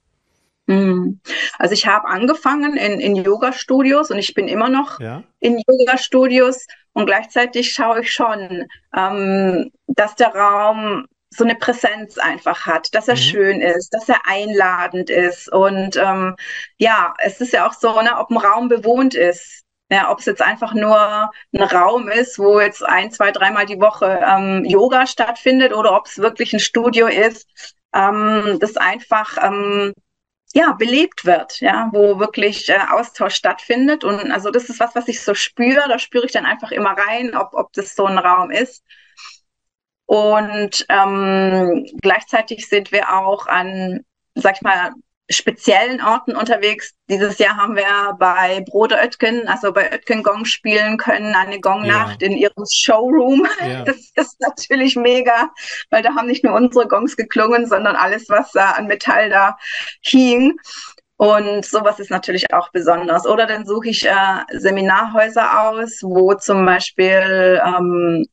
Hm. 0.67 1.19
Also 1.57 1.73
ich 1.73 1.87
habe 1.87 2.07
angefangen 2.07 2.77
in, 2.77 2.99
in 2.99 3.15
Yoga-Studios 3.15 4.11
und 4.11 4.19
ich 4.19 4.35
bin 4.35 4.47
immer 4.47 4.69
noch 4.69 4.99
ja. 4.99 5.23
in 5.39 5.59
Yoga-Studios 5.67 6.67
und 6.93 7.07
gleichzeitig 7.07 7.71
schaue 7.71 8.01
ich 8.01 8.13
schon, 8.13 8.67
ähm, 8.95 9.71
dass 9.87 10.15
der 10.15 10.35
Raum 10.35 11.07
so 11.31 11.43
eine 11.43 11.55
Präsenz 11.55 12.17
einfach 12.17 12.65
hat, 12.65 12.93
dass 12.95 13.07
er 13.07 13.15
mhm. 13.15 13.19
schön 13.19 13.61
ist, 13.61 13.93
dass 13.93 14.09
er 14.09 14.25
einladend 14.25 15.09
ist 15.09 15.51
und 15.51 15.95
ähm, 15.97 16.35
ja, 16.77 17.13
es 17.19 17.39
ist 17.41 17.53
ja 17.53 17.67
auch 17.67 17.73
so, 17.73 18.01
ne, 18.01 18.17
ob 18.17 18.29
ein 18.31 18.37
Raum 18.37 18.67
bewohnt 18.69 19.15
ist. 19.15 19.63
Ja, 19.91 20.11
ob 20.11 20.19
es 20.19 20.25
jetzt 20.25 20.41
einfach 20.43 20.75
nur 20.75 21.31
ein 21.51 21.63
Raum 21.63 22.09
ist, 22.09 22.37
wo 22.37 22.59
jetzt 22.59 22.83
ein, 22.83 23.11
zwei, 23.11 23.31
dreimal 23.31 23.65
die 23.65 23.79
Woche 23.81 24.21
ähm, 24.23 24.63
Yoga 24.63 25.07
stattfindet 25.07 25.73
oder 25.73 25.95
ob 25.97 26.05
es 26.05 26.19
wirklich 26.19 26.53
ein 26.53 26.59
Studio 26.59 27.07
ist, 27.07 27.47
ähm, 27.93 28.57
das 28.59 28.77
einfach 28.77 29.37
ähm, 29.41 29.93
ja, 30.53 30.73
belebt 30.73 31.25
wird, 31.25 31.59
ja, 31.59 31.89
wo 31.91 32.19
wirklich 32.19 32.69
äh, 32.69 32.79
Austausch 32.91 33.35
stattfindet. 33.35 34.03
Und 34.03 34.31
also 34.31 34.49
das 34.51 34.69
ist 34.69 34.79
was, 34.79 34.95
was 34.95 35.07
ich 35.07 35.21
so 35.21 35.33
spüre. 35.35 35.87
Da 35.87 35.99
spüre 35.99 36.25
ich 36.25 36.31
dann 36.31 36.45
einfach 36.45 36.71
immer 36.71 36.91
rein, 36.91 37.35
ob, 37.35 37.53
ob 37.53 37.71
das 37.73 37.95
so 37.95 38.05
ein 38.05 38.17
Raum 38.17 38.51
ist. 38.51 38.83
Und 40.09 40.87
ähm, 40.89 41.85
gleichzeitig 42.01 42.67
sind 42.67 42.91
wir 42.91 43.13
auch 43.13 43.45
an, 43.45 43.99
sag 44.33 44.55
ich 44.55 44.63
mal, 44.63 44.89
speziellen 45.29 46.01
Orten 46.01 46.35
unterwegs. 46.35 46.95
Dieses 47.07 47.37
Jahr 47.37 47.57
haben 47.57 47.75
wir 47.75 48.17
bei 48.17 48.61
Brode 48.61 48.95
Oetken, 48.95 49.47
also 49.47 49.71
bei 49.71 49.91
Oetken 49.91 50.23
Gong 50.23 50.45
spielen 50.45 50.97
können, 50.97 51.35
eine 51.35 51.59
Gongnacht 51.59 52.23
ja. 52.23 52.27
in 52.27 52.37
ihrem 52.37 52.65
Showroom. 52.67 53.47
Ja. 53.61 53.83
Das 53.85 53.97
ist 54.15 54.41
natürlich 54.41 54.95
mega, 54.95 55.51
weil 55.91 56.01
da 56.01 56.15
haben 56.15 56.25
nicht 56.25 56.43
nur 56.43 56.55
unsere 56.55 56.87
Gongs 56.87 57.15
geklungen, 57.15 57.67
sondern 57.67 57.95
alles, 57.95 58.29
was 58.29 58.51
da 58.53 58.71
an 58.71 58.87
Metall 58.87 59.29
da 59.29 59.57
hing. 60.01 60.57
Und 61.17 61.65
sowas 61.65 61.99
ist 61.99 62.09
natürlich 62.09 62.51
auch 62.51 62.71
besonders. 62.71 63.27
Oder 63.27 63.45
dann 63.45 63.67
suche 63.67 63.89
ich 63.89 64.07
äh, 64.07 64.41
Seminarhäuser 64.53 65.69
aus, 65.69 65.99
wo 66.01 66.33
zum 66.33 66.65
Beispiel 66.65 67.61
ähm, 67.63 68.25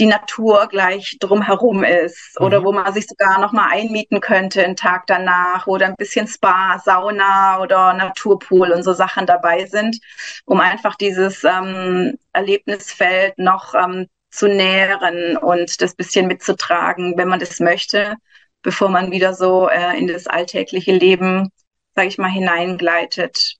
die 0.00 0.06
Natur 0.06 0.66
gleich 0.68 1.18
drumherum 1.20 1.84
ist 1.84 2.38
mhm. 2.38 2.46
oder 2.46 2.64
wo 2.64 2.72
man 2.72 2.92
sich 2.92 3.06
sogar 3.06 3.38
noch 3.40 3.52
mal 3.52 3.68
einmieten 3.70 4.20
könnte 4.20 4.64
einen 4.64 4.76
Tag 4.76 5.06
danach 5.06 5.66
oder 5.66 5.86
ein 5.86 5.96
bisschen 5.96 6.26
Spa, 6.26 6.80
Sauna 6.84 7.60
oder 7.60 7.92
Naturpool 7.92 8.72
und 8.72 8.82
so 8.82 8.94
Sachen 8.94 9.26
dabei 9.26 9.66
sind, 9.66 9.98
um 10.46 10.60
einfach 10.60 10.96
dieses 10.96 11.44
ähm, 11.44 12.18
Erlebnisfeld 12.32 13.38
noch 13.38 13.74
ähm, 13.74 14.06
zu 14.30 14.48
nähren 14.48 15.36
und 15.36 15.80
das 15.82 15.94
bisschen 15.94 16.26
mitzutragen, 16.26 17.16
wenn 17.16 17.28
man 17.28 17.40
das 17.40 17.60
möchte, 17.60 18.16
bevor 18.62 18.88
man 18.88 19.10
wieder 19.10 19.34
so 19.34 19.68
äh, 19.68 19.98
in 19.98 20.06
das 20.06 20.26
alltägliche 20.26 20.92
Leben, 20.92 21.50
sage 21.94 22.08
ich 22.08 22.18
mal, 22.18 22.30
hineingleitet. 22.30 23.56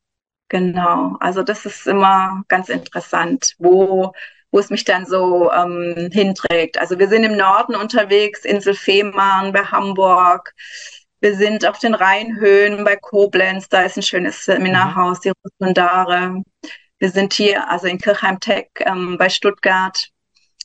Genau. 0.48 1.16
Also 1.20 1.42
das 1.42 1.66
ist 1.66 1.86
immer 1.86 2.42
ganz 2.48 2.68
interessant, 2.68 3.54
wo 3.58 4.12
wo 4.52 4.58
es 4.58 4.70
mich 4.70 4.84
dann 4.84 5.06
so 5.06 5.50
ähm, 5.52 6.10
hinträgt. 6.12 6.78
Also 6.78 6.98
wir 6.98 7.08
sind 7.08 7.24
im 7.24 7.36
Norden 7.36 7.74
unterwegs, 7.74 8.44
Insel 8.44 8.74
Fehmarn 8.74 9.52
bei 9.52 9.64
Hamburg. 9.64 10.54
Wir 11.20 11.36
sind 11.36 11.66
auf 11.66 11.78
den 11.78 11.94
Rheinhöhen 11.94 12.84
bei 12.84 12.96
Koblenz, 12.96 13.68
da 13.68 13.82
ist 13.82 13.96
ein 13.96 14.02
schönes 14.02 14.44
Seminarhaus, 14.44 15.18
mhm. 15.18 15.22
die 15.22 15.32
Rotundare. 15.44 16.42
Wir 16.98 17.10
sind 17.10 17.32
hier, 17.32 17.70
also 17.70 17.86
in 17.86 17.98
Kirchheim-Tech 17.98 18.68
ähm, 18.80 19.16
bei 19.18 19.28
Stuttgart. 19.28 20.08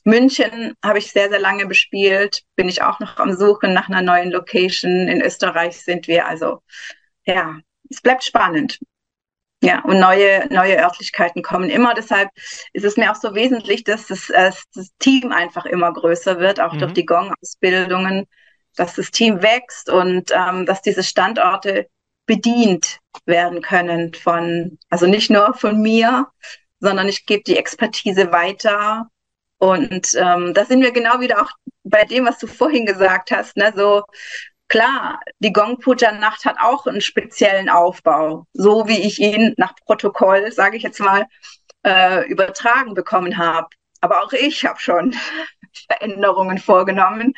München 0.04 0.74
habe 0.84 0.98
ich 0.98 1.10
sehr, 1.10 1.28
sehr 1.30 1.40
lange 1.40 1.66
bespielt. 1.66 2.42
Bin 2.54 2.68
ich 2.68 2.82
auch 2.82 3.00
noch 3.00 3.16
am 3.18 3.34
Suchen 3.34 3.72
nach 3.72 3.88
einer 3.88 4.02
neuen 4.02 4.30
Location. 4.30 5.08
In 5.08 5.20
Österreich 5.20 5.82
sind 5.82 6.06
wir. 6.06 6.26
Also 6.26 6.62
ja, 7.24 7.58
es 7.90 8.00
bleibt 8.00 8.22
spannend. 8.22 8.78
Ja, 9.62 9.82
und 9.84 9.98
neue, 9.98 10.46
neue 10.50 10.78
Örtlichkeiten 10.78 11.42
kommen 11.42 11.70
immer. 11.70 11.94
Deshalb 11.94 12.28
ist 12.72 12.84
es 12.84 12.96
mir 12.96 13.10
auch 13.10 13.16
so 13.16 13.34
wesentlich, 13.34 13.84
dass 13.84 14.06
das, 14.06 14.28
äh, 14.30 14.52
das 14.74 14.90
Team 14.98 15.32
einfach 15.32 15.64
immer 15.64 15.92
größer 15.92 16.38
wird, 16.38 16.60
auch 16.60 16.74
mhm. 16.74 16.78
durch 16.80 16.92
die 16.92 17.06
Gong-Ausbildungen, 17.06 18.26
dass 18.76 18.94
das 18.94 19.10
Team 19.10 19.42
wächst 19.42 19.88
und 19.88 20.30
ähm, 20.30 20.66
dass 20.66 20.82
diese 20.82 21.02
Standorte 21.02 21.88
bedient 22.26 22.98
werden 23.24 23.62
können 23.62 24.12
von, 24.12 24.78
also 24.90 25.06
nicht 25.06 25.30
nur 25.30 25.54
von 25.54 25.80
mir, 25.80 26.26
sondern 26.80 27.08
ich 27.08 27.24
gebe 27.24 27.42
die 27.42 27.56
Expertise 27.56 28.32
weiter. 28.32 29.08
Und 29.58 30.08
ähm, 30.16 30.52
da 30.52 30.66
sind 30.66 30.82
wir 30.82 30.92
genau 30.92 31.20
wieder 31.20 31.40
auch 31.40 31.50
bei 31.82 32.04
dem, 32.04 32.26
was 32.26 32.38
du 32.38 32.46
vorhin 32.46 32.84
gesagt 32.84 33.30
hast, 33.30 33.56
ne, 33.56 33.72
so 33.74 34.02
Klar, 34.68 35.20
die 35.38 35.52
Gong 35.52 35.78
Puja 35.78 36.12
Nacht 36.12 36.44
hat 36.44 36.56
auch 36.60 36.86
einen 36.86 37.00
speziellen 37.00 37.68
Aufbau, 37.68 38.46
so 38.52 38.88
wie 38.88 39.00
ich 39.00 39.20
ihn 39.20 39.54
nach 39.56 39.74
Protokoll, 39.76 40.50
sage 40.50 40.76
ich 40.76 40.82
jetzt 40.82 40.98
mal, 41.00 41.26
äh, 41.84 42.26
übertragen 42.28 42.94
bekommen 42.94 43.38
habe. 43.38 43.68
Aber 44.00 44.22
auch 44.24 44.32
ich 44.32 44.64
habe 44.64 44.80
schon 44.80 45.14
Veränderungen 45.90 46.58
vorgenommen, 46.58 47.32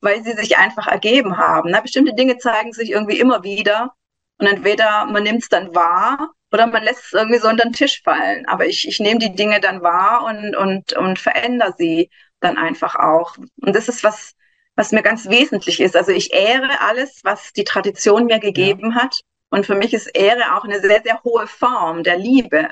weil 0.00 0.22
sie 0.22 0.32
sich 0.32 0.58
einfach 0.58 0.86
ergeben 0.86 1.38
haben. 1.38 1.70
Na, 1.70 1.80
bestimmte 1.80 2.14
Dinge 2.14 2.36
zeigen 2.38 2.72
sich 2.72 2.90
irgendwie 2.90 3.18
immer 3.18 3.42
wieder 3.42 3.94
und 4.38 4.46
entweder 4.46 5.06
man 5.06 5.22
nimmt 5.22 5.42
es 5.42 5.48
dann 5.48 5.74
wahr 5.74 6.32
oder 6.52 6.66
man 6.66 6.82
lässt 6.84 7.06
es 7.06 7.12
irgendwie 7.12 7.38
so 7.38 7.48
unter 7.48 7.64
den 7.64 7.72
Tisch 7.72 8.02
fallen. 8.02 8.46
Aber 8.46 8.66
ich, 8.66 8.86
ich 8.86 9.00
nehme 9.00 9.20
die 9.20 9.34
Dinge 9.34 9.60
dann 9.60 9.82
wahr 9.82 10.24
und, 10.24 10.54
und, 10.54 10.92
und 10.94 11.18
verändere 11.18 11.74
sie 11.78 12.10
dann 12.40 12.58
einfach 12.58 12.94
auch. 12.96 13.36
Und 13.62 13.74
das 13.74 13.88
ist 13.88 14.04
was, 14.04 14.34
was 14.76 14.92
mir 14.92 15.02
ganz 15.02 15.28
wesentlich 15.28 15.80
ist. 15.80 15.96
Also 15.96 16.12
ich 16.12 16.32
ehre 16.32 16.80
alles, 16.80 17.20
was 17.22 17.52
die 17.52 17.64
Tradition 17.64 18.26
mir 18.26 18.40
gegeben 18.40 18.92
ja. 18.92 19.02
hat. 19.02 19.20
Und 19.50 19.66
für 19.66 19.74
mich 19.74 19.94
ist 19.94 20.06
Ehre 20.08 20.56
auch 20.56 20.64
eine 20.64 20.80
sehr, 20.80 21.02
sehr 21.04 21.22
hohe 21.22 21.46
Form 21.46 22.02
der 22.02 22.18
Liebe. 22.18 22.70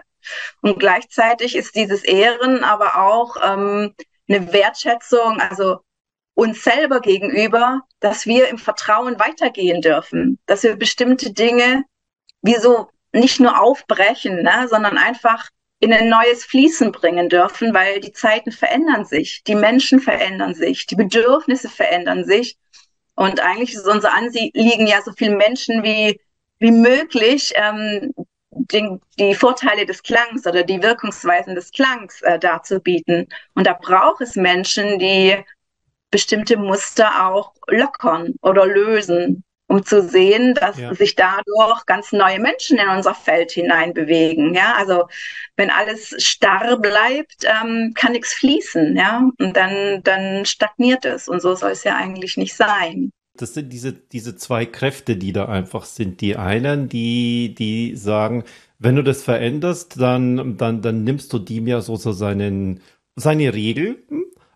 Und 0.61 0.79
gleichzeitig 0.79 1.57
ist 1.57 1.77
dieses 1.77 2.03
Ehren 2.05 2.65
aber 2.65 2.99
auch 2.99 3.37
ähm, 3.43 3.95
eine 4.29 4.53
Wertschätzung, 4.53 5.41
also 5.41 5.81
uns 6.35 6.65
selber 6.65 7.01
gegenüber, 7.01 7.83
dass 8.01 8.27
wir 8.27 8.49
im 8.49 8.59
Vertrauen 8.59 9.19
weitergehen 9.21 9.81
dürfen, 9.83 10.39
dass 10.47 10.63
wir 10.63 10.77
bestimmte 10.77 11.33
Dinge 11.33 11.85
wie 12.41 12.57
so 12.57 12.89
nicht 13.13 13.41
nur 13.41 13.61
aufbrechen, 13.61 14.43
ne, 14.43 14.67
sondern 14.69 14.97
einfach 14.97 15.51
in 15.83 15.93
ein 15.93 16.09
neues 16.09 16.45
Fließen 16.45 16.93
bringen 16.93 17.29
dürfen, 17.29 17.75
weil 17.75 17.99
die 17.99 18.13
Zeiten 18.13 18.53
verändern 18.53 19.05
sich, 19.05 19.43
die 19.43 19.57
Menschen 19.57 19.99
verändern 19.99 20.55
sich, 20.55 20.87
die 20.87 20.95
Bedürfnisse 20.95 21.69
verändern 21.69 22.25
sich. 22.25 22.57
Und 23.17 23.41
eigentlich 23.41 23.75
ist 23.75 23.89
unser 23.89 24.15
Anliegen 24.15 24.87
ja 24.87 25.03
so 25.03 25.11
viele 25.11 25.35
Menschen 25.35 25.83
wie, 25.83 26.21
wie 26.61 26.71
möglich 26.71 27.53
ähm, 27.57 28.15
den, 28.51 29.01
die 29.19 29.35
Vorteile 29.35 29.85
des 29.85 30.05
Klangs 30.05 30.47
oder 30.47 30.63
die 30.63 30.81
Wirkungsweisen 30.81 31.57
des 31.57 31.73
Klangs 31.73 32.23
äh, 32.23 32.39
darzubieten. 32.39 33.27
Und 33.55 33.67
da 33.67 33.73
braucht 33.73 34.21
es 34.21 34.37
Menschen, 34.37 35.01
die 35.01 35.37
bestimmte 36.13 36.59
Muster 36.59 37.27
auch 37.27 37.55
lockern 37.67 38.35
oder 38.41 38.67
lösen 38.67 39.43
um 39.73 39.85
zu 39.85 40.03
sehen, 40.03 40.55
dass 40.55 40.79
ja. 40.79 40.95
sich 40.95 41.15
dadurch 41.15 41.87
ganz 41.87 42.13
neue 42.13 42.39
Menschen 42.39 42.79
in 42.79 42.89
unser 42.89 43.15
Feld 43.15 43.53
hineinbewegen. 43.53 44.55
Ja, 44.55 44.75
also 44.77 45.09
wenn 45.57 45.71
alles 45.71 46.15
starr 46.19 46.79
bleibt, 46.79 47.45
ähm, 47.45 47.93
kann 47.95 48.13
nichts 48.13 48.35
fließen. 48.35 48.97
Ja, 48.97 49.31
und 49.39 49.57
dann, 49.57 50.03
dann 50.03 50.45
stagniert 50.45 51.07
es. 51.07 51.27
Und 51.27 51.41
so 51.41 51.55
soll 51.55 51.71
es 51.71 51.85
ja 51.85 51.97
eigentlich 51.97 52.37
nicht 52.37 52.55
sein. 52.55 53.13
Das 53.35 53.55
sind 53.55 53.73
diese, 53.73 53.95
diese 53.95 54.37
zwei 54.37 54.67
Kräfte, 54.67 55.17
die 55.17 55.33
da 55.33 55.47
einfach 55.47 55.87
sind. 55.87 56.21
Die 56.21 56.37
einen, 56.37 56.91
die, 56.91 57.55
die 57.57 57.97
sagen, 57.97 58.45
wenn 58.79 58.97
du 58.97 59.03
das 59.03 59.23
veränderst, 59.23 59.99
dann, 59.99 60.59
dann, 60.59 60.83
dann 60.83 61.03
nimmst 61.03 61.33
du 61.33 61.39
dem 61.39 61.67
ja 61.67 61.81
so, 61.81 61.97
so 61.97 62.13
seinen, 62.13 62.81
seine 63.17 63.55
Regel, 63.55 64.03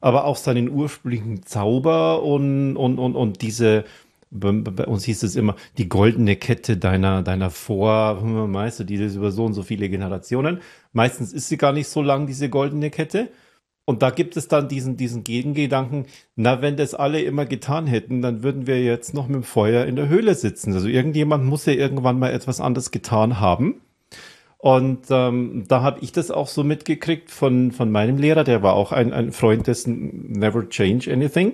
aber 0.02 0.26
auch 0.26 0.36
seinen 0.36 0.68
ursprünglichen 0.68 1.42
Zauber 1.46 2.22
und, 2.22 2.76
und, 2.76 2.98
und, 2.98 3.16
und 3.16 3.40
diese, 3.40 3.84
bei, 4.30 4.86
uns 4.86 5.04
hieß 5.04 5.22
es 5.22 5.36
immer, 5.36 5.56
die 5.78 5.88
goldene 5.88 6.36
Kette 6.36 6.76
deiner, 6.76 7.22
deiner 7.22 7.50
Vormeister, 7.50 8.84
die 8.84 8.96
ist 8.96 9.16
über 9.16 9.30
so 9.30 9.44
und 9.44 9.54
so 9.54 9.62
viele 9.62 9.88
Generationen. 9.88 10.60
Meistens 10.92 11.32
ist 11.32 11.48
sie 11.48 11.56
gar 11.56 11.72
nicht 11.72 11.88
so 11.88 12.02
lang, 12.02 12.26
diese 12.26 12.48
goldene 12.48 12.90
Kette. 12.90 13.28
Und 13.84 14.02
da 14.02 14.10
gibt 14.10 14.36
es 14.36 14.48
dann 14.48 14.68
diesen, 14.68 14.96
diesen 14.96 15.22
Gegengedanken, 15.22 16.06
na, 16.34 16.60
wenn 16.60 16.76
das 16.76 16.94
alle 16.94 17.22
immer 17.22 17.46
getan 17.46 17.86
hätten, 17.86 18.20
dann 18.20 18.42
würden 18.42 18.66
wir 18.66 18.82
jetzt 18.82 19.14
noch 19.14 19.28
mit 19.28 19.36
dem 19.36 19.42
Feuer 19.44 19.84
in 19.84 19.94
der 19.94 20.08
Höhle 20.08 20.34
sitzen. 20.34 20.72
Also 20.72 20.88
irgendjemand 20.88 21.44
muss 21.44 21.66
ja 21.66 21.72
irgendwann 21.72 22.18
mal 22.18 22.32
etwas 22.32 22.60
anderes 22.60 22.90
getan 22.90 23.38
haben. 23.38 23.80
Und 24.58 25.06
ähm, 25.10 25.64
da 25.68 25.82
habe 25.82 26.00
ich 26.00 26.10
das 26.10 26.32
auch 26.32 26.48
so 26.48 26.64
mitgekriegt 26.64 27.30
von, 27.30 27.70
von 27.70 27.92
meinem 27.92 28.18
Lehrer, 28.18 28.42
der 28.42 28.64
war 28.64 28.72
auch 28.72 28.90
ein, 28.90 29.12
ein 29.12 29.30
Freund 29.30 29.68
dessen 29.68 30.32
Never 30.32 30.68
Change 30.68 31.12
Anything. 31.12 31.52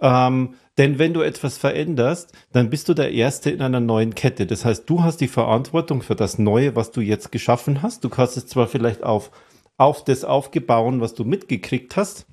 Ähm, 0.00 0.50
denn 0.78 0.98
wenn 0.98 1.12
du 1.12 1.20
etwas 1.20 1.58
veränderst, 1.58 2.32
dann 2.52 2.70
bist 2.70 2.88
du 2.88 2.94
der 2.94 3.12
Erste 3.12 3.50
in 3.50 3.60
einer 3.60 3.80
neuen 3.80 4.14
Kette. 4.14 4.46
Das 4.46 4.64
heißt, 4.64 4.88
du 4.88 5.02
hast 5.02 5.20
die 5.20 5.28
Verantwortung 5.28 6.02
für 6.02 6.14
das 6.14 6.38
Neue, 6.38 6.76
was 6.76 6.92
du 6.92 7.00
jetzt 7.00 7.32
geschaffen 7.32 7.82
hast. 7.82 8.04
Du 8.04 8.08
kannst 8.08 8.36
es 8.36 8.46
zwar 8.46 8.68
vielleicht 8.68 9.02
auf, 9.02 9.32
auf 9.76 10.04
das 10.04 10.24
aufgebauen, 10.24 11.00
was 11.00 11.14
du 11.14 11.24
mitgekriegt 11.24 11.96
hast, 11.96 12.26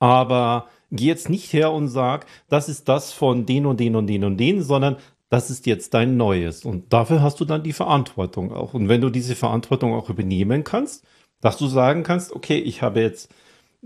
aber 0.00 0.68
geh 0.90 1.06
jetzt 1.06 1.30
nicht 1.30 1.52
her 1.52 1.72
und 1.72 1.88
sag, 1.88 2.26
das 2.48 2.68
ist 2.68 2.88
das 2.88 3.12
von 3.12 3.46
den 3.46 3.64
und 3.66 3.78
den 3.78 3.94
und 3.94 4.08
den 4.08 4.24
und 4.24 4.36
den, 4.36 4.62
sondern 4.62 4.96
das 5.28 5.50
ist 5.50 5.66
jetzt 5.66 5.94
dein 5.94 6.16
Neues. 6.16 6.64
Und 6.64 6.92
dafür 6.92 7.22
hast 7.22 7.38
du 7.38 7.44
dann 7.44 7.62
die 7.62 7.72
Verantwortung 7.72 8.52
auch. 8.52 8.74
Und 8.74 8.88
wenn 8.88 9.00
du 9.00 9.10
diese 9.10 9.36
Verantwortung 9.36 9.94
auch 9.94 10.10
übernehmen 10.10 10.64
kannst, 10.64 11.06
dass 11.40 11.56
du 11.56 11.68
sagen 11.68 12.02
kannst, 12.02 12.32
okay, 12.32 12.58
ich 12.58 12.82
habe 12.82 13.00
jetzt 13.00 13.32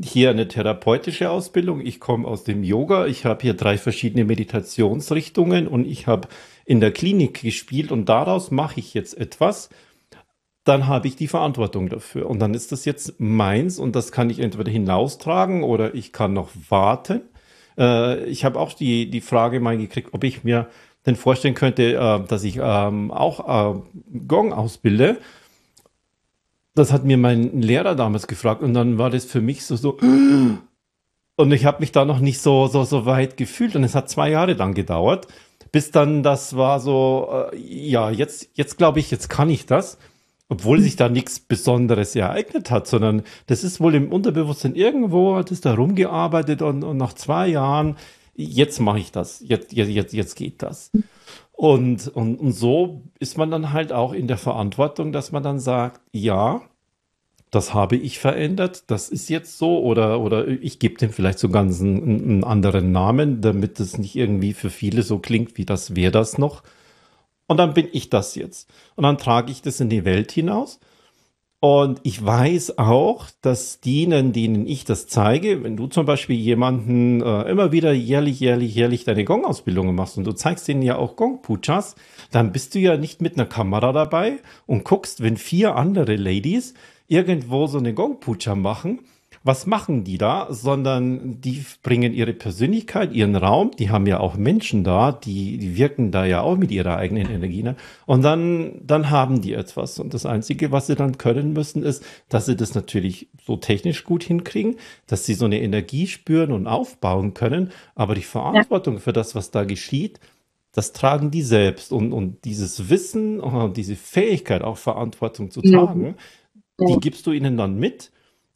hier 0.03 0.31
eine 0.31 0.49
therapeutische 0.49 1.31
Ausbildung. 1.31 1.81
Ich 1.81 2.01
komme 2.01 2.27
aus 2.27 2.45
dem 2.45 2.65
Yoga. 2.65 3.07
Ich 3.07 3.25
habe 3.25 3.43
hier 3.43 3.55
drei 3.55 3.79
verschiedene 3.79 4.25
Meditationsrichtungen 4.25 5.69
und 5.69 5.87
ich 5.87 6.07
habe 6.07 6.29
in 6.65 6.81
der 6.81 6.93
Klinik 6.93 7.43
gespielt 7.43 7.93
und 7.93 8.09
daraus 8.09 8.51
mache 8.51 8.81
ich 8.81 8.95
jetzt 8.95 9.17
etwas. 9.17 9.69
Dann 10.65 10.87
habe 10.87 11.07
ich 11.07 11.17
die 11.17 11.29
Verantwortung 11.29 11.89
dafür. 11.89 12.29
Und 12.29 12.41
dann 12.41 12.55
ist 12.55 12.73
das 12.73 12.85
jetzt 12.87 13.21
meins 13.21 13.79
und 13.79 13.95
das 13.95 14.11
kann 14.13 14.31
ich 14.31 14.41
entweder 14.41 14.71
hinaustragen 14.71 15.63
oder 15.63 15.95
ich 15.95 16.13
kann 16.13 16.33
noch 16.33 16.51
warten. 16.69 17.23
Äh, 17.79 18.25
ich 18.25 18.45
habe 18.45 18.59
auch 18.59 18.73
die, 18.73 19.11
die 19.11 19.21
Frage 19.21 19.61
mal 19.61 19.77
gekriegt, 19.77 20.09
ob 20.13 20.25
ich 20.25 20.43
mir 20.43 20.69
denn 21.07 21.17
vorstellen 21.17 21.55
könnte, 21.55 21.95
äh, 21.95 22.27
dass 22.27 22.45
ich 22.45 22.59
ähm, 22.61 23.11
auch 23.11 23.77
äh, 23.77 23.81
Gong 24.27 24.53
ausbilde 24.53 25.19
das 26.75 26.93
hat 26.93 27.05
mir 27.05 27.17
mein 27.17 27.63
Lehrer 27.63 27.95
damals 27.95 28.27
gefragt 28.27 28.63
und 28.63 28.75
dann 28.75 28.99
war 28.99 29.11
das 29.11 29.25
für 29.25 29.41
mich 29.41 29.65
so 29.65 29.77
so 29.77 29.99
und 31.37 31.53
ich 31.53 31.65
habe 31.65 31.81
mich 31.81 31.93
da 31.93 32.05
noch 32.05 32.19
nicht 32.19 32.41
so 32.41 32.67
so 32.67 32.85
so 32.85 33.07
weit 33.07 33.37
gefühlt 33.37 33.77
und 33.77 33.85
es 33.85 33.95
hat 33.95 34.11
zwei 34.11 34.31
Jahre 34.31 34.57
dann 34.57 34.75
gedauert, 34.75 35.29
bis 35.73 35.91
dann 35.91 36.23
das 36.23 36.57
war 36.57 36.81
so 36.81 37.49
äh, 37.53 37.57
ja 37.57 38.11
jetzt 38.11 38.51
jetzt 38.55 38.77
glaube 38.77 38.99
ich 39.01 39.11
jetzt 39.11 39.29
kann 39.29 39.51
ich 39.51 39.67
das, 39.67 39.99
obwohl 40.49 40.81
sich 40.81 40.97
da 40.97 41.09
nichts 41.09 41.39
Besonderes 41.41 42.15
ereignet 42.17 42.71
hat, 42.71 42.87
sondern 42.87 43.23
das 43.47 43.65
ist 43.65 43.81
wohl 43.81 43.95
im 43.95 44.13
Unterbewusstsein 44.13 44.75
irgendwo 44.75 45.37
hat 45.37 45.51
es 45.53 45.61
da 45.61 45.75
rumgearbeitet 45.75 46.61
und, 46.63 46.83
und 46.83 46.97
nach 46.97 47.15
zwei 47.15 47.47
Jahren 47.49 47.97
jetzt 48.35 48.81
mache 48.81 48.99
ich 48.99 49.13
das, 49.13 49.43
jetzt 49.47 49.73
jetzt 49.73 50.13
jetzt 50.13 50.35
geht 50.35 50.63
das. 50.63 50.91
Und, 51.65 52.09
und, 52.09 52.37
und 52.41 52.53
so 52.53 53.01
ist 53.19 53.39
man 53.39 53.51
dann 53.51 53.73
halt 53.73 53.91
auch 53.91 54.13
in 54.13 54.29
der 54.29 54.37
Verantwortung, 54.37 55.13
dass 55.13 55.33
man 55.33 55.43
dann 55.43 55.59
sagt, 55.59 56.03
ja, 56.13 56.61
das 57.51 57.73
habe 57.73 57.97
ich 57.97 58.19
verändert, 58.19 58.85
das 58.89 59.09
ist 59.09 59.31
jetzt 59.31 59.57
so 59.57 59.83
oder, 59.83 60.21
oder 60.21 60.47
ich 60.47 60.79
gebe 60.79 60.99
dem 60.99 61.09
vielleicht 61.11 61.39
so 61.39 61.49
ganz 61.49 61.81
einen, 61.81 62.03
einen 62.03 62.45
anderen 62.45 62.93
Namen, 62.93 63.41
damit 63.41 63.81
es 63.81 63.97
nicht 63.97 64.15
irgendwie 64.15 64.53
für 64.53 64.69
viele 64.69 65.03
so 65.03 65.21
klingt, 65.21 65.57
wie 65.57 65.65
das 65.65 65.97
wäre 65.97 66.13
das 66.13 66.37
noch. 66.37 66.63
Und 67.47 67.57
dann 67.57 67.73
bin 67.73 67.89
ich 67.93 68.11
das 68.11 68.35
jetzt. 68.35 68.71
Und 68.95 69.05
dann 69.05 69.17
trage 69.17 69.51
ich 69.51 69.63
das 69.63 69.81
in 69.81 69.89
die 69.89 70.05
Welt 70.05 70.33
hinaus. 70.33 70.81
Und 71.65 72.01
ich 72.03 72.23
weiß 72.23 72.77
auch, 72.77 73.29
dass 73.41 73.81
denen, 73.81 74.35
denen 74.35 74.67
ich 74.67 74.85
das 74.85 75.07
zeige, 75.07 75.65
wenn 75.65 75.79
du 75.79 75.87
zum 75.87 76.05
Beispiel 76.05 76.37
jemanden 76.37 77.23
äh, 77.23 77.45
immer 77.45 77.73
wieder 77.73 77.91
jährlich, 77.95 78.39
jährlich, 78.39 78.75
jährlich 78.75 79.05
deine 79.05 79.25
Gong-Ausbildungen 79.25 79.95
machst 79.95 80.19
und 80.19 80.25
du 80.25 80.33
zeigst 80.33 80.69
denen 80.69 80.83
ja 80.83 80.97
auch 80.99 81.17
Gong-Puchas, 81.17 81.95
dann 82.31 82.53
bist 82.53 82.75
du 82.75 82.81
ja 82.81 82.99
nicht 82.99 83.23
mit 83.23 83.39
einer 83.39 83.47
Kamera 83.47 83.93
dabei 83.95 84.41
und 84.67 84.85
guckst, 84.85 85.23
wenn 85.23 85.39
vier 85.39 85.75
andere 85.77 86.17
Ladies 86.17 86.75
irgendwo 87.09 87.67
so 87.67 87.79
eine 87.79 87.95
Gong-Pucha 87.95 88.55
machen 88.55 88.99
was 89.47 89.67
machen 89.67 90.05
die 90.05 90.17
da, 90.17 90.47
sondern 90.49 91.43
die 91.43 91.67
bringen 91.83 92.15
ihre 92.15 92.33
Persönlichkeit, 92.33 93.13
ihren 93.13 93.37
Raum, 93.37 93.73
die 93.79 93.91
haben 93.91 94.07
ja 94.07 94.19
auch 94.19 94.37
Menschen 94.37 94.85
da, 94.85 95.13
die, 95.13 95.59
die 95.59 95.77
wirken 95.77 96.11
da 96.11 96.25
ja 96.25 96.41
auch 96.41 96.57
mit 96.57 96.71
ihrer 96.71 96.97
eigenen 96.97 97.29
Energie. 97.31 97.63
Ne? 97.63 97.77
Und 98.07 98.23
dann, 98.23 98.81
dann 98.83 99.11
haben 99.11 99.43
die 99.43 99.53
etwas. 99.53 99.99
Und 99.99 100.15
das 100.15 100.25
Einzige, 100.25 100.73
was 100.73 100.87
sie 100.87 100.95
dann 100.95 101.19
können 101.19 101.53
müssen, 101.53 101.83
ist, 101.83 102.03
dass 102.31 102.47
sie 102.47 102.57
das 102.57 102.75
natürlich 102.75 103.29
so 103.45 103.59
technisch 103.59 104.05
gut 104.05 104.25
hinkriegen, 104.25 104.77
dass 105.07 105.27
sie 105.27 105.35
so 105.35 105.45
eine 105.45 105.61
Energie 105.61 106.07
spüren 106.07 106.51
und 106.51 106.67
aufbauen 106.67 107.35
können. 107.35 107.71
Aber 107.95 108.15
die 108.15 108.23
Verantwortung 108.23 108.95
ja. 108.95 109.01
für 109.01 109.13
das, 109.13 109.35
was 109.35 109.51
da 109.51 109.65
geschieht, 109.65 110.21
das 110.73 110.95
tragen 110.95 111.31
die 111.31 111.43
selbst. 111.43 111.93
Und, 111.93 112.15
und 112.15 112.47
dieses 112.47 112.89
Wissen 112.89 113.41
und 113.41 113.77
diese 113.77 113.95
Fähigkeit, 113.95 114.63
auch 114.63 114.79
Verantwortung 114.79 115.51
zu 115.51 115.61
tragen, 115.61 116.15
ja. 116.81 116.87
die 116.87 116.99
gibst 116.99 117.27
du 117.27 117.33
ihnen 117.33 117.59
dann 117.59 117.79
mit. 117.79 118.11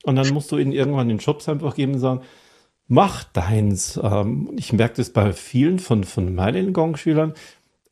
Und 0.09 0.17
dann 0.17 0.29
musst 0.31 0.51
du 0.51 0.57
ihnen 0.57 0.73
irgendwann 0.73 1.09
den 1.09 1.19
Jobs 1.19 1.51
einfach 1.51 1.75
geben 1.75 1.93
und 1.93 1.99
sagen, 1.99 2.23
mach 2.87 3.25
deins. 3.25 4.01
Ähm, 4.03 4.51
ich 4.57 4.73
merke 4.73 4.95
das 4.97 5.11
bei 5.11 5.35
vielen 5.35 5.79
von, 5.79 6.03
von 6.03 6.35
meinen 6.35 6.73
Gong-Schülern. 6.73 7.35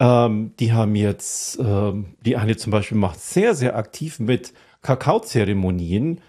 Ähm, 0.00 0.52
die 0.59 0.72
haben 0.72 0.94
jetzt, 0.94 1.59
ähm, 1.59 2.14
die 2.24 2.38
eine 2.38 2.57
zum 2.57 2.70
Beispiel 2.70 2.96
macht 2.96 3.20
sehr, 3.20 3.55
sehr 3.55 3.76
aktiv 3.76 4.18
mit 4.18 4.55
Kakaozeremonien. 4.81 6.22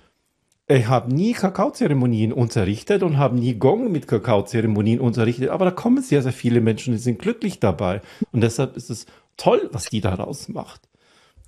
Ich 0.67 0.87
habe 0.87 1.13
nie 1.13 1.31
Kakaozeremonien 1.31 2.33
unterrichtet 2.33 3.01
und 3.01 3.17
habe 3.17 3.37
nie 3.37 3.53
Gong 3.53 3.89
mit 3.89 4.09
Kakaozeremonien 4.09 4.99
unterrichtet, 4.99 5.47
aber 5.47 5.63
da 5.63 5.71
kommen 5.71 6.03
sehr, 6.03 6.21
sehr 6.21 6.33
viele 6.33 6.59
Menschen, 6.59 6.91
die 6.91 6.99
sind 6.99 7.19
glücklich 7.19 7.61
dabei. 7.61 8.01
Und 8.33 8.41
deshalb 8.41 8.75
ist 8.75 8.89
es 8.89 9.05
toll, 9.37 9.69
was 9.71 9.85
die 9.85 10.01
daraus 10.01 10.49
macht. 10.49 10.86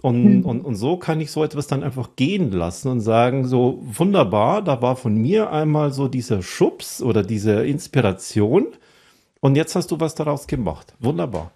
Und, 0.01 0.23
mhm. 0.23 0.45
und, 0.45 0.61
und 0.65 0.75
so 0.75 0.97
kann 0.97 1.19
ich 1.19 1.31
so 1.31 1.43
etwas 1.43 1.67
dann 1.67 1.83
einfach 1.83 2.15
gehen 2.15 2.51
lassen 2.51 2.89
und 2.89 3.01
sagen, 3.01 3.45
so 3.45 3.79
wunderbar, 3.81 4.61
da 4.61 4.81
war 4.81 4.95
von 4.95 5.15
mir 5.15 5.51
einmal 5.51 5.91
so 5.91 6.07
dieser 6.07 6.41
Schubs 6.41 7.01
oder 7.01 7.21
diese 7.21 7.65
Inspiration 7.65 8.67
und 9.41 9.55
jetzt 9.55 9.75
hast 9.75 9.91
du 9.91 9.99
was 9.99 10.15
daraus 10.15 10.47
gemacht. 10.47 10.93
Wunderbar. 10.99 11.51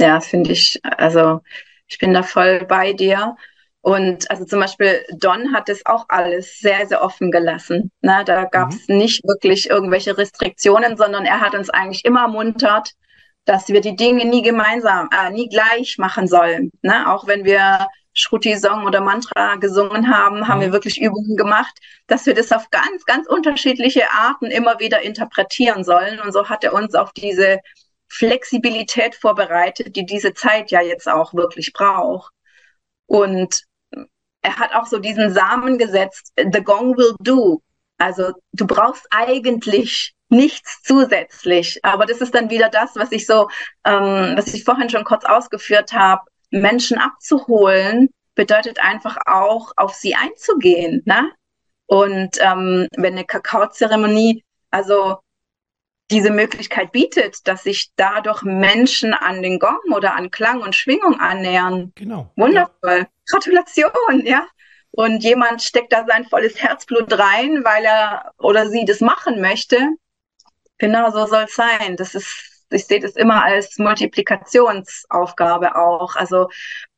Ja, 0.00 0.20
finde 0.20 0.52
ich, 0.52 0.80
also 0.82 1.40
Ich 1.88 1.98
bin 1.98 2.14
da 2.14 2.22
voll 2.22 2.64
bei 2.66 2.92
dir. 2.92 3.36
Und 3.80 4.30
also 4.30 4.44
zum 4.44 4.60
Beispiel 4.60 5.00
Don 5.18 5.54
hat 5.54 5.68
es 5.68 5.86
auch 5.86 6.06
alles 6.08 6.58
sehr, 6.58 6.86
sehr 6.86 7.02
offen 7.02 7.30
gelassen. 7.30 7.90
Ne? 8.02 8.22
Da 8.26 8.44
gab 8.44 8.70
es 8.70 8.88
mhm. 8.88 8.98
nicht 8.98 9.24
wirklich 9.26 9.70
irgendwelche 9.70 10.18
Restriktionen, 10.18 10.96
sondern 10.96 11.24
er 11.24 11.40
hat 11.40 11.54
uns 11.54 11.70
eigentlich 11.70 12.04
immer 12.04 12.22
ermuntert, 12.22 12.92
dass 13.48 13.68
wir 13.68 13.80
die 13.80 13.96
Dinge 13.96 14.26
nie 14.26 14.42
gemeinsam, 14.42 15.08
äh, 15.10 15.30
nie 15.30 15.48
gleich 15.48 15.96
machen 15.96 16.28
sollen. 16.28 16.70
Ne? 16.82 17.10
Auch 17.10 17.26
wenn 17.26 17.46
wir 17.46 17.88
Shruti-Song 18.12 18.84
oder 18.84 19.00
Mantra 19.00 19.56
gesungen 19.56 20.14
haben, 20.14 20.46
haben 20.46 20.58
mhm. 20.58 20.64
wir 20.64 20.72
wirklich 20.72 21.00
Übungen 21.00 21.34
gemacht, 21.34 21.78
dass 22.08 22.26
wir 22.26 22.34
das 22.34 22.52
auf 22.52 22.68
ganz, 22.68 23.06
ganz 23.06 23.26
unterschiedliche 23.26 24.12
Arten 24.12 24.46
immer 24.46 24.78
wieder 24.80 25.00
interpretieren 25.00 25.82
sollen. 25.82 26.20
Und 26.20 26.32
so 26.32 26.50
hat 26.50 26.62
er 26.62 26.74
uns 26.74 26.94
auf 26.94 27.12
diese 27.12 27.60
Flexibilität 28.08 29.14
vorbereitet, 29.14 29.96
die 29.96 30.04
diese 30.04 30.34
Zeit 30.34 30.70
ja 30.70 30.82
jetzt 30.82 31.08
auch 31.08 31.32
wirklich 31.32 31.72
braucht. 31.72 32.32
Und 33.06 33.64
er 34.42 34.58
hat 34.58 34.74
auch 34.74 34.86
so 34.86 34.98
diesen 34.98 35.32
Samen 35.32 35.78
gesetzt, 35.78 36.32
the 36.36 36.62
gong 36.62 36.98
will 36.98 37.14
do. 37.20 37.62
Also 37.96 38.32
du 38.52 38.66
brauchst 38.66 39.06
eigentlich 39.10 40.14
nichts 40.28 40.82
zusätzlich. 40.82 41.84
Aber 41.84 42.06
das 42.06 42.20
ist 42.20 42.34
dann 42.34 42.50
wieder 42.50 42.68
das, 42.68 42.96
was 42.96 43.12
ich 43.12 43.26
so, 43.26 43.48
ähm, 43.84 44.34
was 44.36 44.52
ich 44.54 44.64
vorhin 44.64 44.90
schon 44.90 45.04
kurz 45.04 45.24
ausgeführt 45.24 45.92
habe. 45.92 46.22
Menschen 46.50 46.98
abzuholen 46.98 48.10
bedeutet 48.34 48.80
einfach 48.80 49.18
auch, 49.26 49.72
auf 49.76 49.94
sie 49.94 50.14
einzugehen. 50.14 51.02
Ne? 51.04 51.30
Und 51.86 52.38
ähm, 52.40 52.86
wenn 52.96 53.14
eine 53.14 53.24
Kakaozeremonie, 53.24 54.44
also 54.70 55.18
diese 56.10 56.30
Möglichkeit 56.30 56.92
bietet, 56.92 57.46
dass 57.46 57.64
sich 57.64 57.90
dadurch 57.96 58.42
Menschen 58.42 59.12
an 59.12 59.42
den 59.42 59.58
Gong 59.58 59.78
oder 59.92 60.14
an 60.14 60.30
Klang 60.30 60.62
und 60.62 60.74
Schwingung 60.74 61.20
annähern. 61.20 61.92
Genau. 61.96 62.32
Wundervoll. 62.36 63.00
Ja. 63.00 63.06
Gratulation, 63.30 64.24
ja. 64.24 64.46
Und 64.90 65.22
jemand 65.22 65.62
steckt 65.62 65.92
da 65.92 66.04
sein 66.06 66.24
volles 66.24 66.62
Herzblut 66.62 67.12
rein, 67.12 67.62
weil 67.62 67.84
er 67.84 68.32
oder 68.38 68.70
sie 68.70 68.84
das 68.86 69.00
machen 69.00 69.40
möchte. 69.40 69.76
Genau 70.78 71.10
so 71.10 71.26
soll 71.26 71.44
es 71.44 71.54
sein. 71.54 71.96
Das 71.96 72.14
ist, 72.14 72.64
ich 72.70 72.86
sehe 72.86 73.00
das 73.00 73.16
immer 73.16 73.44
als 73.44 73.78
Multiplikationsaufgabe 73.78 75.76
auch. 75.76 76.16
Also 76.16 76.48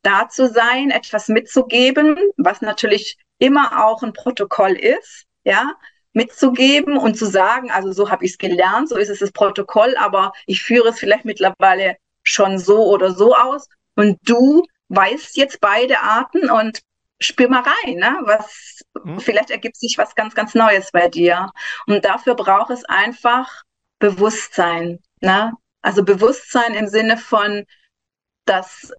da 0.03 0.29
zu 0.29 0.49
sein, 0.49 0.90
etwas 0.90 1.29
mitzugeben, 1.29 2.16
was 2.37 2.61
natürlich 2.61 3.16
immer 3.38 3.87
auch 3.87 4.03
ein 4.03 4.12
Protokoll 4.12 4.73
ist, 4.73 5.25
ja, 5.45 5.73
mitzugeben 6.12 6.97
und 6.99 7.16
zu 7.16 7.27
sagen, 7.27 7.71
also 7.71 7.93
so 7.93 8.11
habe 8.11 8.25
ich 8.25 8.33
es 8.33 8.38
gelernt, 8.38 8.88
so 8.88 8.97
ist 8.97 9.11
es 9.11 9.21
das 9.21 9.33
Protokoll, 9.33 9.97
aber 9.97 10.33
ich 10.47 10.62
führe 10.62 10.88
es 10.88 10.99
vielleicht 10.99 11.25
mittlerweile 11.25 11.97
schon 12.25 12.59
so 12.59 12.87
oder 12.87 13.12
so 13.12 13.35
aus 13.35 13.69
und 13.95 14.19
du 14.23 14.64
weißt 14.88 15.37
jetzt 15.37 15.61
beide 15.61 16.01
Arten 16.01 16.51
und 16.51 16.81
spür 17.21 17.49
mal 17.49 17.62
rein, 17.62 17.97
ne? 17.97 18.19
was 18.23 18.83
hm. 19.03 19.21
vielleicht 19.21 19.51
ergibt 19.51 19.77
sich 19.77 19.97
was 19.99 20.14
ganz, 20.14 20.35
ganz 20.35 20.55
Neues 20.55 20.90
bei 20.90 21.09
dir. 21.09 21.51
Und 21.87 22.05
dafür 22.05 22.35
braucht 22.35 22.71
es 22.71 22.85
einfach 22.87 23.62
Bewusstsein. 24.01 24.99
Ne? 25.21 25.53
Also 25.83 26.03
Bewusstsein 26.03 26.75
im 26.75 26.89
Sinne 26.89 27.17
von, 27.17 27.65
dass 28.45 28.93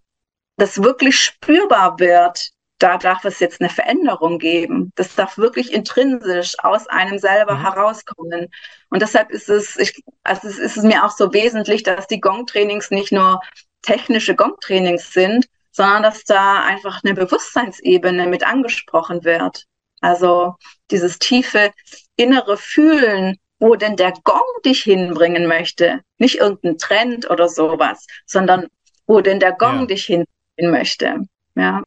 das 0.55 0.81
wirklich 0.81 1.19
spürbar 1.19 1.99
wird, 1.99 2.51
da 2.81 2.97
darf 2.97 3.25
es 3.25 3.39
jetzt 3.39 3.61
eine 3.61 3.69
Veränderung 3.69 4.39
geben. 4.39 4.91
Das 4.95 5.13
darf 5.15 5.37
wirklich 5.37 5.71
intrinsisch 5.71 6.55
aus 6.59 6.87
einem 6.87 7.19
selber 7.19 7.55
mhm. 7.55 7.61
herauskommen. 7.61 8.47
Und 8.89 9.01
deshalb 9.01 9.29
ist 9.29 9.49
es, 9.49 9.77
ich, 9.77 10.03
also 10.23 10.47
es 10.47 10.57
ist 10.57 10.77
mir 10.77 11.05
auch 11.05 11.11
so 11.11 11.31
wesentlich, 11.33 11.83
dass 11.83 12.07
die 12.07 12.21
Gong-Trainings 12.21 12.89
nicht 12.89 13.11
nur 13.11 13.41
technische 13.83 14.35
Gong-Trainings 14.35 15.13
sind, 15.13 15.47
sondern 15.71 16.03
dass 16.03 16.23
da 16.23 16.63
einfach 16.63 17.03
eine 17.03 17.13
Bewusstseinsebene 17.13 18.27
mit 18.27 18.45
angesprochen 18.45 19.23
wird. 19.23 19.65
Also 20.01 20.55
dieses 20.89 21.19
tiefe 21.19 21.71
innere 22.15 22.57
Fühlen, 22.57 23.37
wo 23.61 23.75
denn 23.75 23.95
der 23.95 24.13
Gong 24.23 24.41
dich 24.65 24.83
hinbringen 24.83 25.47
möchte. 25.47 26.01
Nicht 26.17 26.39
irgendein 26.39 26.77
Trend 26.79 27.29
oder 27.29 27.47
sowas, 27.47 28.07
sondern 28.25 28.67
wo 29.05 29.21
denn 29.21 29.39
der 29.39 29.53
Gong 29.53 29.81
ja. 29.81 29.85
dich 29.85 30.05
hinbringen 30.05 30.71
möchte. 30.71 31.19
Ja. 31.55 31.83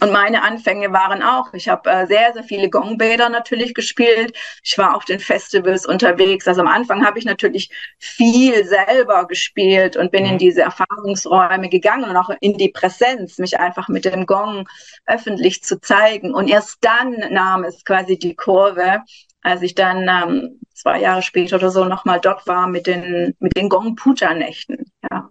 Und 0.00 0.10
meine 0.10 0.42
Anfänge 0.42 0.92
waren 0.92 1.22
auch, 1.22 1.52
ich 1.52 1.68
habe 1.68 1.88
äh, 1.88 2.06
sehr, 2.06 2.32
sehr 2.32 2.42
viele 2.42 2.68
Gongbäder 2.68 3.28
natürlich 3.28 3.74
gespielt. 3.74 4.36
Ich 4.62 4.76
war 4.76 4.96
auf 4.96 5.04
den 5.04 5.20
Festivals 5.20 5.86
unterwegs. 5.86 6.48
Also 6.48 6.62
am 6.62 6.66
Anfang 6.66 7.06
habe 7.06 7.18
ich 7.18 7.24
natürlich 7.26 7.70
viel 7.98 8.64
selber 8.64 9.26
gespielt 9.26 9.96
und 9.96 10.10
bin 10.10 10.24
mhm. 10.24 10.30
in 10.30 10.38
diese 10.38 10.62
Erfahrungsräume 10.62 11.68
gegangen 11.68 12.10
und 12.10 12.16
auch 12.16 12.30
in 12.40 12.56
die 12.56 12.70
Präsenz, 12.70 13.38
mich 13.38 13.60
einfach 13.60 13.88
mit 13.88 14.04
dem 14.06 14.26
Gong 14.26 14.68
öffentlich 15.06 15.62
zu 15.62 15.80
zeigen. 15.80 16.34
Und 16.34 16.48
erst 16.48 16.78
dann 16.80 17.12
nahm 17.30 17.64
es 17.64 17.84
quasi 17.84 18.18
die 18.18 18.34
Kurve, 18.34 19.02
als 19.44 19.62
ich 19.62 19.74
dann 19.74 20.08
ähm, 20.08 20.60
zwei 20.74 21.00
Jahre 21.00 21.22
später 21.22 21.56
oder 21.56 21.70
so 21.70 21.84
nochmal 21.84 22.20
dort 22.20 22.46
war 22.46 22.66
mit 22.66 22.86
den, 22.86 23.34
mit 23.38 23.56
den 23.56 23.68
Gong-Puja-Nächten. 23.68 24.90
Ja. 25.10 25.30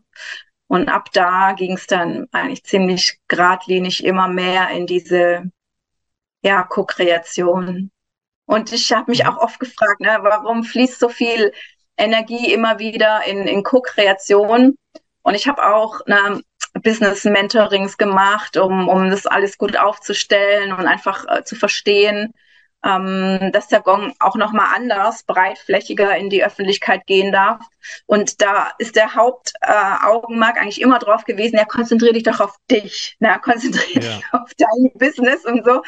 Und 0.67 0.88
ab 0.88 1.10
da 1.13 1.54
ging 1.54 1.73
es 1.73 1.88
dann 1.88 2.28
eigentlich 2.32 2.63
ziemlich 2.63 3.19
geradlinig 3.28 4.06
immer 4.06 4.28
mehr 4.28 4.69
in 4.69 4.86
diese 4.88 5.52
ja, 6.43 6.63
Co-Kreation. 6.63 7.91
Und 8.45 8.71
ich 8.71 8.93
habe 8.93 9.10
mich 9.10 9.23
mhm. 9.23 9.30
auch 9.30 9.38
oft 9.38 9.60
gefragt, 9.60 9.99
ne, 9.99 10.19
warum 10.21 10.63
fließt 10.63 10.99
so 10.99 11.10
viel 11.10 11.52
Energie 11.97 12.54
immer 12.54 12.78
wieder 12.80 13.23
in, 13.26 13.47
in 13.47 13.63
Co-Kreation? 13.63 14.76
Und 15.23 15.36
ich 15.36 15.47
habe 15.47 15.73
auch 15.73 16.06
ne, 16.06 16.41
Business-Mentorings 16.84 17.97
gemacht, 17.97 18.58
um, 18.58 18.89
um 18.89 19.10
das 19.10 19.26
alles 19.26 19.58
gut 19.58 19.76
aufzustellen 19.78 20.71
und 20.71 20.86
einfach 20.86 21.26
äh, 21.28 21.43
zu 21.43 21.56
verstehen, 21.56 22.34
ähm, 22.86 23.52
dass 23.52 23.67
der 23.67 23.82
Gong 23.82 24.13
auch 24.19 24.36
nochmal 24.36 24.67
anders, 24.76 25.24
breitflächiger 25.24 26.15
in 26.17 26.30
die 26.30 26.43
Öffentlichkeit 26.43 27.06
gehen 27.06 27.32
darf. 27.32 27.62
Und 28.06 28.41
da 28.41 28.72
ist 28.78 28.96
der 28.96 29.15
Hauptaugenmerk 29.15 30.58
äh, 30.58 30.60
eigentlich 30.60 30.82
immer 30.82 31.00
drauf 31.00 31.24
gewesen, 31.26 31.58
ja, 31.58 31.65
konzentriere 31.65 32.13
dich 32.13 32.24
doch 32.24 32.39
auf 32.39 32.56
dich, 32.69 33.15
na, 33.19 33.38
konzentriere 33.38 34.06
ja. 34.06 34.15
dich 34.17 34.26
auf 34.32 34.52
dein 34.58 34.91
Business 34.96 35.46
und 35.46 35.65
so. 35.65 35.82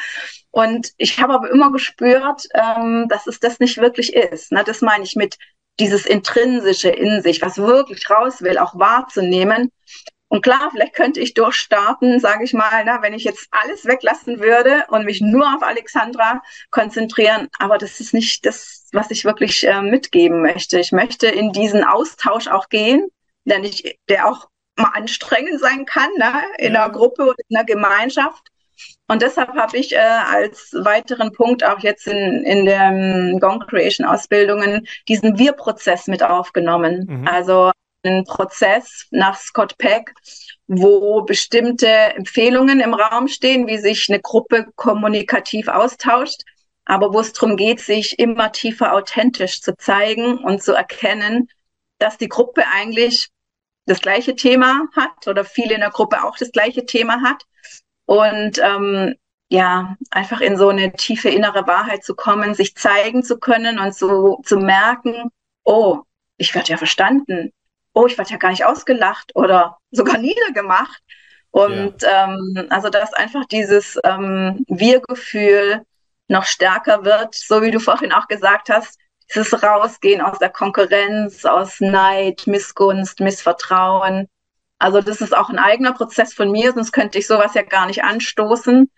Und 0.50 0.92
ich 0.96 1.20
habe 1.20 1.34
aber 1.34 1.50
immer 1.50 1.70
gespürt, 1.70 2.48
ähm, 2.54 3.06
dass 3.08 3.26
es 3.26 3.40
das 3.40 3.60
nicht 3.60 3.78
wirklich 3.78 4.14
ist. 4.14 4.52
Na, 4.52 4.62
das 4.62 4.80
meine 4.80 5.04
ich 5.04 5.16
mit 5.16 5.36
dieses 5.78 6.06
Intrinsische 6.06 6.88
in 6.88 7.20
sich, 7.20 7.42
was 7.42 7.58
wirklich 7.58 8.08
raus 8.08 8.40
will, 8.40 8.56
auch 8.56 8.78
wahrzunehmen 8.78 9.70
und 10.36 10.42
klar, 10.42 10.68
vielleicht 10.70 10.92
könnte 10.92 11.18
ich 11.18 11.32
durchstarten, 11.32 12.20
sage 12.20 12.44
ich 12.44 12.52
mal, 12.52 12.84
na, 12.84 13.00
wenn 13.00 13.14
ich 13.14 13.24
jetzt 13.24 13.48
alles 13.52 13.86
weglassen 13.86 14.38
würde 14.38 14.84
und 14.88 15.06
mich 15.06 15.22
nur 15.22 15.46
auf 15.46 15.62
Alexandra 15.62 16.42
konzentrieren. 16.70 17.48
Aber 17.58 17.78
das 17.78 18.00
ist 18.00 18.12
nicht 18.12 18.44
das, 18.44 18.86
was 18.92 19.10
ich 19.10 19.24
wirklich 19.24 19.66
äh, 19.66 19.80
mitgeben 19.80 20.42
möchte. 20.42 20.78
Ich 20.78 20.92
möchte 20.92 21.26
in 21.26 21.52
diesen 21.52 21.84
Austausch 21.84 22.48
auch 22.48 22.68
gehen, 22.68 23.08
der, 23.46 23.60
nicht, 23.60 23.96
der 24.10 24.28
auch 24.28 24.48
mal 24.76 24.90
anstrengend 24.92 25.58
sein 25.58 25.86
kann, 25.86 26.10
ne, 26.18 26.34
in 26.58 26.74
ja. 26.74 26.84
einer 26.84 26.92
Gruppe 26.92 27.22
oder 27.22 27.36
in 27.48 27.56
einer 27.56 27.64
Gemeinschaft. 27.64 28.46
Und 29.08 29.22
deshalb 29.22 29.54
habe 29.54 29.78
ich 29.78 29.94
äh, 29.94 29.96
als 29.96 30.74
weiteren 30.74 31.32
Punkt 31.32 31.64
auch 31.64 31.78
jetzt 31.78 32.06
in, 32.08 32.42
in 32.44 32.66
der 32.66 33.38
Gong 33.40 33.60
Creation 33.60 34.06
Ausbildungen 34.06 34.86
diesen 35.08 35.38
Wir-Prozess 35.38 36.08
mit 36.08 36.22
aufgenommen. 36.22 37.06
Mhm. 37.08 37.26
Also 37.26 37.70
einen 38.06 38.24
Prozess 38.24 39.06
nach 39.10 39.38
Scott 39.38 39.76
Peck, 39.78 40.12
wo 40.66 41.22
bestimmte 41.22 41.88
Empfehlungen 41.88 42.80
im 42.80 42.94
Raum 42.94 43.28
stehen, 43.28 43.66
wie 43.66 43.78
sich 43.78 44.06
eine 44.08 44.20
Gruppe 44.20 44.66
kommunikativ 44.76 45.68
austauscht, 45.68 46.42
aber 46.84 47.12
wo 47.12 47.20
es 47.20 47.32
darum 47.32 47.56
geht, 47.56 47.80
sich 47.80 48.18
immer 48.18 48.52
tiefer 48.52 48.92
authentisch 48.92 49.60
zu 49.60 49.76
zeigen 49.76 50.38
und 50.38 50.62
zu 50.62 50.72
erkennen, 50.72 51.48
dass 51.98 52.18
die 52.18 52.28
Gruppe 52.28 52.64
eigentlich 52.72 53.28
das 53.86 54.00
gleiche 54.00 54.34
Thema 54.34 54.88
hat 54.94 55.26
oder 55.26 55.44
viele 55.44 55.74
in 55.74 55.80
der 55.80 55.90
Gruppe 55.90 56.24
auch 56.24 56.36
das 56.36 56.52
gleiche 56.52 56.86
Thema 56.86 57.22
hat. 57.22 57.42
Und 58.04 58.58
ähm, 58.58 59.14
ja, 59.48 59.96
einfach 60.10 60.40
in 60.40 60.56
so 60.56 60.68
eine 60.68 60.92
tiefe 60.92 61.28
innere 61.28 61.66
Wahrheit 61.66 62.04
zu 62.04 62.14
kommen, 62.14 62.54
sich 62.54 62.74
zeigen 62.76 63.22
zu 63.22 63.38
können 63.38 63.78
und 63.78 63.94
so 63.94 64.40
zu 64.44 64.58
merken, 64.58 65.30
oh, 65.64 66.00
ich 66.36 66.54
werde 66.54 66.70
ja 66.70 66.76
verstanden, 66.76 67.52
oh, 67.96 68.06
ich 68.06 68.18
werde 68.18 68.30
ja 68.30 68.36
gar 68.36 68.50
nicht 68.50 68.64
ausgelacht 68.64 69.34
oder 69.34 69.78
sogar 69.90 70.18
niedergemacht. 70.18 71.02
Und 71.50 72.02
ja. 72.02 72.24
ähm, 72.26 72.66
also 72.68 72.90
dass 72.90 73.14
einfach 73.14 73.46
dieses 73.46 73.98
ähm, 74.04 74.64
Wir-Gefühl 74.68 75.82
noch 76.28 76.44
stärker 76.44 77.04
wird, 77.04 77.34
so 77.34 77.62
wie 77.62 77.70
du 77.70 77.80
vorhin 77.80 78.12
auch 78.12 78.28
gesagt 78.28 78.68
hast, 78.68 78.98
dieses 79.34 79.62
Rausgehen 79.62 80.20
aus 80.20 80.38
der 80.38 80.50
Konkurrenz, 80.50 81.46
aus 81.46 81.80
Neid, 81.80 82.46
Missgunst, 82.46 83.20
Missvertrauen. 83.20 84.28
Also 84.78 85.00
das 85.00 85.22
ist 85.22 85.34
auch 85.34 85.48
ein 85.48 85.58
eigener 85.58 85.94
Prozess 85.94 86.34
von 86.34 86.50
mir, 86.50 86.72
sonst 86.74 86.92
könnte 86.92 87.18
ich 87.18 87.26
sowas 87.26 87.54
ja 87.54 87.62
gar 87.62 87.86
nicht 87.86 88.04
anstoßen. 88.04 88.90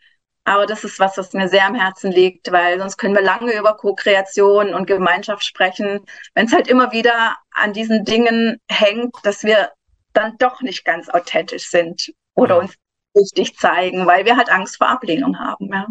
Aber 0.48 0.64
das 0.64 0.82
ist 0.82 0.98
was, 0.98 1.18
was 1.18 1.34
mir 1.34 1.46
sehr 1.48 1.66
am 1.66 1.74
Herzen 1.74 2.11
liegt, 2.11 2.50
weil 2.50 2.78
sonst 2.78 2.96
können 2.96 3.14
wir 3.14 3.20
lange 3.20 3.52
über 3.52 3.76
Co-Kreation 3.76 4.72
und 4.72 4.87
Gemeinschaft 4.87 5.44
sprechen. 5.44 6.00
Wenn 6.34 6.46
es 6.46 6.54
halt 6.54 6.68
immer 6.68 6.90
wieder 6.90 7.37
an 7.50 7.74
diesen 7.74 8.06
Dingen 8.06 8.58
hängt, 8.66 9.14
dass 9.24 9.44
wir 9.44 9.72
dann 10.14 10.38
doch 10.38 10.62
nicht 10.62 10.87
ganz 10.87 11.11
authentisch 11.11 11.68
sind. 11.68 12.14
oder 12.34 12.54
ja. 12.56 12.61
uns 12.62 12.74
richtig 13.14 13.58
zeigen, 13.58 14.06
weil 14.06 14.24
wir 14.24 14.38
halt 14.38 14.50
Angst 14.50 14.78
vor 14.78 14.88
Ablehnung 14.88 15.38
haben. 15.38 15.68
Ja. 15.70 15.87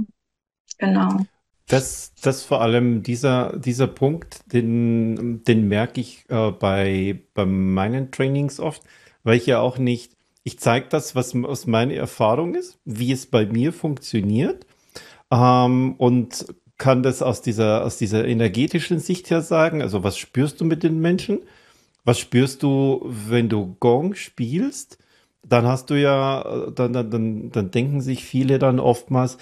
Genau. 0.80 1.20
Das, 1.68 2.16
das 2.16 2.44
vor 2.44 2.62
allem, 2.62 3.04
dieser, 3.04 3.60
dieser 3.60 3.88
Punkt, 3.88 4.42
den, 4.54 5.44
den 5.44 5.68
merke 5.68 6.02
ich 6.02 6.26
äh, 6.30 6.50
bei, 6.52 7.22
bei 7.36 7.46
meinen 7.46 8.12
Trainings 8.12 8.60
oft, 8.60 8.82
weil 9.24 9.38
ich 9.38 9.46
ja 9.46 9.60
auch 9.60 9.78
nicht, 9.78 10.17
ich 10.48 10.60
zeige 10.60 10.88
das, 10.88 11.14
was 11.14 11.36
aus 11.36 11.68
meiner 11.68 11.96
Erfahrung 11.96 12.56
ist, 12.56 12.80
wie 12.86 13.12
es 13.12 13.26
bei 13.26 13.46
mir 13.46 13.74
funktioniert 13.74 14.66
ähm, 15.30 15.96
und 15.98 16.46
kann 16.78 17.04
das 17.04 17.22
aus 17.22 17.42
dieser, 17.42 17.84
aus 17.84 17.98
dieser 17.98 18.26
energetischen 18.26 19.00
Sicht 19.00 19.30
her 19.30 19.42
sagen. 19.42 19.82
Also 19.82 20.06
was 20.06 20.18
spürst 20.18 20.62
du 20.62 20.66
mit 20.66 20.84
den 20.84 21.02
Menschen? 21.02 21.40
Was 22.06 22.20
spürst 22.20 22.64
du, 22.64 23.02
wenn 23.04 23.50
du 23.50 23.76
Gong 23.82 24.16
spielst? 24.16 24.98
Dann 25.44 25.68
hast 25.68 25.90
du 25.90 26.00
ja, 26.00 26.72
dann, 26.74 26.94
dann, 26.94 27.12
dann, 27.12 27.52
dann 27.52 27.72
denken 27.72 28.00
sich 28.00 28.24
viele 28.24 28.58
dann 28.58 28.80
oftmals, 28.80 29.38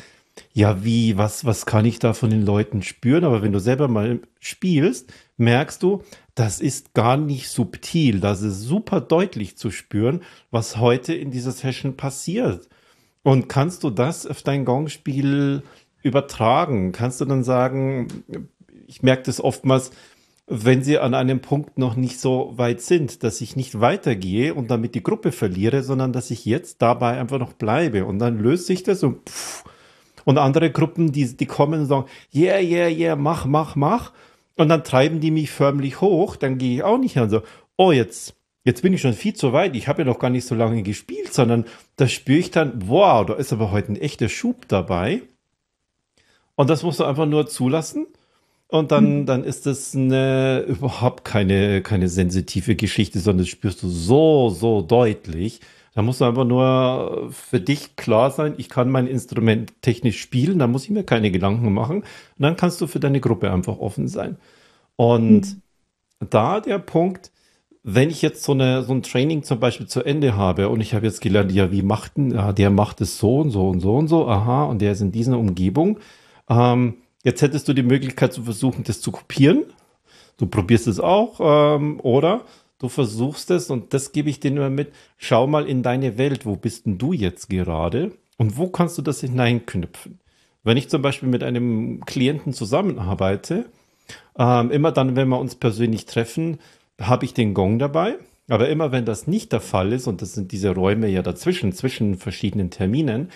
ja, 0.53 0.83
wie, 0.83 1.19
was, 1.19 1.45
was 1.45 1.67
kann 1.67 1.85
ich 1.85 1.99
da 1.99 2.13
von 2.13 2.31
den 2.31 2.43
Leuten 2.43 2.81
spüren? 2.81 3.25
Aber 3.25 3.43
wenn 3.43 3.53
du 3.53 3.59
selber 3.59 3.87
mal 3.87 4.21
spielst, 4.39 5.13
merkst 5.37 5.81
du, 5.83 6.01
das 6.33 6.59
ist 6.59 6.93
gar 6.93 7.17
nicht 7.17 7.49
subtil. 7.49 8.19
Das 8.19 8.41
ist 8.41 8.61
super 8.61 9.01
deutlich 9.01 9.57
zu 9.57 9.71
spüren, 9.71 10.21
was 10.51 10.77
heute 10.77 11.13
in 11.13 11.31
dieser 11.31 11.51
Session 11.51 11.97
passiert. 11.97 12.67
Und 13.23 13.49
kannst 13.49 13.83
du 13.83 13.89
das 13.89 14.27
auf 14.27 14.43
dein 14.43 14.65
Gongspiel 14.65 15.63
übertragen? 16.03 16.91
Kannst 16.91 17.21
du 17.21 17.25
dann 17.25 17.43
sagen, 17.43 18.07
ich 18.87 19.01
merke 19.01 19.23
das 19.23 19.41
oftmals, 19.41 19.91
wenn 20.47 20.83
sie 20.83 20.99
an 20.99 21.15
einem 21.15 21.41
Punkt 21.41 21.79
noch 21.79 21.95
nicht 21.95 22.19
so 22.19 22.53
weit 22.55 22.81
sind, 22.81 23.23
dass 23.23 23.41
ich 23.41 23.55
nicht 23.55 23.81
weitergehe 23.81 24.53
und 24.53 24.69
damit 24.69 24.93
die 24.93 25.01
Gruppe 25.01 25.31
verliere, 25.31 25.81
sondern 25.81 26.13
dass 26.13 26.29
ich 26.29 26.45
jetzt 26.45 26.83
dabei 26.83 27.19
einfach 27.19 27.39
noch 27.39 27.53
bleibe. 27.53 28.05
Und 28.05 28.19
dann 28.19 28.37
löst 28.37 28.67
sich 28.67 28.83
das 28.83 29.01
und 29.01 29.27
pff, 29.27 29.63
und 30.23 30.37
andere 30.37 30.71
Gruppen, 30.71 31.11
die, 31.11 31.37
die 31.37 31.45
kommen 31.45 31.81
und 31.81 31.85
sagen, 31.87 32.05
yeah, 32.33 32.59
yeah, 32.59 32.89
yeah, 32.89 33.15
mach, 33.15 33.45
mach, 33.45 33.75
mach. 33.75 34.11
Und 34.55 34.69
dann 34.69 34.83
treiben 34.83 35.19
die 35.19 35.31
mich 35.31 35.51
förmlich 35.51 36.01
hoch, 36.01 36.35
dann 36.35 36.57
gehe 36.57 36.75
ich 36.75 36.83
auch 36.83 36.97
nicht 36.97 37.17
an 37.17 37.29
so, 37.29 37.41
oh, 37.77 37.91
jetzt, 37.91 38.35
jetzt 38.63 38.81
bin 38.81 38.93
ich 38.93 39.01
schon 39.01 39.13
viel 39.13 39.33
zu 39.33 39.53
weit, 39.53 39.75
ich 39.75 39.87
habe 39.87 40.03
ja 40.03 40.05
noch 40.05 40.19
gar 40.19 40.29
nicht 40.29 40.47
so 40.47 40.55
lange 40.55 40.81
gespielt, 40.81 41.33
sondern 41.33 41.65
da 41.97 42.07
spüre 42.07 42.39
ich 42.39 42.51
dann, 42.51 42.87
wow, 42.87 43.25
da 43.25 43.33
ist 43.33 43.51
aber 43.51 43.71
heute 43.71 43.91
ein 43.91 44.01
echter 44.01 44.29
Schub 44.29 44.67
dabei. 44.67 45.21
Und 46.55 46.69
das 46.69 46.83
musst 46.83 46.99
du 46.99 47.03
einfach 47.03 47.25
nur 47.25 47.47
zulassen. 47.47 48.07
Und 48.67 48.91
dann, 48.91 49.19
mhm. 49.19 49.25
dann 49.25 49.43
ist 49.43 49.65
das 49.65 49.95
eine, 49.95 50.61
überhaupt 50.67 51.23
keine, 51.23 51.81
keine 51.81 52.09
sensitive 52.09 52.75
Geschichte, 52.75 53.19
sondern 53.19 53.45
das 53.45 53.49
spürst 53.49 53.83
du 53.83 53.89
so, 53.89 54.49
so 54.49 54.81
deutlich. 54.81 55.59
Da 55.95 56.01
muss 56.01 56.21
einfach 56.21 56.43
nur 56.43 57.29
für 57.31 57.61
dich 57.61 57.95
klar 57.95 58.29
sein, 58.29 58.55
ich 58.57 58.67
kann 58.67 58.91
mein 58.91 59.07
Instrument 59.07 59.81
technisch 59.81 60.19
spielen, 60.19 60.59
da 60.59 60.67
muss 60.67 60.83
ich 60.83 60.89
mir 60.89 61.05
keine 61.05 61.31
Gedanken 61.31 61.73
machen. 61.73 62.01
Und 62.01 62.05
dann 62.37 62.57
kannst 62.57 62.81
du 62.81 62.87
für 62.87 62.99
deine 62.99 63.21
Gruppe 63.21 63.49
einfach 63.49 63.79
offen 63.79 64.09
sein. 64.09 64.37
Und 64.97 65.41
mhm. 65.41 65.61
da 66.29 66.59
der 66.59 66.79
Punkt, 66.79 67.31
wenn 67.81 68.09
ich 68.09 68.21
jetzt 68.21 68.43
so, 68.43 68.51
eine, 68.51 68.83
so 68.83 68.93
ein 68.93 69.03
Training 69.03 69.43
zum 69.43 69.61
Beispiel 69.61 69.87
zu 69.87 70.03
Ende 70.03 70.35
habe 70.35 70.67
und 70.67 70.81
ich 70.81 70.93
habe 70.93 71.05
jetzt 71.05 71.21
gelernt, 71.21 71.53
ja, 71.53 71.71
wie 71.71 71.81
macht 71.81 72.17
denn, 72.17 72.31
ja, 72.31 72.51
der 72.51 72.71
macht 72.71 72.99
es 72.99 73.17
so 73.17 73.37
und 73.37 73.51
so 73.51 73.69
und 73.69 73.79
so 73.79 73.95
und 73.95 74.09
so, 74.09 74.27
aha, 74.27 74.65
und 74.65 74.81
der 74.81 74.91
ist 74.91 75.01
in 75.01 75.13
dieser 75.13 75.37
Umgebung. 75.37 75.99
Ähm, 76.49 76.95
jetzt 77.23 77.41
hättest 77.41 77.69
du 77.69 77.73
die 77.73 77.83
Möglichkeit 77.83 78.33
zu 78.33 78.43
versuchen, 78.43 78.83
das 78.83 78.99
zu 78.99 79.11
kopieren. 79.11 79.63
Du 80.37 80.45
probierst 80.45 80.87
es 80.87 80.99
auch, 80.99 81.39
ähm, 81.39 82.01
oder 82.01 82.41
du 82.79 82.89
versuchst 82.89 83.51
es 83.51 83.69
und 83.69 83.93
das 83.93 84.11
gebe 84.11 84.29
ich 84.29 84.39
dir 84.39 84.51
nur 84.51 84.69
mit. 84.69 84.91
Schau 85.17 85.47
mal 85.47 85.67
in 85.67 85.83
deine 85.83 86.17
Welt, 86.17 86.45
wo 86.45 86.55
bist 86.55 86.85
denn 86.85 86.97
du 86.97 87.13
jetzt 87.13 87.49
gerade 87.49 88.11
und 88.37 88.57
wo 88.57 88.67
kannst 88.67 88.97
du 88.97 89.01
das 89.01 89.21
hineinknüpfen? 89.21 90.19
Wenn 90.63 90.77
ich 90.77 90.89
zum 90.89 91.01
Beispiel 91.01 91.29
mit 91.29 91.43
einem 91.43 92.03
Klienten 92.05 92.53
zusammenarbeite, 92.53 93.65
ähm, 94.37 94.71
immer 94.71 94.91
dann, 94.91 95.15
wenn 95.15 95.29
wir 95.29 95.39
uns 95.39 95.55
persönlich 95.55 96.05
treffen, 96.05 96.59
habe 96.99 97.25
ich 97.25 97.33
den 97.33 97.53
Gong 97.53 97.79
dabei. 97.79 98.15
Aber 98.47 98.69
immer 98.69 98.91
wenn 98.91 99.05
das 99.05 99.27
nicht 99.27 99.51
der 99.51 99.61
Fall 99.61 99.91
ist, 99.91 100.07
und 100.07 100.21
das 100.21 100.33
sind 100.33 100.51
diese 100.51 100.69
Räume 100.69 101.07
ja 101.07 101.21
dazwischen, 101.21 101.73
zwischen 101.73 102.15
verschiedenen 102.15 102.69
Terminen, 102.69 103.29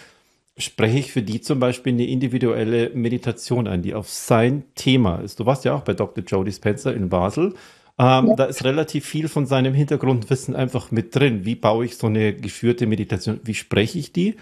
spreche 0.58 1.00
ich 1.00 1.12
für 1.12 1.22
die 1.22 1.42
zum 1.42 1.60
Beispiel 1.60 1.94
eine 1.94 2.06
individuelle 2.06 2.92
Meditation 2.92 3.68
ein, 3.68 3.82
die 3.82 3.96
auf 3.96 4.10
sein 4.10 4.64
Thema 4.76 5.18
ist. 5.18 5.40
Du 5.40 5.46
warst 5.46 5.66
ja 5.66 5.74
auch 5.74 5.82
bei 5.82 5.94
Dr. 5.94 6.24
Jody 6.24 6.52
Spencer 6.52 6.94
in 6.94 7.10
Basel 7.10 7.56
ähm, 8.00 8.28
ja. 8.28 8.36
Da 8.36 8.46
ist 8.46 8.64
relativ 8.64 9.06
viel 9.06 9.28
von 9.28 9.46
seinem 9.46 9.74
Hintergrundwissen 9.74 10.56
einfach 10.56 10.90
mit 10.90 11.14
drin. 11.14 11.44
Wie 11.44 11.56
baue 11.56 11.84
ich 11.84 11.98
so 11.98 12.08
eine 12.08 12.34
geführte 12.34 12.88
Meditation? 12.88 13.42
Wie 13.44 13.54
spreche 13.54 14.00
ich 14.00 14.14
die? 14.14 14.38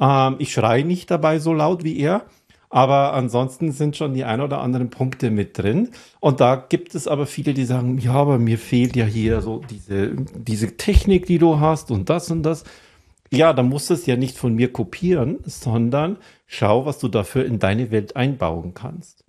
Ähm, 0.00 0.36
ich 0.38 0.52
schreie 0.52 0.84
nicht 0.84 1.10
dabei 1.10 1.38
so 1.38 1.52
laut 1.52 1.84
wie 1.84 1.98
er, 1.98 2.24
aber 2.70 3.12
ansonsten 3.12 3.70
sind 3.72 3.98
schon 3.98 4.14
die 4.14 4.24
ein 4.24 4.40
oder 4.40 4.62
anderen 4.62 4.88
Punkte 4.88 5.30
mit 5.30 5.58
drin. 5.58 5.90
Und 6.20 6.40
da 6.40 6.56
gibt 6.56 6.94
es 6.94 7.06
aber 7.06 7.26
viele, 7.26 7.52
die 7.52 7.66
sagen, 7.66 7.98
ja, 7.98 8.14
aber 8.14 8.38
mir 8.38 8.56
fehlt 8.56 8.96
ja 8.96 9.04
hier 9.04 9.42
so 9.42 9.60
diese, 9.70 10.16
diese 10.34 10.78
Technik, 10.78 11.26
die 11.26 11.38
du 11.38 11.60
hast 11.60 11.90
und 11.90 12.08
das 12.08 12.30
und 12.30 12.44
das. 12.44 12.64
Ja, 13.30 13.52
dann 13.52 13.68
musst 13.68 13.90
du 13.90 13.94
es 13.94 14.06
ja 14.06 14.16
nicht 14.16 14.38
von 14.38 14.54
mir 14.54 14.72
kopieren, 14.72 15.38
sondern 15.44 16.16
schau, 16.46 16.86
was 16.86 16.98
du 16.98 17.08
dafür 17.08 17.44
in 17.44 17.58
deine 17.58 17.90
Welt 17.90 18.16
einbauen 18.16 18.72
kannst. 18.72 19.25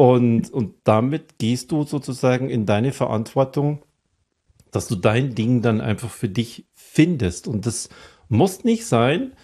Und, 0.00 0.50
und 0.50 0.76
damit 0.84 1.36
gehst 1.36 1.72
du 1.72 1.82
sozusagen 1.82 2.48
in 2.48 2.64
deine 2.64 2.90
Verantwortung, 2.90 3.82
dass 4.70 4.88
du 4.88 4.96
dein 4.96 5.34
Ding 5.34 5.60
dann 5.60 5.82
einfach 5.82 6.08
für 6.08 6.30
dich 6.30 6.64
findest. 6.72 7.46
Und 7.46 7.66
das 7.66 7.90
muss 8.30 8.64
nicht 8.64 8.86
sein, 8.86 9.34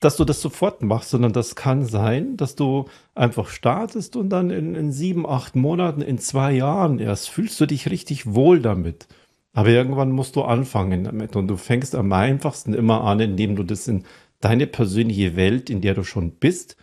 dass 0.00 0.16
du 0.16 0.24
das 0.24 0.40
sofort 0.40 0.80
machst, 0.80 1.10
sondern 1.10 1.34
das 1.34 1.56
kann 1.56 1.84
sein, 1.84 2.38
dass 2.38 2.56
du 2.56 2.86
einfach 3.14 3.48
startest 3.48 4.16
und 4.16 4.30
dann 4.30 4.48
in, 4.48 4.74
in 4.74 4.92
sieben, 4.92 5.26
acht 5.28 5.56
Monaten, 5.56 6.00
in 6.00 6.16
zwei 6.16 6.52
Jahren 6.52 6.98
erst 6.98 7.28
fühlst 7.28 7.60
du 7.60 7.66
dich 7.66 7.90
richtig 7.90 8.32
wohl 8.32 8.60
damit. 8.60 9.06
Aber 9.52 9.68
irgendwann 9.68 10.10
musst 10.10 10.36
du 10.36 10.42
anfangen 10.44 11.04
damit 11.04 11.36
und 11.36 11.48
du 11.48 11.58
fängst 11.58 11.94
am 11.94 12.14
einfachsten 12.14 12.72
immer 12.72 13.04
an, 13.04 13.20
indem 13.20 13.56
du 13.56 13.62
das 13.62 13.88
in 13.88 14.04
deine 14.40 14.66
persönliche 14.66 15.36
Welt, 15.36 15.68
in 15.68 15.82
der 15.82 15.92
du 15.92 16.02
schon 16.02 16.30
bist, 16.30 16.78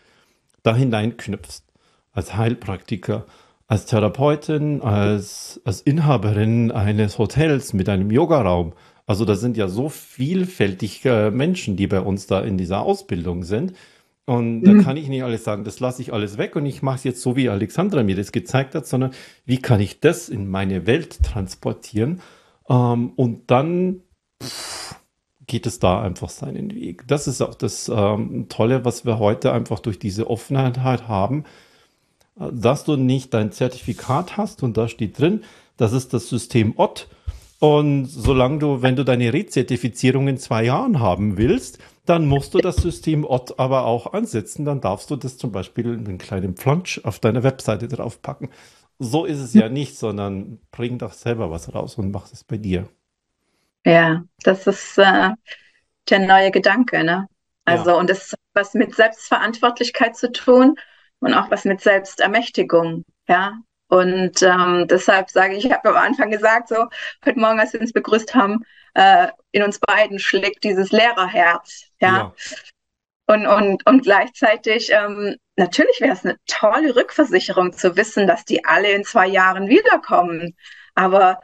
da 0.62 0.75
hineinknüpfst 0.75 1.73
als 2.13 2.36
Heilpraktiker, 2.38 3.26
als 3.67 3.86
Therapeutin, 3.86 4.82
als, 4.82 5.60
als 5.65 5.82
Inhaberin 5.82 6.71
eines 6.71 7.17
Hotels 7.17 7.73
mit 7.73 7.89
einem 7.89 8.12
Yogaraum. 8.12 8.73
Also 9.06 9.26
da 9.26 9.36
sind 9.36 9.58
ja 9.58 9.67
so 9.67 9.89
vielfältige 9.89 11.32
Menschen, 11.34 11.76
die 11.76 11.88
bei 11.88 11.99
uns 11.99 12.28
da 12.28 12.39
in 12.41 12.58
dieser 12.58 12.84
Ausbildung 12.84 13.43
sind. 13.43 13.73
Und 14.26 14.62
mhm. 14.62 14.63
da 14.63 14.84
kann 14.84 14.95
ich 14.95 15.10
nicht 15.10 15.23
alles 15.23 15.43
sagen, 15.43 15.65
das 15.65 15.82
lasse 15.82 16.02
ich 16.02 16.13
alles 16.13 16.38
weg 16.38 16.56
und 16.56 16.65
ich 16.65 16.82
mache 16.82 16.95
es 16.95 17.04
jetzt 17.04 17.21
so, 17.21 17.36
wie 17.36 17.49
Alexandra 17.49 18.04
mir 18.04 18.15
das 18.15 18.32
gezeigt 18.32 18.73
hat, 18.73 18.88
sondern 18.88 19.12
wie 19.45 19.58
kann 19.58 19.82
ich 19.82 19.99
das 19.99 20.30
in 20.30 20.47
meine 20.49 20.88
Welt 20.88 21.21
transportieren? 21.23 22.21
Ähm, 22.69 23.12
und 23.17 23.52
dann 23.52 24.02
pff, 24.41 24.95
geht 25.45 25.65
es 25.65 25.80
da 25.80 26.02
einfach 26.02 26.30
seinen 26.30 26.73
Weg. 26.73 27.06
Das 27.08 27.28
ist 27.28 27.41
auch 27.41 27.56
das 27.56 27.89
ähm, 27.89 28.47
Tolle, 28.47 28.86
was 28.86 29.06
wir 29.06 29.19
heute 29.19 29.52
einfach 29.52 29.80
durch 29.80 29.99
diese 29.99 30.30
Offenheit 30.30 30.78
haben, 30.80 31.43
dass 32.36 32.84
du 32.84 32.96
nicht 32.96 33.34
dein 33.34 33.52
Zertifikat 33.52 34.38
hast 34.38 34.63
und 34.63 34.78
da 34.78 34.88
steht 34.88 35.19
drin, 35.19 35.43
das 35.78 35.93
ist 35.93 36.13
das 36.13 36.30
System 36.30 36.74
OTT. 36.78 37.08
Und 37.60 38.08
solange 38.08 38.60
du, 38.60 38.82
wenn 38.82 38.98
du 38.98 39.06
deine 39.06 39.32
Rezertifizierung 39.32 40.28
in 40.28 40.38
zwei 40.38 40.65
Jahren 40.65 41.00
haben 41.00 41.38
willst, 41.38 41.80
dann 42.06 42.26
musst 42.26 42.54
du 42.54 42.58
das 42.58 42.76
System 42.76 43.24
OTT 43.24 43.58
aber 43.58 43.86
auch 43.86 44.12
ansetzen. 44.12 44.65
Dann 44.65 44.82
darfst 44.82 45.10
du 45.10 45.15
das 45.15 45.38
zum 45.38 45.52
Beispiel 45.52 45.86
in 45.93 46.06
einen 46.06 46.17
kleinen 46.17 46.56
Plunge 46.56 47.00
auf 47.04 47.19
deiner 47.19 47.43
Webseite 47.43 47.88
draufpacken. 47.88 48.50
So 49.00 49.26
ist 49.26 49.39
es 49.39 49.54
ja 49.54 49.69
nicht, 49.69 49.98
sondern 49.98 50.60
bring 50.72 50.98
doch 50.98 51.13
selber 51.13 51.52
was 51.52 51.74
raus 51.74 51.96
und 51.96 52.12
mach 52.12 52.32
es 52.32 52.43
bei 52.43 52.58
dir. 52.58 52.89
Ja, 53.86 54.24
das 54.43 54.67
ist 54.67 54.98
äh, 54.98 55.30
der 56.10 56.19
neue 56.19 56.52
Gedanke, 56.52 57.04
ne? 57.04 57.28
Also, 57.65 57.91
ja. 57.91 57.96
und 57.96 58.10
das 58.10 58.34
hat 58.34 58.39
was 58.54 58.74
mit 58.74 58.93
Selbstverantwortlichkeit 58.93 60.17
zu 60.17 60.32
tun 60.32 60.76
und 61.24 61.34
auch 61.34 61.50
was 61.50 61.66
mit 61.66 61.82
Selbstermächtigung, 61.82 63.06
ja. 63.28 63.54
Und 63.88 64.42
ähm, 64.42 64.88
deshalb 64.88 65.30
sage 65.30 65.56
ich, 65.56 65.65
ich 65.65 65.71
habe 65.71 65.90
am 65.90 65.96
Anfang 65.96 66.32
gesagt, 66.32 66.69
so 66.69 66.88
heute 67.26 67.40
Morgen, 67.40 67.60
als 67.60 67.74
wir 67.74 67.82
uns 67.82 67.94
begrüßt 67.94 68.34
haben, 68.34 68.65
äh, 68.96 69.28
in 69.52 69.63
uns 69.63 69.80
beiden 69.80 70.19
schlägt 70.19 70.63
dieses 70.63 70.92
Lehrerherz, 70.92 71.86
ja. 72.02 72.17
ja. 72.17 72.34
Und, 73.28 73.48
und, 73.48 73.86
und 73.88 74.04
gleichzeitig, 74.04 74.92
ähm, 74.92 75.38
natürlich 75.56 76.02
wäre 76.02 76.12
es 76.12 76.26
eine 76.26 76.38
tolle 76.46 76.96
Rückversicherung 76.96 77.71
zu 77.71 77.96
wissen, 77.96 78.28
dass 78.28 78.44
die 78.44 78.65
alle 78.65 78.92
in 78.92 79.06
zwei 79.06 79.28
Jahren 79.28 79.69
wiederkommen. 79.69 80.58
Aber 80.96 81.40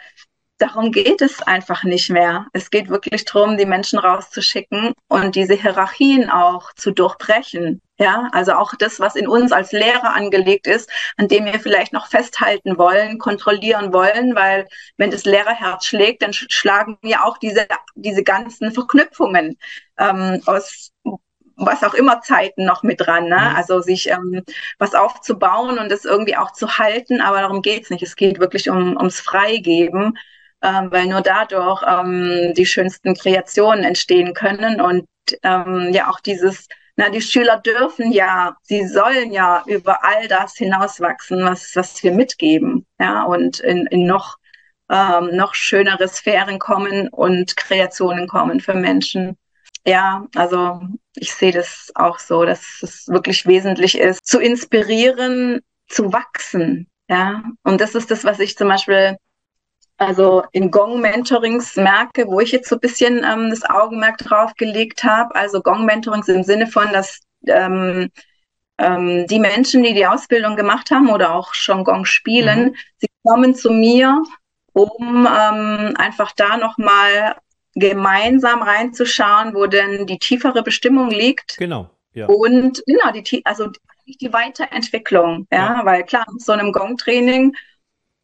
darum 0.58 0.92
geht 0.92 1.22
es 1.22 1.42
einfach 1.42 1.84
nicht 1.84 2.10
mehr. 2.10 2.48
Es 2.52 2.70
geht 2.70 2.90
wirklich 2.90 3.24
darum, 3.26 3.58
die 3.58 3.66
Menschen 3.66 3.98
rauszuschicken 3.98 4.94
und 5.08 5.36
diese 5.36 5.54
Hierarchien 5.54 6.30
auch 6.30 6.74
zu 6.74 6.92
durchbrechen. 6.92 7.82
Ja, 8.02 8.30
also 8.32 8.54
auch 8.54 8.76
das, 8.76 9.02
was 9.02 9.16
in 9.18 9.28
uns 9.28 9.52
als 9.52 9.74
Lehrer 9.74 10.16
angelegt 10.16 10.68
ist, 10.68 10.90
an 11.18 11.28
dem 11.28 11.44
wir 11.44 11.60
vielleicht 11.60 11.92
noch 11.92 12.08
festhalten 12.08 12.78
wollen, 12.78 13.18
kontrollieren 13.18 13.92
wollen, 13.92 14.36
weil 14.36 14.68
wenn 14.96 15.12
das 15.12 15.26
Lehrerherz 15.26 15.86
schlägt, 15.86 16.22
dann 16.22 16.32
schlagen 16.32 16.98
wir 17.02 17.26
auch 17.26 17.38
diese, 17.38 17.68
diese 17.96 18.24
ganzen 18.24 18.72
Verknüpfungen 18.72 19.58
ähm, 19.98 20.42
aus 20.46 20.92
was 21.62 21.84
auch 21.84 21.94
immer 21.94 22.22
Zeiten 22.22 22.64
noch 22.66 22.84
mit 22.84 23.02
dran, 23.02 23.26
ne? 23.28 23.36
Mhm. 23.36 23.56
Also 23.58 23.82
sich 23.82 24.10
ähm, 24.10 24.44
was 24.78 24.96
aufzubauen 24.96 25.78
und 25.78 25.92
das 25.92 26.06
irgendwie 26.06 26.38
auch 26.38 26.54
zu 26.54 26.78
halten, 26.78 27.20
aber 27.22 27.42
darum 27.42 27.62
geht's 27.62 27.90
nicht. 27.90 28.02
Es 28.02 28.16
geht 28.16 28.40
wirklich 28.40 28.70
um, 28.70 28.96
ums 28.96 29.20
Freigeben, 29.20 30.18
ähm, 30.62 30.88
weil 30.92 31.08
nur 31.08 31.22
dadurch 31.22 31.84
ähm, 31.86 32.54
die 32.56 32.66
schönsten 32.66 33.14
Kreationen 33.14 33.84
entstehen 33.84 34.34
können 34.34 34.80
und 34.82 35.06
ähm, 35.44 35.92
ja 35.94 36.10
auch 36.10 36.20
dieses 36.22 36.68
na, 37.00 37.10
die 37.10 37.22
Schüler 37.22 37.56
dürfen 37.56 38.12
ja, 38.12 38.58
sie 38.64 38.86
sollen 38.86 39.32
ja 39.32 39.64
über 39.68 40.04
all 40.04 40.28
das 40.28 40.56
hinauswachsen, 40.58 41.46
was, 41.46 41.74
was 41.78 42.04
wir 42.04 42.12
mitgeben, 42.12 42.86
ja, 43.00 43.24
und 43.24 43.62
in, 43.62 43.86
in 43.86 44.06
noch, 44.06 44.36
ähm, 44.92 45.30
noch 45.34 45.54
schönere 45.56 46.10
Sphären 46.10 46.60
kommen 46.60 47.08
und 47.08 47.56
Kreationen 47.56 48.28
kommen 48.28 48.60
für 48.60 48.74
Menschen. 48.74 49.38
Ja, 49.86 50.28
also 50.36 50.82
ich 51.16 51.34
sehe 51.34 51.54
das 51.54 51.90
auch 51.96 52.20
so, 52.20 52.44
dass 52.44 52.82
es 52.82 53.08
wirklich 53.08 53.48
wesentlich 53.48 53.98
ist, 53.98 54.28
zu 54.28 54.42
inspirieren, 54.42 55.62
zu 55.88 56.12
wachsen. 56.12 56.90
Ja, 57.08 57.44
und 57.64 57.80
das 57.80 57.96
ist 57.96 58.12
das, 58.12 58.26
was 58.26 58.42
ich 58.42 58.58
zum 58.58 58.68
Beispiel 58.68 59.16
also 60.00 60.44
in 60.54 60.72
Gong-Mentorings 60.72 61.76
merke, 61.76 62.26
wo 62.28 62.40
ich 62.40 62.52
jetzt 62.52 62.70
so 62.70 62.76
ein 62.78 62.82
bisschen 62.82 63.18
ähm, 63.24 63.50
das 63.50 63.70
Augenmerk 63.70 64.18
drauf 64.18 64.54
gelegt 64.56 65.04
habe. 65.04 65.36
Also 65.36 65.62
Gong-Mentorings 65.62 66.30
im 66.30 66.44
Sinne 66.44 66.68
von, 66.68 66.92
dass 66.94 67.20
ähm, 67.48 68.10
ähm, 68.78 69.28
die 69.28 69.40
Menschen, 69.40 69.84
die 69.84 69.94
die 69.94 70.08
Ausbildung 70.08 70.56
gemacht 70.56 70.90
haben 70.90 71.10
oder 71.10 71.36
auch 71.36 71.54
schon 71.54 71.84
Gong 71.84 72.06
spielen, 72.06 72.70
mhm. 72.70 72.76
sie 72.98 73.08
kommen 73.24 73.54
zu 73.56 73.72
mir, 73.72 74.24
um 74.72 75.28
ähm, 75.28 75.94
einfach 75.98 76.32
da 76.32 76.56
nochmal 76.56 77.36
gemeinsam 77.76 78.62
reinzuschauen, 78.62 79.54
wo 79.54 79.68
denn 79.68 80.08
die 80.08 80.18
tiefere 80.18 80.64
Bestimmung 80.64 81.10
liegt. 81.10 81.58
Genau. 81.58 81.90
Ja. 82.14 82.28
Und 82.28 82.82
genau, 82.86 83.12
die, 83.12 83.46
also 83.46 83.70
die 84.06 84.34
Weiterentwicklung, 84.34 85.46
ja, 85.52 85.80
ja. 85.80 85.86
weil 85.86 86.04
klar, 86.04 86.26
so 86.38 86.54
einem 86.54 86.72
Gong-Training 86.72 87.54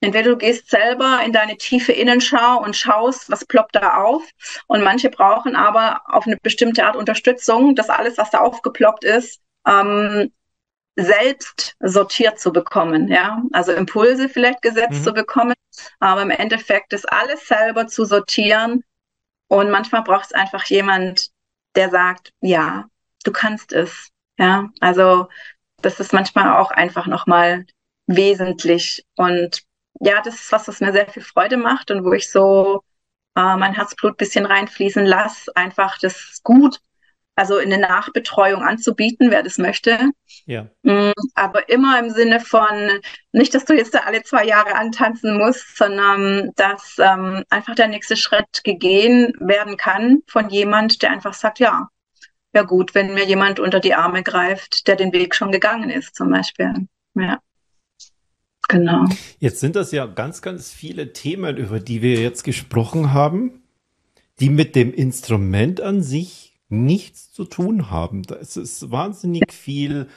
Entweder 0.02 0.32
du 0.32 0.38
gehst 0.38 0.70
selber 0.70 1.22
in 1.26 1.32
deine 1.32 1.58
tiefe 1.58 1.91
Innenschau 1.91 2.62
und 2.62 2.76
schaust, 2.76 3.30
was 3.30 3.46
ploppt 3.46 3.76
da 3.76 4.04
auf. 4.04 4.24
Und 4.68 4.84
manche 4.84 5.10
brauchen 5.10 5.56
aber 5.56 6.02
auf 6.06 6.28
eine 6.28 6.38
bestimmte 6.38 6.86
Art 6.86 6.96
Unterstützung, 6.96 7.76
dass 7.76 7.89
alles, 7.89 8.18
was 8.18 8.30
da 8.30 8.39
aufgeploppt 8.39 9.04
ist, 9.04 9.41
ähm, 9.68 10.32
selbst 10.96 11.76
sortiert 11.80 12.39
zu 12.39 12.54
bekommen, 12.54 13.10
ja, 13.10 13.41
also 13.52 13.74
Impulse 13.74 14.30
vielleicht 14.30 14.62
gesetzt 14.62 15.00
mhm. 15.00 15.04
zu 15.04 15.14
bekommen, 15.14 15.56
aber 16.00 16.22
im 16.22 16.30
Endeffekt 16.30 16.93
ist 16.93 17.12
alles 17.12 17.48
selber 17.48 17.88
zu 17.88 18.06
sortieren 18.06 18.84
und 19.48 19.70
manchmal 19.72 20.04
braucht 20.04 20.28
es 20.28 20.34
einfach 20.34 20.64
jemand, 20.66 21.30
der 21.76 21.89
sagt, 21.89 22.32
ja, 22.39 22.86
du 23.26 23.32
kannst 23.32 23.74
es, 23.74 24.10
ja, 24.38 24.70
also 24.80 25.28
das 25.82 26.00
ist 26.00 26.14
manchmal 26.14 26.58
auch 26.58 26.72
einfach 26.72 27.08
nochmal 27.08 27.66
wesentlich 28.08 29.04
und 29.18 29.64
ja, 30.00 30.22
das 30.22 30.36
ist 30.36 30.52
was, 30.52 30.68
was 30.68 30.80
mir 30.82 30.91
sehr 30.91 31.08
viel 31.08 31.24
Freude 31.24 31.58
macht 31.58 31.91
und 31.91 32.04
wo 32.04 32.14
ich 32.14 32.30
so 32.30 32.84
äh, 33.36 33.56
mein 33.58 33.74
Herzblut 33.74 34.18
bisschen 34.18 34.46
reinfließen 34.46 35.06
lasse, 35.06 35.56
einfach 35.56 35.98
das 36.00 36.41
gut, 36.43 36.80
also 37.36 37.58
in 37.58 37.72
eine 37.72 37.82
Nachbetreuung 37.82 38.64
anzubieten, 38.64 39.30
wer 39.30 39.43
das 39.43 39.58
möchte. 39.58 40.12
Ja. 40.46 40.68
Mm, 40.84 41.12
aber 41.34 41.68
immer 41.70 42.00
im 42.00 42.10
Sinne 42.10 42.39
von, 42.39 43.02
nicht, 43.34 43.54
dass 43.54 43.66
du 43.66 43.74
jetzt 43.74 43.93
da 43.93 44.00
alle 44.00 44.24
zwei 44.24 44.46
Jahre 44.46 44.76
antanzen 44.76 45.38
musst, 45.38 45.78
sondern 45.78 46.52
dass 46.56 46.96
ähm, 46.98 47.43
einfach 47.50 47.76
der 47.76 47.88
nächste 47.88 48.16
Schritt 48.16 48.64
gegeben 48.64 49.34
werden 49.39 49.76
kann 49.76 50.20
von 50.28 50.50
jemand, 50.50 51.02
der 51.02 51.12
einfach 51.12 51.34
sagt, 51.34 51.60
ja, 51.60 51.89
ja 52.54 52.64
gut, 52.64 52.96
wenn 52.96 53.14
mir 53.14 53.26
jemand 53.26 53.60
unter 53.60 53.82
die 53.82 53.96
Arme 53.96 54.24
greift, 54.24 54.88
der 54.88 54.96
den 54.96 55.12
Weg 55.12 55.36
schon 55.36 55.52
gegangen 55.52 55.89
ist, 55.89 56.16
zum 56.16 56.32
Beispiel. 56.32 56.88
Ja. 57.16 57.39
Genau. 58.68 59.05
Jetzt 59.39 59.59
sind 59.59 59.76
das 59.76 59.91
ja 59.91 60.05
ganz, 60.05 60.41
ganz 60.41 60.72
viele 60.72 61.13
Themen, 61.13 61.57
über 61.57 61.80
die 61.80 62.01
wir 62.01 62.20
jetzt 62.20 62.43
gesprochen 62.43 63.13
haben, 63.13 63.63
die 64.39 64.49
mit 64.49 64.76
dem 64.76 64.93
Instrument 64.93 65.82
an 65.82 66.01
sich 66.01 66.53
nichts 66.70 67.32
zu 67.32 67.45
tun 67.45 67.89
haben. 67.91 68.24
Da 68.24 68.36
ist 68.36 68.57
es 68.57 68.91
wahnsinnig 68.91 69.51
viel, 69.51 70.07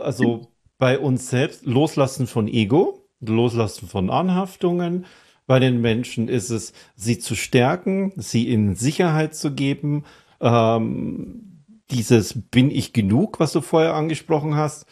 also 0.00 0.48
bei 0.78 0.98
uns 0.98 1.30
selbst, 1.30 1.64
Loslassen 1.64 2.26
von 2.26 2.48
Ego, 2.48 3.06
Loslassen 3.20 3.88
von 3.88 4.10
Anhaftungen. 4.10 5.06
Bei 5.46 5.60
den 5.60 5.80
Menschen 5.80 6.28
ist 6.28 6.50
es, 6.50 6.72
sie 6.96 7.18
zu 7.18 7.36
stärken, 7.36 8.12
sie 8.16 8.48
in 8.48 8.74
Sicherheit 8.74 9.34
zu 9.34 9.52
geben. 9.52 10.04
Ähm, 10.40 11.64
dieses 11.90 12.34
bin 12.50 12.70
ich 12.70 12.92
genug, 12.92 13.38
was 13.38 13.52
du 13.52 13.60
vorher 13.60 13.94
angesprochen 13.94 14.56
hast. 14.56 14.86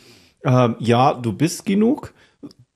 Ähm, 0.45 0.77
ja, 0.79 1.15
du 1.15 1.33
bist 1.33 1.67
genug 1.67 2.15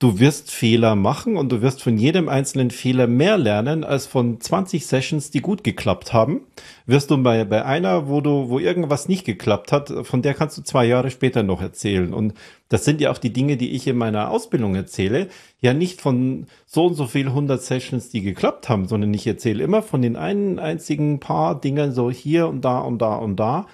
du 0.05 0.21
wirst 0.21 0.51
Fehler 0.51 0.97
machen 0.97 1.39
und 1.39 1.51
du 1.51 1.63
wirst 1.63 1.83
von 1.83 1.97
jedem 1.97 2.29
einzelnen 2.29 2.71
Fehler 2.71 3.07
mehr 3.07 3.39
lernen 3.39 3.85
als 3.85 4.07
von 4.07 4.39
20 4.39 4.87
Sessions, 4.87 5.31
die 5.31 5.41
gut 5.41 5.65
geklappt 5.65 6.13
haben. 6.13 6.43
Wirst 6.85 7.11
du 7.11 7.17
bei, 7.23 7.45
bei 7.45 7.65
einer, 7.65 8.07
wo 8.07 8.21
du, 8.21 8.51
wo 8.51 8.59
irgendwas 8.59 9.09
nicht 9.09 9.25
geklappt 9.25 9.73
hat, 9.73 9.91
von 10.03 10.21
der 10.21 10.35
kannst 10.35 10.59
du 10.59 10.63
zwei 10.63 10.85
Jahre 10.85 11.11
später 11.11 11.43
noch 11.43 11.63
erzählen. 11.63 12.13
Und 12.13 12.35
das 12.69 12.85
sind 12.85 13.01
ja 13.01 13.11
auch 13.11 13.17
die 13.17 13.33
Dinge, 13.33 13.57
die 13.57 13.71
ich 13.71 13.87
in 13.87 13.97
meiner 13.97 14.31
Ausbildung 14.31 14.75
erzähle. 14.75 15.29
Ja, 15.63 15.73
nicht 15.73 16.03
von 16.03 16.49
so 16.67 16.85
und 16.85 16.97
so 16.97 17.07
viel 17.07 17.29
100 17.29 17.63
Sessions, 17.63 18.11
die 18.11 18.21
geklappt 18.21 18.69
haben, 18.69 18.87
sondern 18.87 19.15
ich 19.15 19.27
erzähle 19.27 19.65
immer 19.65 19.81
von 19.81 20.03
den 20.03 20.17
einen 20.17 20.59
einzigen 20.59 21.19
paar 21.19 21.59
Dingen 21.59 21.93
so 21.93 22.11
hier 22.11 22.49
und 22.49 22.63
da 22.63 22.81
und 22.81 22.99
da 23.01 23.15
und 23.15 23.37
da. 23.37 23.67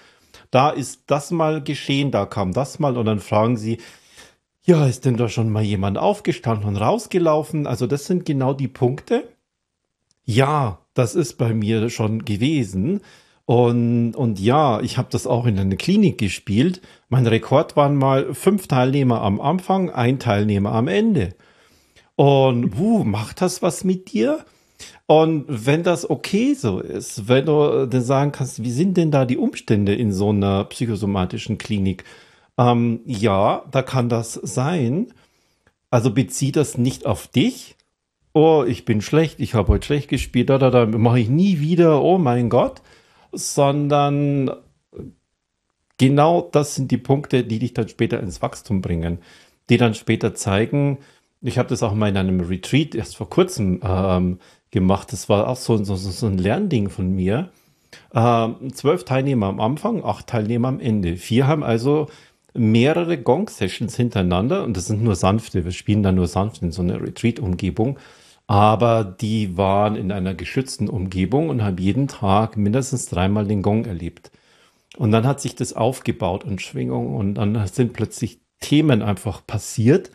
Da 0.52 0.70
ist 0.70 1.02
das 1.08 1.32
mal 1.32 1.60
geschehen, 1.60 2.12
da 2.12 2.24
kam 2.24 2.52
das 2.52 2.78
mal 2.78 2.96
und 2.96 3.06
dann 3.06 3.18
fragen 3.18 3.56
sie, 3.56 3.78
ja, 4.70 4.86
ist 4.86 5.04
denn 5.04 5.16
da 5.16 5.28
schon 5.28 5.50
mal 5.50 5.64
jemand 5.64 5.98
aufgestanden 5.98 6.68
und 6.68 6.76
rausgelaufen? 6.76 7.66
Also 7.66 7.88
das 7.88 8.06
sind 8.06 8.24
genau 8.24 8.54
die 8.54 8.68
Punkte. 8.68 9.24
Ja, 10.24 10.78
das 10.94 11.16
ist 11.16 11.38
bei 11.38 11.52
mir 11.52 11.90
schon 11.90 12.24
gewesen. 12.24 13.00
Und, 13.46 14.14
und 14.14 14.38
ja, 14.38 14.80
ich 14.80 14.96
habe 14.96 15.08
das 15.10 15.26
auch 15.26 15.46
in 15.46 15.58
einer 15.58 15.74
Klinik 15.74 16.18
gespielt. 16.18 16.82
Mein 17.08 17.26
Rekord 17.26 17.76
waren 17.76 17.96
mal 17.96 18.32
fünf 18.32 18.68
Teilnehmer 18.68 19.22
am 19.22 19.40
Anfang, 19.40 19.90
ein 19.90 20.20
Teilnehmer 20.20 20.70
am 20.72 20.86
Ende. 20.86 21.34
Und 22.14 22.78
wuh, 22.78 23.02
macht 23.02 23.40
das 23.40 23.62
was 23.62 23.82
mit 23.82 24.12
dir? 24.12 24.44
Und 25.06 25.46
wenn 25.48 25.82
das 25.82 26.08
okay 26.08 26.54
so 26.54 26.78
ist, 26.78 27.26
wenn 27.26 27.46
du 27.46 27.88
dann 27.88 28.02
sagen 28.02 28.30
kannst, 28.30 28.62
wie 28.62 28.70
sind 28.70 28.96
denn 28.96 29.10
da 29.10 29.24
die 29.24 29.36
Umstände 29.36 29.96
in 29.96 30.12
so 30.12 30.28
einer 30.28 30.62
psychosomatischen 30.66 31.58
Klinik? 31.58 32.04
Ähm, 32.60 33.00
ja, 33.06 33.64
da 33.70 33.80
kann 33.80 34.10
das 34.10 34.34
sein. 34.34 35.14
Also 35.90 36.12
bezieh 36.12 36.52
das 36.52 36.76
nicht 36.76 37.06
auf 37.06 37.26
dich. 37.26 37.76
Oh, 38.34 38.64
ich 38.66 38.84
bin 38.84 39.00
schlecht, 39.00 39.40
ich 39.40 39.54
habe 39.54 39.68
heute 39.68 39.86
schlecht 39.86 40.08
gespielt, 40.08 40.50
da, 40.50 40.58
da, 40.58 40.70
da 40.70 40.86
mache 40.86 41.18
ich 41.18 41.28
nie 41.28 41.58
wieder, 41.58 42.02
oh 42.02 42.18
mein 42.18 42.50
Gott. 42.50 42.82
Sondern 43.32 44.50
genau 45.96 46.48
das 46.52 46.74
sind 46.74 46.90
die 46.90 46.98
Punkte, 46.98 47.44
die 47.44 47.58
dich 47.58 47.72
dann 47.72 47.88
später 47.88 48.20
ins 48.20 48.42
Wachstum 48.42 48.82
bringen. 48.82 49.18
Die 49.70 49.78
dann 49.78 49.94
später 49.94 50.34
zeigen, 50.34 50.98
ich 51.40 51.58
habe 51.58 51.70
das 51.70 51.82
auch 51.82 51.94
mal 51.94 52.10
in 52.10 52.16
einem 52.18 52.40
Retreat 52.40 52.94
erst 52.94 53.16
vor 53.16 53.30
kurzem 53.30 53.80
ähm, 53.82 54.38
gemacht. 54.70 55.12
Das 55.12 55.30
war 55.30 55.48
auch 55.48 55.56
so, 55.56 55.82
so, 55.82 55.96
so 55.96 56.26
ein 56.26 56.36
Lernding 56.36 56.90
von 56.90 57.10
mir. 57.14 57.50
Ähm, 58.14 58.72
zwölf 58.74 59.04
Teilnehmer 59.04 59.46
am 59.46 59.60
Anfang, 59.60 60.04
acht 60.04 60.26
Teilnehmer 60.26 60.68
am 60.68 60.80
Ende. 60.80 61.16
Vier 61.16 61.46
haben 61.46 61.64
also 61.64 62.08
mehrere 62.54 63.18
Gong-Sessions 63.18 63.96
hintereinander 63.96 64.64
und 64.64 64.76
das 64.76 64.86
sind 64.86 65.02
nur 65.02 65.16
sanfte, 65.16 65.64
wir 65.64 65.72
spielen 65.72 66.02
da 66.02 66.12
nur 66.12 66.26
sanft 66.26 66.62
in 66.62 66.72
so 66.72 66.82
einer 66.82 67.00
Retreat-Umgebung, 67.00 67.98
aber 68.46 69.04
die 69.04 69.56
waren 69.56 69.94
in 69.94 70.10
einer 70.10 70.34
geschützten 70.34 70.88
Umgebung 70.88 71.50
und 71.50 71.62
haben 71.62 71.78
jeden 71.78 72.08
Tag 72.08 72.56
mindestens 72.56 73.06
dreimal 73.06 73.46
den 73.46 73.62
Gong 73.62 73.84
erlebt. 73.84 74.32
Und 74.96 75.12
dann 75.12 75.26
hat 75.26 75.40
sich 75.40 75.54
das 75.54 75.72
aufgebaut 75.72 76.44
und 76.44 76.60
Schwingung 76.60 77.14
und 77.14 77.34
dann 77.34 77.66
sind 77.68 77.92
plötzlich 77.92 78.40
Themen 78.58 79.02
einfach 79.02 79.46
passiert. 79.46 80.10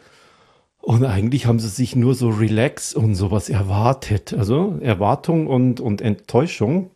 Und 0.79 1.03
eigentlich 1.05 1.47
haben 1.47 1.59
sie 1.59 1.69
sich 1.69 1.95
nur 1.95 2.13
so 2.13 2.29
relax 2.29 2.93
und 2.93 3.15
sowas 3.15 3.49
erwartet. 3.49 4.33
Also 4.33 4.77
Erwartung 4.81 5.47
und, 5.47 5.79
und 5.79 6.01
Enttäuschung. 6.01 6.91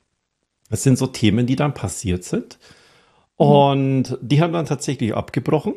Das 0.69 0.83
sind 0.83 0.97
so 0.97 1.07
Themen, 1.07 1.47
die 1.47 1.55
dann 1.55 1.73
passiert 1.73 2.23
sind. 2.23 2.59
Und 3.39 4.17
die 4.21 4.41
haben 4.41 4.51
dann 4.51 4.65
tatsächlich 4.65 5.15
abgebrochen. 5.15 5.75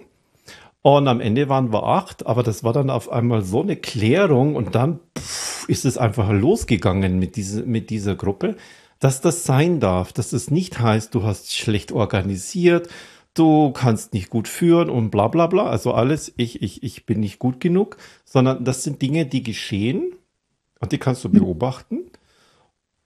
Und 0.83 1.07
am 1.07 1.21
Ende 1.21 1.49
waren 1.49 1.73
wir 1.73 1.85
acht, 1.85 2.27
aber 2.27 2.43
das 2.43 2.65
war 2.65 2.73
dann 2.73 2.91
auf 2.91 3.11
einmal 3.13 3.43
so 3.43 3.63
eine 3.63 3.77
Klärung 3.77 4.57
und 4.57 4.75
dann 4.75 4.99
pff, 5.17 5.69
ist 5.69 5.85
es 5.85 5.97
einfach 5.97 6.33
losgegangen 6.33 7.21
mit, 7.21 7.37
diese, 7.37 7.63
mit 7.63 7.89
dieser 7.91 8.17
Gruppe, 8.17 8.57
dass 8.99 9.21
das 9.21 9.45
sein 9.45 9.79
darf, 9.79 10.13
dass 10.13 10.33
es 10.33 10.51
nicht 10.51 10.81
heißt, 10.81 11.15
du 11.15 11.23
hast 11.23 11.55
schlecht 11.55 11.93
organisiert, 11.93 12.89
du 13.35 13.71
kannst 13.71 14.13
nicht 14.13 14.29
gut 14.29 14.49
führen 14.49 14.91
und 14.91 15.11
bla 15.11 15.29
bla 15.29 15.47
bla. 15.47 15.67
Also 15.67 15.93
alles, 15.93 16.33
ich, 16.37 16.63
ich, 16.63 16.83
ich 16.83 17.07
bin 17.07 17.21
nicht 17.21 17.39
gut 17.39 17.61
genug, 17.61 17.97
sondern 18.25 18.65
das 18.65 18.83
sind 18.83 19.01
Dinge, 19.03 19.25
die 19.25 19.45
geschehen 19.45 20.17
und 20.81 20.91
die 20.91 20.99
kannst 20.99 21.23
du 21.23 21.29
beobachten. 21.29 22.11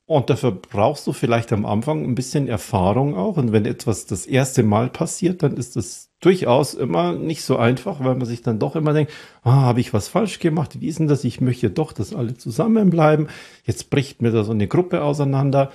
Und 0.06 0.30
dafür 0.30 0.52
brauchst 0.52 1.04
du 1.08 1.12
vielleicht 1.12 1.52
am 1.52 1.66
Anfang 1.66 2.04
ein 2.04 2.14
bisschen 2.14 2.46
Erfahrung 2.46 3.16
auch. 3.16 3.36
Und 3.36 3.50
wenn 3.50 3.66
etwas 3.66 4.06
das 4.06 4.24
erste 4.24 4.62
Mal 4.62 4.88
passiert, 4.88 5.42
dann 5.42 5.56
ist 5.56 5.74
das 5.74 6.10
durchaus 6.20 6.74
immer 6.74 7.12
nicht 7.12 7.42
so 7.42 7.56
einfach, 7.56 7.98
weil 7.98 8.14
man 8.14 8.26
sich 8.26 8.40
dann 8.40 8.60
doch 8.60 8.76
immer 8.76 8.92
denkt, 8.92 9.12
ah, 9.42 9.62
habe 9.62 9.80
ich 9.80 9.92
was 9.92 10.06
falsch 10.06 10.38
gemacht? 10.38 10.80
Wie 10.80 10.86
ist 10.86 11.00
denn 11.00 11.08
das? 11.08 11.24
Ich 11.24 11.40
möchte 11.40 11.70
doch, 11.70 11.92
dass 11.92 12.14
alle 12.14 12.36
zusammenbleiben. 12.36 13.28
Jetzt 13.64 13.90
bricht 13.90 14.22
mir 14.22 14.30
da 14.30 14.44
so 14.44 14.52
eine 14.52 14.68
Gruppe 14.68 15.02
auseinander. 15.02 15.72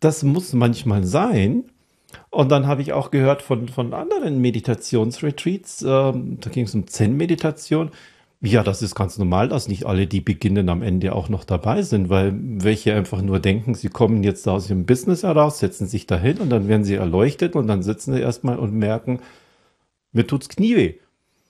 Das 0.00 0.22
muss 0.22 0.52
manchmal 0.52 1.04
sein. 1.04 1.64
Und 2.28 2.50
dann 2.50 2.66
habe 2.66 2.82
ich 2.82 2.92
auch 2.92 3.10
gehört 3.10 3.40
von, 3.40 3.68
von 3.68 3.94
anderen 3.94 4.40
Meditationsretreats, 4.40 5.82
äh, 5.82 5.86
da 5.86 6.50
ging 6.50 6.64
es 6.64 6.74
um 6.74 6.86
Zen-Meditation. 6.86 7.90
Ja, 8.42 8.62
das 8.62 8.82
ist 8.82 8.94
ganz 8.94 9.16
normal, 9.18 9.48
dass 9.48 9.66
nicht 9.66 9.86
alle, 9.86 10.06
die 10.06 10.20
beginnen, 10.20 10.68
am 10.68 10.82
Ende 10.82 11.14
auch 11.14 11.28
noch 11.28 11.44
dabei 11.44 11.82
sind, 11.82 12.10
weil 12.10 12.34
welche 12.36 12.94
einfach 12.94 13.22
nur 13.22 13.40
denken, 13.40 13.74
sie 13.74 13.88
kommen 13.88 14.22
jetzt 14.22 14.46
aus 14.46 14.68
ihrem 14.68 14.84
Business 14.84 15.22
heraus, 15.22 15.58
setzen 15.58 15.86
sich 15.86 16.06
dahin 16.06 16.38
und 16.38 16.50
dann 16.50 16.68
werden 16.68 16.84
sie 16.84 16.96
erleuchtet 16.96 17.56
und 17.56 17.66
dann 17.66 17.82
sitzen 17.82 18.12
sie 18.12 18.20
erstmal 18.20 18.58
und 18.58 18.74
merken, 18.74 19.20
mir 20.12 20.26
tut's 20.26 20.48
Knie 20.48 20.76
weh. 20.76 20.94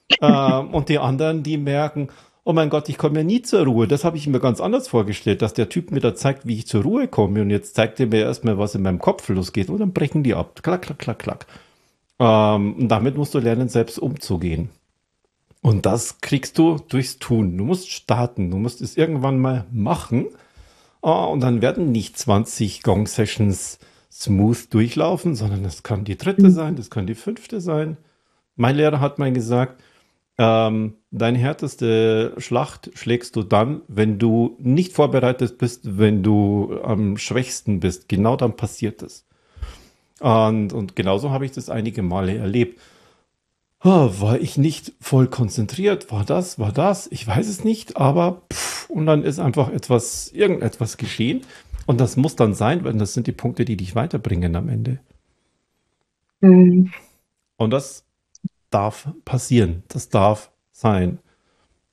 ähm, 0.21 0.73
und 0.73 0.87
die 0.89 0.99
anderen, 0.99 1.43
die 1.43 1.57
merken, 1.57 2.07
oh 2.47 2.53
mein 2.53 2.69
Gott, 2.69 2.87
ich 2.87 2.97
komme 2.97 3.19
ja 3.19 3.23
nie 3.25 3.41
zur 3.41 3.65
Ruhe. 3.65 3.89
Das 3.89 4.05
habe 4.05 4.15
ich 4.15 4.25
mir 4.25 4.39
ganz 4.39 4.61
anders 4.61 4.87
vorgestellt, 4.87 5.41
dass 5.41 5.53
der 5.53 5.67
Typ 5.67 5.91
mir 5.91 5.99
da 5.99 6.15
zeigt, 6.15 6.47
wie 6.47 6.55
ich 6.55 6.67
zur 6.67 6.83
Ruhe 6.83 7.09
komme. 7.09 7.41
Und 7.41 7.49
jetzt 7.49 7.75
zeigt 7.75 7.99
er 7.99 8.07
mir 8.07 8.21
erstmal, 8.21 8.57
was 8.57 8.73
in 8.73 8.83
meinem 8.83 8.99
Kopf 8.99 9.27
losgeht. 9.27 9.69
Und 9.69 9.79
dann 9.79 9.91
brechen 9.91 10.23
die 10.23 10.33
ab. 10.33 10.63
Klack, 10.63 10.83
klack, 10.83 10.99
klack, 10.99 11.19
klack. 11.19 11.45
Ähm, 12.19 12.75
und 12.75 12.87
damit 12.87 13.17
musst 13.17 13.33
du 13.33 13.39
lernen, 13.39 13.67
selbst 13.67 13.99
umzugehen. 13.99 14.69
Und 15.61 15.85
das 15.85 16.21
kriegst 16.21 16.57
du 16.57 16.77
durchs 16.87 17.19
Tun. 17.19 17.57
Du 17.57 17.65
musst 17.65 17.91
starten. 17.91 18.51
Du 18.51 18.57
musst 18.57 18.81
es 18.81 18.97
irgendwann 18.97 19.39
mal 19.39 19.65
machen. 19.71 20.27
Oh, 21.01 21.29
und 21.31 21.41
dann 21.41 21.61
werden 21.61 21.91
nicht 21.91 22.17
20 22.17 22.83
Gong-Sessions 22.83 23.79
smooth 24.11 24.73
durchlaufen, 24.73 25.35
sondern 25.35 25.63
es 25.65 25.83
kann 25.83 26.03
die 26.03 26.17
dritte 26.17 26.49
sein, 26.51 26.75
das 26.75 26.89
kann 26.89 27.07
die 27.07 27.15
fünfte 27.15 27.61
sein. 27.61 27.97
Mein 28.55 28.75
Lehrer 28.75 28.99
hat 28.99 29.19
mal 29.19 29.31
gesagt, 29.31 29.81
ähm, 30.39 30.95
deine 31.11 31.37
härteste 31.37 32.33
Schlacht 32.37 32.91
schlägst 32.95 33.35
du 33.35 33.43
dann, 33.43 33.81
wenn 33.87 34.19
du 34.19 34.55
nicht 34.59 34.93
vorbereitet 34.93 35.57
bist, 35.57 35.97
wenn 35.97 36.23
du 36.23 36.79
am 36.83 37.17
schwächsten 37.17 37.79
bist. 37.79 38.07
Genau 38.09 38.35
dann 38.35 38.55
passiert 38.55 39.01
es. 39.01 39.25
Und, 40.19 40.73
und 40.73 40.95
genauso 40.95 41.31
habe 41.31 41.45
ich 41.45 41.51
das 41.51 41.69
einige 41.69 42.01
Male 42.01 42.37
erlebt. 42.37 42.79
War 43.81 44.39
ich 44.39 44.57
nicht 44.57 44.93
voll 44.99 45.27
konzentriert? 45.27 46.11
War 46.11 46.25
das? 46.25 46.59
War 46.59 46.71
das? 46.71 47.07
Ich 47.11 47.25
weiß 47.25 47.47
es 47.47 47.63
nicht, 47.63 47.97
aber 47.97 48.41
pff, 48.51 48.89
und 48.89 49.05
dann 49.05 49.23
ist 49.23 49.39
einfach 49.39 49.69
etwas, 49.69 50.31
irgendetwas 50.31 50.97
geschehen. 50.97 51.41
Und 51.85 52.01
das 52.01 52.17
muss 52.17 52.35
dann 52.35 52.53
sein, 52.53 52.83
weil 52.83 52.93
das 52.93 53.13
sind 53.13 53.27
die 53.27 53.31
Punkte, 53.31 53.63
die 53.65 53.77
dich 53.77 53.95
weiterbringen 53.95 54.55
am 54.55 54.67
Ende. 54.67 54.99
Mhm. 56.41 56.91
Und 57.55 57.71
das 57.71 58.03
darf 58.69 59.07
passieren. 59.25 59.83
Das 59.87 60.09
darf 60.09 60.51
sein. 60.71 61.19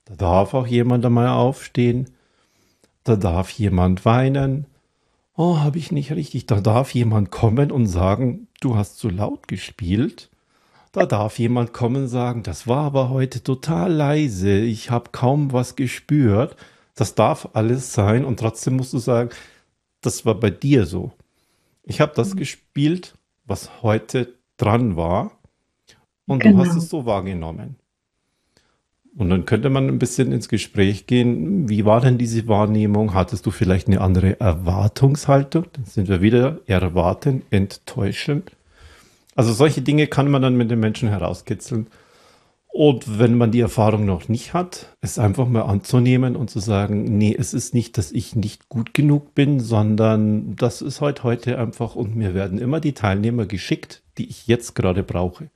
Da 0.05 0.17
darf 0.17 0.55
auch 0.55 0.67
jemand 0.67 1.05
einmal 1.07 1.29
aufstehen. 1.29 2.11
Da 3.05 3.17
darf 3.17 3.51
jemand 3.51 4.05
weinen. 4.05 4.67
Oh, 5.37 5.59
habe 5.59 5.79
ich 5.79 5.93
nicht 5.93 6.13
richtig. 6.13 6.47
Da 6.47 6.61
darf 6.61 6.95
jemand 6.95 7.31
kommen 7.31 7.71
und 7.71 7.87
sagen, 7.87 8.49
du 8.61 8.77
hast 8.77 8.99
zu 8.99 9.09
laut 9.09 9.49
gespielt. 9.49 10.31
Da 10.95 11.07
darf 11.07 11.41
jemand 11.41 11.73
kommen 11.73 12.05
und 12.05 12.09
sagen, 12.09 12.45
das 12.45 12.69
war 12.69 12.85
aber 12.85 13.11
heute 13.11 13.43
total 13.43 13.93
leise. 13.93 14.61
Ich 14.61 14.93
habe 14.93 15.11
kaum 15.11 15.53
was 15.53 15.75
gespürt. 15.75 16.55
Das 16.95 17.17
darf 17.17 17.49
alles 17.55 17.93
sein 17.93 18.25
und 18.25 18.39
trotzdem 18.39 18.77
musst 18.77 18.93
du 18.93 18.99
sagen, 18.99 19.31
das 20.03 20.25
war 20.25 20.37
bei 20.37 20.51
dir 20.51 20.87
so. 20.87 21.11
Ich 21.83 22.01
habe 22.01 22.13
das 22.15 22.35
mhm. 22.35 22.39
gespielt, 22.39 23.15
was 23.45 23.83
heute 23.83 24.35
dran 24.57 24.95
war 24.95 25.33
und 26.27 26.45
genau. 26.45 26.63
du 26.63 26.71
hast 26.71 26.77
es 26.77 26.89
so 26.91 27.05
wahrgenommen. 27.05 27.75
Und 29.17 29.31
dann 29.31 29.47
könnte 29.47 29.71
man 29.71 29.89
ein 29.89 29.99
bisschen 29.99 30.31
ins 30.31 30.49
Gespräch 30.49 31.09
gehen. 31.09 31.69
Wie 31.69 31.85
war 31.85 32.03
denn 32.03 32.19
diese 32.19 32.47
Wahrnehmung? 32.47 33.15
Hattest 33.15 33.47
du 33.47 33.51
vielleicht 33.51 33.89
eine 33.89 34.01
andere 34.01 34.39
Erwartungshaltung? 34.39 35.67
Dann 35.73 35.87
sind 35.87 36.09
wir 36.09 36.23
wieder 36.23 36.61
erwarten, 36.67 37.43
enttäuschen. 37.51 38.45
Also 39.35 39.53
solche 39.53 39.83
Dinge 39.83 40.07
kann 40.07 40.31
man 40.31 40.43
dann 40.43 40.57
mit 40.57 40.71
den 40.71 40.81
Menschen 40.81 41.09
herauskitzeln. 41.09 41.89
Und 42.69 43.21
wenn 43.21 43.39
man 43.39 43.53
die 43.53 43.61
Erfahrung 43.61 44.05
noch 44.05 44.29
nicht 44.29 44.53
hat, 44.53 44.89
es 45.01 45.17
einfach 45.17 45.47
mal 45.47 45.63
anzunehmen 45.63 46.35
und 46.35 46.51
zu 46.51 46.59
sagen, 46.59 47.05
nee, 47.05 47.35
es 47.39 47.55
ist 47.55 47.73
nicht, 47.73 47.97
dass 47.99 48.11
ich 48.11 48.35
nicht 48.35 48.69
gut 48.69 48.95
genug 48.95 49.33
bin, 49.35 49.61
sondern 49.61 50.57
das 50.57 50.83
ist 50.83 51.01
heute 51.01 51.23
heute 51.23 51.57
einfach 51.57 51.95
und 51.95 52.17
mir 52.17 52.35
werden 52.35 52.59
immer 52.59 52.81
die 52.81 52.93
Teilnehmer 52.93 53.47
geschickt, 53.47 54.03
die 54.19 54.29
ich 54.29 54.49
jetzt 54.49 54.75
gerade 54.75 55.05
brauche. 55.05 55.51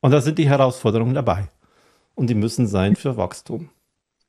Und 0.00 0.12
da 0.12 0.22
sind 0.22 0.38
die 0.38 0.48
Herausforderungen 0.48 1.14
dabei. 1.14 1.48
Und 2.14 2.30
die 2.30 2.34
müssen 2.34 2.66
sein 2.66 2.96
für 2.96 3.18
Wachstum. 3.18 3.68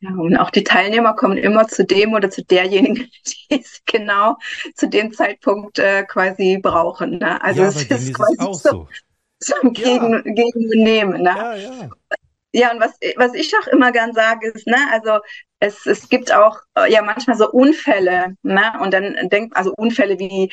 Ja, 0.01 0.09
und 0.15 0.35
auch 0.37 0.49
die 0.49 0.63
Teilnehmer 0.63 1.13
kommen 1.15 1.37
immer 1.37 1.67
zu 1.67 1.85
dem 1.85 2.13
oder 2.13 2.31
zu 2.31 2.43
derjenigen, 2.43 3.09
die 3.27 3.61
es 3.61 3.81
genau 3.85 4.37
zu 4.75 4.89
dem 4.89 5.13
Zeitpunkt 5.13 5.77
äh, 5.77 6.03
quasi 6.03 6.59
brauchen. 6.61 7.19
Ne? 7.19 7.41
Also 7.43 7.61
ja, 7.61 7.67
es 7.67 7.75
ist, 7.83 7.91
ist 7.91 8.13
quasi 8.13 8.39
auch 8.39 8.53
so, 8.53 8.87
so 9.39 9.53
ein 9.61 9.73
Gegen, 9.73 10.13
ja. 10.13 10.21
Gegenbenehmen. 10.21 11.21
Ne? 11.21 11.35
Ja, 11.35 11.55
ja. 11.55 11.89
Ja, 12.53 12.71
und 12.73 12.81
was, 12.81 12.91
was 13.15 13.33
ich 13.33 13.53
auch 13.55 13.67
immer 13.67 13.93
gern 13.93 14.13
sage, 14.13 14.49
ist, 14.49 14.67
ne, 14.67 14.75
also 14.91 15.19
es, 15.59 15.85
es 15.85 16.09
gibt 16.09 16.33
auch 16.33 16.59
äh, 16.75 16.91
ja 16.91 17.01
manchmal 17.01 17.37
so 17.37 17.49
Unfälle, 17.49 18.35
ne? 18.41 18.73
Und 18.81 18.93
dann 18.93 19.15
denkt, 19.29 19.55
also 19.55 19.73
Unfälle 19.73 20.19
wie 20.19 20.51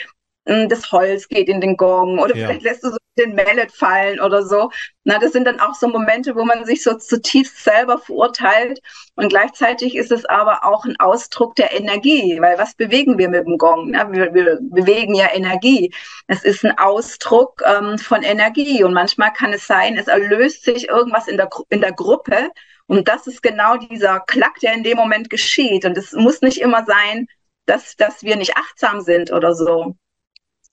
das 0.48 0.90
Holz 0.92 1.28
geht 1.28 1.48
in 1.48 1.60
den 1.60 1.76
Gong 1.76 2.18
oder 2.18 2.34
ja. 2.34 2.46
vielleicht 2.46 2.62
lässt 2.62 2.84
du 2.84 2.90
so 2.90 2.96
den 3.18 3.34
Mallet 3.34 3.70
fallen 3.72 4.20
oder 4.20 4.44
so. 4.44 4.70
Na, 5.04 5.18
das 5.18 5.32
sind 5.32 5.44
dann 5.44 5.60
auch 5.60 5.74
so 5.74 5.88
Momente, 5.88 6.34
wo 6.36 6.44
man 6.44 6.64
sich 6.64 6.82
so 6.82 6.94
zutiefst 6.94 7.62
selber 7.62 7.98
verurteilt 7.98 8.80
und 9.16 9.28
gleichzeitig 9.28 9.96
ist 9.96 10.12
es 10.12 10.24
aber 10.24 10.64
auch 10.64 10.84
ein 10.84 10.98
Ausdruck 10.98 11.54
der 11.56 11.72
Energie, 11.72 12.38
weil 12.40 12.58
was 12.58 12.74
bewegen 12.74 13.18
wir 13.18 13.28
mit 13.28 13.46
dem 13.46 13.58
Gong? 13.58 13.90
Na, 13.90 14.10
wir, 14.10 14.32
wir 14.32 14.58
bewegen 14.62 15.14
ja 15.14 15.26
Energie. 15.32 15.92
Es 16.28 16.44
ist 16.44 16.64
ein 16.64 16.78
Ausdruck 16.78 17.62
ähm, 17.66 17.98
von 17.98 18.22
Energie 18.22 18.82
und 18.84 18.94
manchmal 18.94 19.32
kann 19.32 19.52
es 19.52 19.66
sein, 19.66 19.98
es 19.98 20.06
erlöst 20.06 20.64
sich 20.64 20.88
irgendwas 20.88 21.28
in 21.28 21.36
der, 21.36 21.50
in 21.68 21.80
der 21.80 21.92
Gruppe 21.92 22.50
und 22.86 23.08
das 23.08 23.26
ist 23.26 23.42
genau 23.42 23.76
dieser 23.76 24.20
Klack, 24.20 24.60
der 24.60 24.72
in 24.72 24.82
dem 24.82 24.96
Moment 24.96 25.28
geschieht 25.28 25.84
und 25.84 25.98
es 25.98 26.12
muss 26.12 26.40
nicht 26.40 26.60
immer 26.60 26.84
sein, 26.86 27.26
dass, 27.66 27.96
dass 27.96 28.22
wir 28.22 28.36
nicht 28.36 28.56
achtsam 28.56 29.02
sind 29.02 29.30
oder 29.30 29.54
so. 29.54 29.94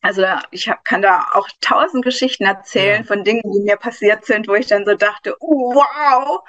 Also 0.05 0.23
ich 0.51 0.69
hab, 0.69 0.85
kann 0.85 1.01
da 1.01 1.29
auch 1.33 1.49
tausend 1.61 2.05
Geschichten 2.05 2.45
erzählen 2.45 3.01
ja. 3.01 3.07
von 3.07 3.23
Dingen, 3.23 3.41
die 3.43 3.63
mir 3.63 3.75
passiert 3.75 4.23
sind, 4.23 4.47
wo 4.47 4.53
ich 4.53 4.67
dann 4.67 4.85
so 4.85 4.93
dachte, 4.93 5.35
wow. 5.39 6.41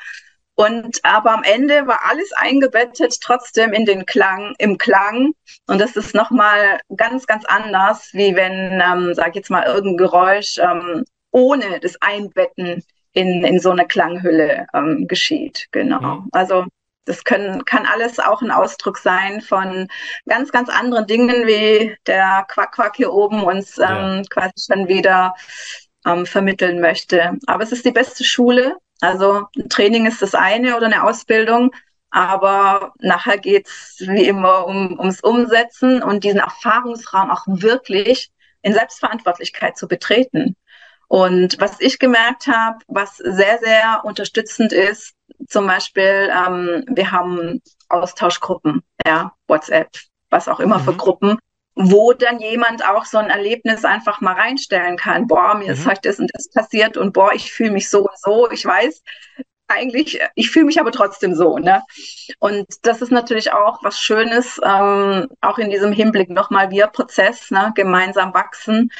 Und 0.57 1.01
aber 1.05 1.33
am 1.33 1.43
Ende 1.43 1.87
war 1.87 2.01
alles 2.05 2.35
eingebettet 2.35 3.19
trotzdem 3.23 3.73
in 3.73 3.87
den 3.87 4.05
Klang, 4.05 4.55
im 4.59 4.77
Klang. 4.77 5.33
Und 5.69 5.81
das 5.81 5.97
ist 5.97 6.15
nochmal 6.15 6.81
ganz, 6.95 7.27
ganz 7.27 7.47
anders, 7.47 8.11
wie 8.13 8.37
wenn, 8.37 8.83
ähm, 8.85 9.15
sag 9.15 9.31
ich 9.31 9.37
jetzt 9.37 9.51
mal, 9.51 9.65
irgendein 9.65 9.97
Geräusch 9.97 10.59
ähm, 10.59 11.05
ohne 11.31 11.81
das 11.81 11.97
Einbetten 12.03 12.85
in, 13.15 13.43
in 13.43 13.59
so 13.59 13.71
eine 13.71 13.87
Klanghülle 13.87 14.67
ähm, 14.75 15.09
geschieht. 15.09 15.69
Genau. 15.71 16.01
Mhm. 16.01 16.29
Also 16.33 16.67
das 17.07 17.25
können, 17.25 17.65
kann 17.65 17.87
alles 17.87 18.19
auch 18.19 18.43
ein 18.43 18.51
Ausdruck 18.51 18.99
sein 18.99 19.41
von 19.41 19.89
ganz, 20.27 20.53
ganz 20.53 20.69
anderen 20.69 21.07
Dingen, 21.07 21.47
wie 21.47 21.97
der 22.07 22.45
Quack-Quack 22.49 22.97
hier 22.97 23.13
oben 23.13 23.43
uns 23.43 23.79
ähm, 23.79 24.25
quasi 24.29 24.53
schon 24.59 24.89
wieder 24.89 25.35
ähm, 26.05 26.27
vermitteln 26.27 26.81
möchte. 26.81 27.39
Aber 27.47 27.63
es 27.63 27.73
ist 27.73 27.85
die 27.85 27.93
beste 27.93 28.25
Schule. 28.25 28.77
Also 29.01 29.47
ein 29.57 29.69
Training 29.69 30.07
ist 30.07 30.21
das 30.21 30.35
eine 30.35 30.77
oder 30.77 30.87
eine 30.87 31.05
Ausbildung, 31.05 31.71
aber 32.11 32.93
nachher 32.99 33.39
geht's 33.39 33.97
wie 34.01 34.27
immer 34.27 34.67
um, 34.67 34.99
ums 34.99 35.21
Umsetzen 35.21 36.03
und 36.03 36.25
diesen 36.25 36.41
Erfahrungsraum 36.41 37.31
auch 37.31 37.45
wirklich 37.47 38.31
in 38.63 38.73
Selbstverantwortlichkeit 38.73 39.77
zu 39.77 39.87
betreten. 39.87 40.57
Und 41.09 41.61
was 41.61 41.81
ich 41.81 41.99
gemerkt 41.99 42.47
habe, 42.49 42.79
was 42.89 43.17
sehr, 43.17 43.59
sehr 43.59 44.03
unterstützend 44.05 44.73
ist, 44.73 45.15
zum 45.49 45.67
Beispiel, 45.67 46.31
ähm, 46.33 46.85
wir 46.89 47.13
haben 47.13 47.63
Austauschgruppen, 47.89 48.83
ja, 49.07 49.33
WhatsApp, 49.47 49.91
was 50.31 50.49
auch 50.49 50.61
immer 50.61 50.79
mhm. 50.79 50.85
für 50.85 50.95
Gruppen, 50.95 51.39
wo 51.75 52.13
dann 52.13 52.41
jemand 52.41 52.85
auch 52.89 53.05
so 53.05 53.19
ein 53.19 53.31
Erlebnis 53.31 53.85
einfach 53.85 54.21
mal 54.21 54.35
reinstellen 54.35 54.97
kann. 54.97 55.27
Boah, 55.27 55.55
mir 55.55 55.67
mhm. 55.67 55.71
ist 55.71 55.87
heute 55.87 56.09
das 56.09 56.19
und 56.19 56.31
das 56.35 56.51
passiert 56.51 56.97
und 56.97 57.13
boah, 57.13 57.33
ich 57.35 57.53
fühle 57.53 57.73
mich 57.73 57.89
so 57.91 58.01
und 58.01 58.19
so. 58.19 58.51
Ich 58.51 58.65
weiß, 58.65 59.03
eigentlich, 59.69 60.21
ich 60.35 60.51
fühle 60.51 60.67
mich 60.67 60.81
aber 60.81 60.93
trotzdem 60.93 61.35
so. 61.35 61.59
Ne? 61.59 61.83
Und 62.39 62.67
das 62.83 63.03
ist 63.03 63.13
natürlich 63.13 63.53
auch 63.53 63.83
was 63.83 64.01
Schönes, 64.01 64.61
ähm, 64.65 65.29
auch 65.41 65.59
in 65.59 65.71
diesem 65.71 65.93
Hinblick 65.93 66.31
nochmal 66.31 66.71
Wir-Prozess, 66.71 67.51
ne? 67.51 67.73
gemeinsam 67.75 68.35
wachsen, 68.35 68.91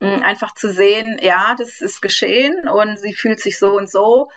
mh, 0.00 0.24
einfach 0.24 0.54
zu 0.54 0.72
sehen, 0.72 1.18
ja, 1.20 1.54
das 1.58 1.80
ist 1.80 2.00
geschehen 2.00 2.68
und 2.68 2.98
sie 2.98 3.14
fühlt 3.14 3.40
sich 3.40 3.58
so 3.58 3.76
und 3.76 3.90
so. 3.90 4.28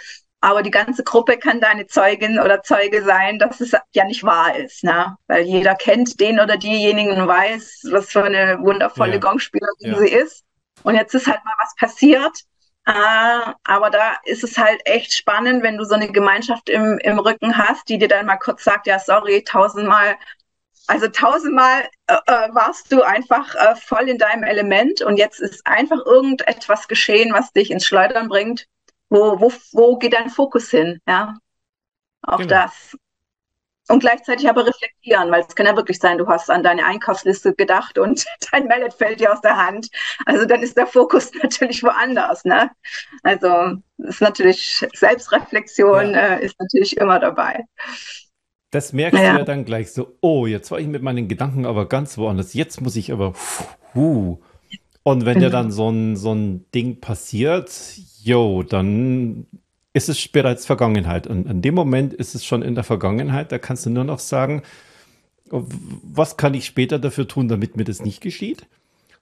Aber 0.41 0.63
die 0.63 0.71
ganze 0.71 1.03
Gruppe 1.03 1.37
kann 1.37 1.59
deine 1.59 1.87
Zeugin 1.87 2.39
oder 2.39 2.63
Zeuge 2.63 3.03
sein, 3.03 3.39
dass 3.39 3.59
es 3.59 3.73
ja 3.91 4.05
nicht 4.05 4.23
wahr 4.23 4.55
ist, 4.55 4.85
ne? 4.85 5.17
Weil 5.27 5.43
jeder 5.43 5.75
kennt 5.75 6.17
den 6.21 6.39
oder 6.39 6.55
diejenigen 6.55 7.11
und 7.11 7.27
weiß, 7.27 7.89
was 7.91 8.09
für 8.09 8.23
eine 8.23 8.57
wundervolle 8.61 9.13
ja. 9.13 9.19
Gongspielerin 9.19 9.75
ja. 9.79 9.97
sie 9.97 10.07
ist. 10.07 10.45
Und 10.83 10.95
jetzt 10.95 11.13
ist 11.13 11.27
halt 11.27 11.43
mal 11.43 11.55
was 11.59 11.75
passiert 11.75 12.45
äh, 12.89 13.53
aber 13.65 13.91
da 13.91 14.15
ist 14.25 14.43
es 14.43 14.57
halt 14.57 14.81
echt 14.85 15.13
spannend, 15.13 15.61
wenn 15.61 15.77
du 15.77 15.85
so 15.85 15.93
eine 15.93 16.11
Gemeinschaft 16.11 16.69
im, 16.69 16.97
im 16.97 17.19
Rücken 17.19 17.55
hast, 17.55 17.87
die 17.87 17.99
dir 17.99 18.07
dann 18.07 18.25
mal 18.25 18.37
kurz 18.37 18.63
sagt, 18.63 18.87
ja, 18.87 18.97
sorry, 18.97 19.43
tausendmal, 19.43 20.15
also 20.87 21.07
tausendmal 21.07 21.87
äh, 22.07 22.15
äh, 22.25 22.55
warst 22.55 22.91
du 22.91 23.03
einfach 23.03 23.53
äh, 23.53 23.75
voll 23.75 24.09
in 24.09 24.17
deinem 24.17 24.41
Element 24.41 25.03
und 25.03 25.17
jetzt 25.17 25.39
ist 25.39 25.67
einfach 25.67 26.03
irgendetwas 26.03 26.87
geschehen, 26.87 27.31
was 27.31 27.53
dich 27.53 27.69
ins 27.69 27.85
Schleudern 27.85 28.27
bringt. 28.27 28.65
Wo, 29.09 29.39
wo, 29.39 29.53
wo 29.71 29.97
geht 29.97 30.13
dein 30.13 30.31
Fokus 30.31 30.71
hin? 30.71 30.99
Ja, 31.07 31.37
auch 32.23 32.37
genau. 32.37 32.49
das. 32.49 32.97
Und 33.89 34.01
gleichzeitig 34.01 34.47
aber 34.47 34.67
reflektieren, 34.67 35.31
weil 35.31 35.41
es 35.41 35.55
kann 35.55 35.65
ja 35.65 35.75
wirklich 35.75 35.97
sein, 35.97 36.19
du 36.19 36.27
hast 36.27 36.51
an 36.51 36.61
deine 36.61 36.85
Einkaufsliste 36.85 37.55
gedacht 37.55 37.97
und 37.97 38.23
dein 38.51 38.67
Mallet 38.67 38.93
fällt 38.93 39.19
dir 39.19 39.33
aus 39.33 39.41
der 39.41 39.57
Hand. 39.57 39.89
Also 40.25 40.45
dann 40.45 40.61
ist 40.61 40.77
der 40.77 40.85
Fokus 40.85 41.31
natürlich 41.41 41.81
woanders. 41.81 42.45
Ne? 42.45 42.69
Also 43.23 43.77
ist 43.97 44.21
natürlich 44.21 44.85
Selbstreflexion 44.93 46.13
ja. 46.13 46.35
äh, 46.35 46.45
ist 46.45 46.55
natürlich 46.59 46.97
immer 46.97 47.19
dabei. 47.19 47.65
Das 48.69 48.93
merkst 48.93 49.19
ja. 49.19 49.33
du 49.33 49.39
ja 49.39 49.43
dann 49.43 49.65
gleich 49.65 49.91
so, 49.91 50.15
oh, 50.21 50.45
jetzt 50.45 50.69
war 50.69 50.79
ich 50.79 50.87
mit 50.87 51.01
meinen 51.01 51.27
Gedanken 51.27 51.65
aber 51.65 51.87
ganz 51.87 52.17
woanders. 52.19 52.53
Jetzt 52.53 52.81
muss 52.81 52.95
ich 52.95 53.11
aber, 53.11 53.33
huh. 53.95 54.37
Und 55.01 55.25
wenn 55.25 55.35
genau. 55.35 55.47
dir 55.47 55.51
dann 55.51 55.71
so 55.71 55.89
ein, 55.89 56.15
so 56.15 56.35
ein 56.35 56.69
Ding 56.75 56.99
passiert, 56.99 57.71
yo, 58.21 58.61
dann 58.61 59.47
ist 59.93 60.09
es 60.09 60.27
bereits 60.27 60.65
Vergangenheit. 60.65 61.27
Und 61.27 61.47
in 61.47 61.61
dem 61.61 61.75
Moment 61.75 62.13
ist 62.13 62.35
es 62.35 62.45
schon 62.45 62.61
in 62.61 62.75
der 62.75 62.83
Vergangenheit. 62.83 63.51
Da 63.51 63.57
kannst 63.57 63.85
du 63.85 63.89
nur 63.89 64.03
noch 64.03 64.19
sagen, 64.19 64.61
was 65.51 66.37
kann 66.37 66.53
ich 66.53 66.65
später 66.65 66.99
dafür 66.99 67.27
tun, 67.27 67.47
damit 67.47 67.75
mir 67.75 67.85
das 67.85 68.03
nicht 68.03 68.21
geschieht? 68.21 68.67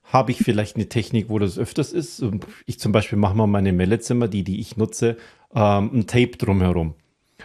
Habe 0.04 0.30
ich 0.30 0.38
vielleicht 0.38 0.76
eine 0.76 0.88
Technik, 0.88 1.28
wo 1.28 1.38
das 1.38 1.58
öfters 1.58 1.92
ist? 1.92 2.22
Ich 2.66 2.78
zum 2.78 2.92
Beispiel 2.92 3.18
mache 3.18 3.36
mal 3.36 3.46
meine 3.46 3.72
Mellezimmer, 3.72 4.28
die, 4.28 4.42
die 4.42 4.60
ich 4.60 4.76
nutze, 4.76 5.16
ähm, 5.54 5.90
ein 5.92 6.06
Tape 6.06 6.36
drumherum. 6.36 6.94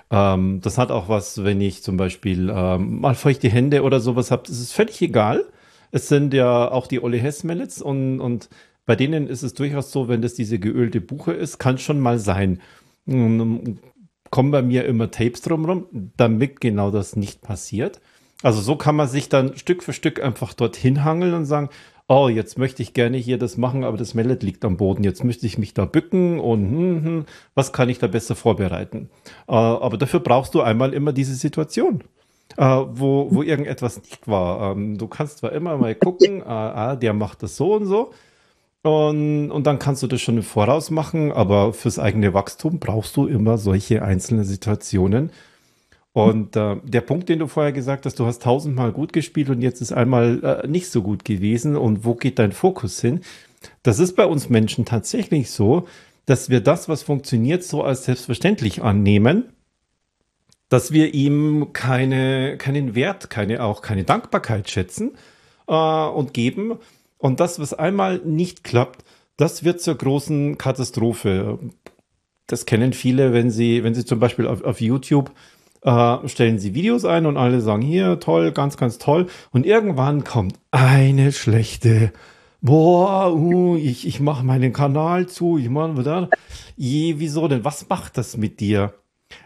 Ähm, 0.09 0.59
das 0.61 0.77
hat 0.77 0.91
auch 0.91 1.09
was, 1.09 1.43
wenn 1.43 1.61
ich 1.61 1.83
zum 1.83 1.97
Beispiel 1.97 2.51
ähm, 2.53 3.01
mal 3.01 3.15
feuchte 3.15 3.49
Hände 3.49 3.83
oder 3.83 3.99
sowas 3.99 4.31
habe. 4.31 4.43
Das 4.47 4.59
ist 4.59 4.73
völlig 4.73 5.01
egal. 5.01 5.45
Es 5.91 6.07
sind 6.07 6.33
ja 6.33 6.71
auch 6.71 6.87
die 6.87 7.01
Olle 7.01 7.17
Hess 7.17 7.43
Mellets 7.43 7.81
und, 7.81 8.19
und 8.19 8.49
bei 8.85 8.95
denen 8.95 9.27
ist 9.27 9.43
es 9.43 9.53
durchaus 9.53 9.91
so, 9.91 10.07
wenn 10.07 10.21
das 10.21 10.33
diese 10.33 10.59
geölte 10.59 11.01
Buche 11.01 11.33
ist, 11.33 11.57
kann 11.57 11.77
schon 11.77 11.99
mal 11.99 12.19
sein, 12.19 12.59
kommen 13.05 14.51
bei 14.51 14.61
mir 14.61 14.85
immer 14.85 15.11
Tapes 15.11 15.41
drumherum, 15.41 16.11
damit 16.17 16.61
genau 16.61 16.91
das 16.91 17.15
nicht 17.15 17.41
passiert. 17.41 18.01
Also 18.41 18.61
so 18.61 18.75
kann 18.75 18.95
man 18.95 19.07
sich 19.07 19.29
dann 19.29 19.55
Stück 19.57 19.83
für 19.83 19.93
Stück 19.93 20.21
einfach 20.21 20.53
dorthin 20.53 21.03
hangeln 21.03 21.33
und 21.33 21.45
sagen, 21.45 21.69
oh, 22.07 22.27
jetzt 22.27 22.57
möchte 22.57 22.83
ich 22.83 22.93
gerne 22.93 23.17
hier 23.17 23.37
das 23.37 23.57
machen, 23.57 23.83
aber 23.83 23.97
das 23.97 24.13
Mallet 24.13 24.43
liegt 24.43 24.65
am 24.65 24.77
Boden. 24.77 25.03
Jetzt 25.03 25.23
möchte 25.23 25.45
ich 25.45 25.57
mich 25.57 25.73
da 25.73 25.85
bücken 25.85 26.39
und 26.39 26.69
hm, 26.69 27.05
hm, 27.05 27.25
was 27.55 27.71
kann 27.71 27.89
ich 27.89 27.99
da 27.99 28.07
besser 28.07 28.35
vorbereiten? 28.35 29.09
Äh, 29.47 29.53
aber 29.53 29.97
dafür 29.97 30.19
brauchst 30.19 30.53
du 30.55 30.61
einmal 30.61 30.93
immer 30.93 31.13
diese 31.13 31.35
Situation. 31.35 32.03
Äh, 32.57 32.65
wo, 32.65 33.29
wo 33.31 33.41
irgendetwas 33.41 34.01
nicht 34.01 34.27
war. 34.27 34.71
Ähm, 34.71 34.97
du 34.97 35.07
kannst 35.07 35.39
zwar 35.39 35.53
immer 35.53 35.77
mal 35.77 35.95
gucken, 35.95 36.41
äh, 36.41 36.97
der 37.01 37.13
macht 37.13 37.41
das 37.41 37.55
so 37.55 37.73
und 37.73 37.85
so, 37.85 38.11
und, 38.83 39.49
und 39.49 39.65
dann 39.65 39.79
kannst 39.79 40.03
du 40.03 40.07
das 40.07 40.21
schon 40.21 40.37
im 40.37 40.43
Voraus 40.43 40.91
machen, 40.91 41.31
aber 41.31 41.73
fürs 41.73 41.99
eigene 41.99 42.33
Wachstum 42.33 42.79
brauchst 42.79 43.15
du 43.15 43.27
immer 43.27 43.57
solche 43.57 44.03
einzelnen 44.03 44.43
Situationen. 44.43 45.31
Und 46.11 46.55
äh, 46.55 46.75
der 46.83 47.01
Punkt, 47.01 47.29
den 47.29 47.39
du 47.39 47.47
vorher 47.47 47.71
gesagt 47.71 48.05
hast, 48.05 48.19
du 48.19 48.25
hast 48.25 48.43
tausendmal 48.43 48.91
gut 48.91 49.13
gespielt 49.13 49.49
und 49.49 49.61
jetzt 49.61 49.81
ist 49.81 49.93
einmal 49.93 50.61
äh, 50.63 50.67
nicht 50.67 50.91
so 50.91 51.01
gut 51.01 51.25
gewesen. 51.25 51.75
Und 51.75 52.05
wo 52.05 52.13
geht 52.13 52.37
dein 52.37 52.51
Fokus 52.51 53.01
hin? 53.01 53.21
Das 53.81 53.99
ist 53.99 54.15
bei 54.15 54.25
uns 54.25 54.49
Menschen 54.49 54.85
tatsächlich 54.85 55.49
so, 55.49 55.87
dass 56.25 56.49
wir 56.49 56.59
das, 56.59 56.87
was 56.89 57.03
funktioniert, 57.03 57.63
so 57.63 57.83
als 57.83 58.03
selbstverständlich 58.03 58.83
annehmen, 58.83 59.45
dass 60.69 60.91
wir 60.91 61.13
ihm 61.13 61.71
keine, 61.71 62.57
keinen 62.57 62.95
Wert, 62.95 63.29
keine 63.29 63.63
auch 63.63 63.81
keine 63.81 64.03
Dankbarkeit 64.03 64.69
schätzen 64.69 65.11
äh, 65.67 65.73
und 65.73 66.33
geben. 66.33 66.79
Und 67.23 67.39
das, 67.39 67.57
was 67.57 67.73
einmal 67.73 68.19
nicht 68.25 68.65
klappt, 68.65 69.05
das 69.37 69.63
wird 69.63 69.79
zur 69.79 69.95
großen 69.95 70.57
Katastrophe. 70.57 71.57
Das 72.47 72.65
kennen 72.65 72.91
viele, 72.91 73.31
wenn 73.31 73.49
sie, 73.49 73.85
wenn 73.85 73.95
sie 73.95 74.03
zum 74.03 74.19
Beispiel 74.19 74.45
auf, 74.45 74.61
auf 74.65 74.81
YouTube 74.81 75.31
äh, 75.83 76.27
stellen 76.27 76.59
sie 76.59 76.75
Videos 76.75 77.05
ein 77.05 77.25
und 77.25 77.37
alle 77.37 77.61
sagen, 77.61 77.81
hier, 77.81 78.19
toll, 78.19 78.51
ganz, 78.51 78.75
ganz 78.75 78.97
toll. 78.97 79.27
Und 79.51 79.65
irgendwann 79.65 80.25
kommt 80.25 80.59
eine 80.71 81.31
schlechte, 81.31 82.11
boah, 82.59 83.33
uh, 83.33 83.77
ich, 83.77 84.05
ich 84.05 84.19
mache 84.19 84.45
meinen 84.45 84.73
Kanal 84.73 85.27
zu, 85.27 85.57
ich 85.57 85.69
mache 85.69 85.97
wieder. 85.97 86.29
Je, 86.75 87.15
wieso 87.19 87.47
denn? 87.47 87.63
Was 87.63 87.87
macht 87.87 88.17
das 88.17 88.35
mit 88.35 88.59
dir? 88.59 88.95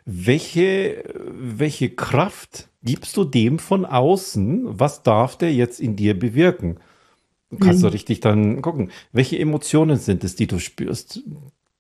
Welche, 0.04 1.04
welche 1.30 1.92
Kraft 1.92 2.70
gibst 2.82 3.16
du 3.18 3.24
dem 3.24 3.60
von 3.60 3.86
außen? 3.86 4.80
Was 4.80 5.04
darf 5.04 5.38
der 5.38 5.54
jetzt 5.54 5.80
in 5.80 5.96
dir 5.96 6.18
bewirken? 6.18 6.80
Du 7.50 7.58
kannst 7.58 7.80
mhm. 7.80 7.88
du 7.88 7.94
richtig 7.94 8.20
dann 8.20 8.62
gucken, 8.62 8.92
welche 9.12 9.40
Emotionen 9.40 9.98
sind 9.98 10.24
es, 10.24 10.36
die 10.36 10.48
du 10.48 10.60
spürst. 10.60 11.24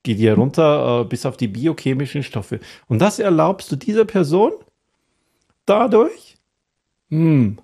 Geh 0.03 0.15
dir 0.15 0.35
runter 0.35 1.01
äh, 1.01 1.05
bis 1.05 1.25
auf 1.25 1.35
die 1.35 1.49
biochemischen 1.49 2.23
Stoffe. 2.23 2.59
Und 2.87 2.99
das 2.99 3.19
erlaubst 3.19 3.71
du 3.71 3.75
dieser 3.75 4.05
Person 4.05 4.53
dadurch? 5.65 6.37
Hm, 7.09 7.57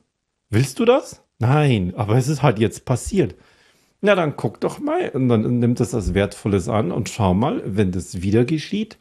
willst 0.50 0.80
du 0.80 0.86
das? 0.86 1.22
Nein, 1.40 1.94
aber 1.96 2.18
es 2.18 2.28
ist 2.28 2.44
halt 2.44 2.60
jetzt 2.60 2.86
passiert. 2.86 3.36
Na, 4.02 4.16
dann 4.16 4.36
guck 4.36 4.60
doch 4.60 4.80
mal 4.80 5.10
und 5.10 5.30
dann 5.30 5.60
nimm 5.60 5.76
das 5.76 5.94
als 5.94 6.14
Wertvolles 6.14 6.68
an 6.68 6.92
und 6.92 7.10
schau 7.10 7.34
mal, 7.34 7.62
wenn 7.66 7.92
das 7.92 8.22
wieder 8.22 8.44
geschieht, 8.44 8.98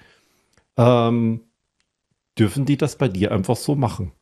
ähm, 0.76 1.40
dürfen 2.38 2.64
die 2.64 2.76
das 2.76 2.96
bei 2.96 3.08
dir 3.08 3.32
einfach 3.32 3.56
so 3.56 3.74
machen? 3.74 4.12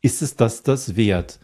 Ist 0.00 0.22
es 0.22 0.36
das 0.36 0.62
das 0.62 0.96
wert? 0.96 1.40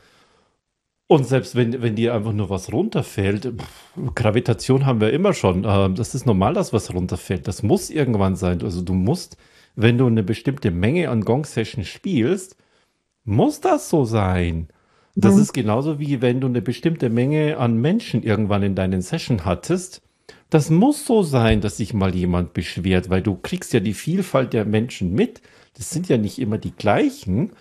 Und 1.12 1.26
selbst 1.26 1.54
wenn, 1.56 1.82
wenn 1.82 1.94
dir 1.94 2.14
einfach 2.14 2.32
nur 2.32 2.48
was 2.48 2.72
runterfällt, 2.72 3.44
pff, 3.44 4.14
Gravitation 4.14 4.86
haben 4.86 5.02
wir 5.02 5.12
immer 5.12 5.34
schon. 5.34 5.62
Äh, 5.62 5.90
das 5.90 6.14
ist 6.14 6.24
normal, 6.24 6.54
dass 6.54 6.72
was 6.72 6.94
runterfällt. 6.94 7.46
Das 7.46 7.62
muss 7.62 7.90
irgendwann 7.90 8.34
sein. 8.34 8.62
Also 8.62 8.80
du 8.80 8.94
musst, 8.94 9.36
wenn 9.76 9.98
du 9.98 10.06
eine 10.06 10.22
bestimmte 10.22 10.70
Menge 10.70 11.10
an 11.10 11.20
Gong-Sessions 11.20 11.86
spielst, 11.86 12.56
muss 13.24 13.60
das 13.60 13.90
so 13.90 14.06
sein. 14.06 14.68
Das 15.14 15.34
mhm. 15.34 15.42
ist 15.42 15.52
genauso 15.52 16.00
wie 16.00 16.22
wenn 16.22 16.40
du 16.40 16.46
eine 16.46 16.62
bestimmte 16.62 17.10
Menge 17.10 17.58
an 17.58 17.76
Menschen 17.76 18.22
irgendwann 18.22 18.62
in 18.62 18.74
deinen 18.74 19.02
Session 19.02 19.44
hattest. 19.44 20.00
Das 20.48 20.70
muss 20.70 21.04
so 21.04 21.22
sein, 21.22 21.60
dass 21.60 21.76
sich 21.76 21.92
mal 21.92 22.14
jemand 22.14 22.54
beschwert, 22.54 23.10
weil 23.10 23.20
du 23.20 23.34
kriegst 23.34 23.74
ja 23.74 23.80
die 23.80 23.92
Vielfalt 23.92 24.54
der 24.54 24.64
Menschen 24.64 25.12
mit. 25.12 25.42
Das 25.76 25.90
sind 25.90 26.08
ja 26.08 26.16
nicht 26.16 26.38
immer 26.38 26.56
die 26.56 26.72
gleichen. 26.72 27.52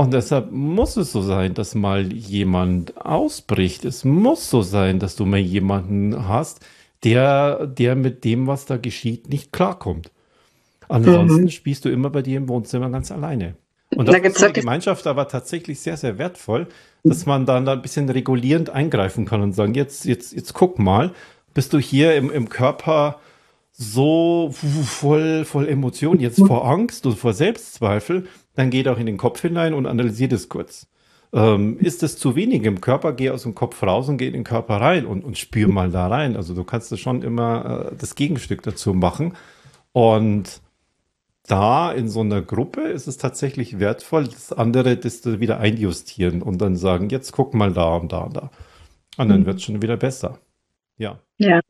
Und 0.00 0.14
deshalb 0.14 0.50
muss 0.50 0.96
es 0.96 1.12
so 1.12 1.20
sein, 1.20 1.52
dass 1.52 1.74
mal 1.74 2.10
jemand 2.10 2.96
ausbricht. 2.96 3.84
Es 3.84 4.02
muss 4.02 4.48
so 4.48 4.62
sein, 4.62 4.98
dass 4.98 5.14
du 5.14 5.26
mal 5.26 5.40
jemanden 5.40 6.26
hast, 6.26 6.64
der, 7.04 7.66
der 7.66 7.96
mit 7.96 8.24
dem, 8.24 8.46
was 8.46 8.64
da 8.64 8.78
geschieht, 8.78 9.28
nicht 9.28 9.52
klarkommt. 9.52 10.10
Ansonsten 10.88 11.42
mhm. 11.42 11.50
spielst 11.50 11.84
du 11.84 11.90
immer 11.90 12.08
bei 12.08 12.22
dir 12.22 12.38
im 12.38 12.48
Wohnzimmer 12.48 12.88
ganz 12.88 13.12
alleine. 13.12 13.56
Und 13.94 14.08
das 14.08 14.16
da 14.16 14.26
ist 14.26 14.56
die 14.56 14.60
Gemeinschaft 14.60 15.06
aber 15.06 15.28
tatsächlich 15.28 15.80
sehr, 15.80 15.98
sehr 15.98 16.16
wertvoll, 16.16 16.68
dass 17.04 17.26
man 17.26 17.44
dann 17.44 17.66
da 17.66 17.74
ein 17.74 17.82
bisschen 17.82 18.08
regulierend 18.08 18.70
eingreifen 18.70 19.26
kann 19.26 19.42
und 19.42 19.52
sagen, 19.52 19.74
jetzt, 19.74 20.06
jetzt, 20.06 20.32
jetzt 20.32 20.54
guck 20.54 20.78
mal, 20.78 21.12
bist 21.52 21.74
du 21.74 21.78
hier 21.78 22.16
im, 22.16 22.30
im 22.30 22.48
Körper 22.48 23.20
so 23.82 24.50
voll, 24.52 25.46
voll 25.46 25.66
Emotionen, 25.66 26.20
jetzt 26.20 26.38
vor 26.38 26.68
Angst 26.68 27.06
und 27.06 27.16
vor 27.16 27.32
Selbstzweifel, 27.32 28.26
dann 28.54 28.68
geht 28.68 28.86
auch 28.88 28.98
in 28.98 29.06
den 29.06 29.16
Kopf 29.16 29.40
hinein 29.40 29.72
und 29.72 29.86
analysiert 29.86 30.34
es 30.34 30.50
kurz. 30.50 30.86
Ähm, 31.32 31.78
ist 31.78 32.02
es 32.02 32.18
zu 32.18 32.36
wenig 32.36 32.64
im 32.64 32.82
Körper, 32.82 33.14
geh 33.14 33.30
aus 33.30 33.44
dem 33.44 33.54
Kopf 33.54 33.82
raus 33.82 34.10
und 34.10 34.18
geh 34.18 34.26
in 34.26 34.34
den 34.34 34.44
Körper 34.44 34.82
rein 34.82 35.06
und, 35.06 35.24
und 35.24 35.38
spür 35.38 35.68
mal 35.68 35.90
da 35.90 36.08
rein. 36.08 36.36
Also 36.36 36.54
du 36.54 36.62
kannst 36.62 36.92
das 36.92 37.00
schon 37.00 37.22
immer 37.22 37.90
äh, 37.92 37.96
das 37.96 38.16
Gegenstück 38.16 38.62
dazu 38.62 38.92
machen. 38.92 39.32
Und 39.92 40.60
da 41.46 41.90
in 41.90 42.10
so 42.10 42.20
einer 42.20 42.42
Gruppe 42.42 42.82
ist 42.82 43.06
es 43.06 43.16
tatsächlich 43.16 43.78
wertvoll, 43.78 44.24
das 44.24 44.52
andere 44.52 44.98
das 44.98 45.24
wieder 45.40 45.58
einjustieren 45.58 46.42
und 46.42 46.60
dann 46.60 46.76
sagen, 46.76 47.08
jetzt 47.08 47.32
guck 47.32 47.54
mal 47.54 47.72
da 47.72 47.94
und 47.96 48.12
da 48.12 48.18
und 48.18 48.36
da. 48.36 48.50
Und 49.16 49.30
dann 49.30 49.40
mhm. 49.40 49.46
wird 49.46 49.56
es 49.56 49.62
schon 49.62 49.80
wieder 49.80 49.96
besser. 49.96 50.38
Ja. 50.98 51.18
Ja, 51.38 51.60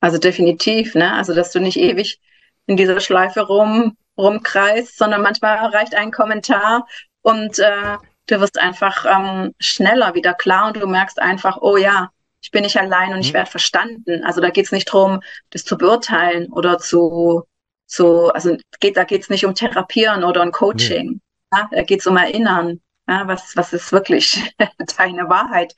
also 0.00 0.18
definitiv, 0.18 0.94
ne? 0.94 1.14
Also 1.14 1.34
dass 1.34 1.52
du 1.52 1.60
nicht 1.60 1.78
ewig 1.78 2.20
in 2.66 2.76
dieser 2.76 3.00
Schleife 3.00 3.42
rum, 3.42 3.96
rumkreist, 4.18 4.96
sondern 4.96 5.22
manchmal 5.22 5.56
reicht 5.66 5.94
ein 5.94 6.10
Kommentar 6.10 6.86
und 7.22 7.58
äh, 7.58 7.96
du 8.26 8.40
wirst 8.40 8.58
einfach 8.58 9.06
ähm, 9.06 9.54
schneller 9.58 10.14
wieder 10.14 10.34
klar 10.34 10.68
und 10.68 10.76
du 10.76 10.86
merkst 10.86 11.20
einfach, 11.20 11.58
oh 11.60 11.76
ja, 11.76 12.10
ich 12.40 12.50
bin 12.50 12.62
nicht 12.62 12.78
allein 12.78 13.12
und 13.12 13.20
ich 13.20 13.30
mhm. 13.30 13.38
werde 13.38 13.50
verstanden. 13.50 14.24
Also 14.24 14.40
da 14.40 14.50
geht 14.50 14.66
es 14.66 14.72
nicht 14.72 14.88
darum, 14.88 15.20
das 15.50 15.64
zu 15.64 15.76
beurteilen 15.76 16.52
oder 16.52 16.78
zu, 16.78 17.44
zu 17.86 18.32
also 18.32 18.56
geht, 18.80 18.96
da 18.96 19.04
geht 19.04 19.22
es 19.22 19.30
nicht 19.30 19.44
um 19.44 19.54
Therapieren 19.54 20.24
oder 20.24 20.42
um 20.42 20.52
Coaching. 20.52 21.20
Nee. 21.52 21.58
Ja, 21.58 21.68
da 21.70 21.82
geht 21.82 22.00
es 22.00 22.06
um 22.06 22.16
Erinnern. 22.16 22.80
Ja, 23.08 23.28
was, 23.28 23.56
was 23.56 23.72
ist 23.72 23.92
wirklich 23.92 24.52
deine 24.98 25.28
Wahrheit 25.28 25.76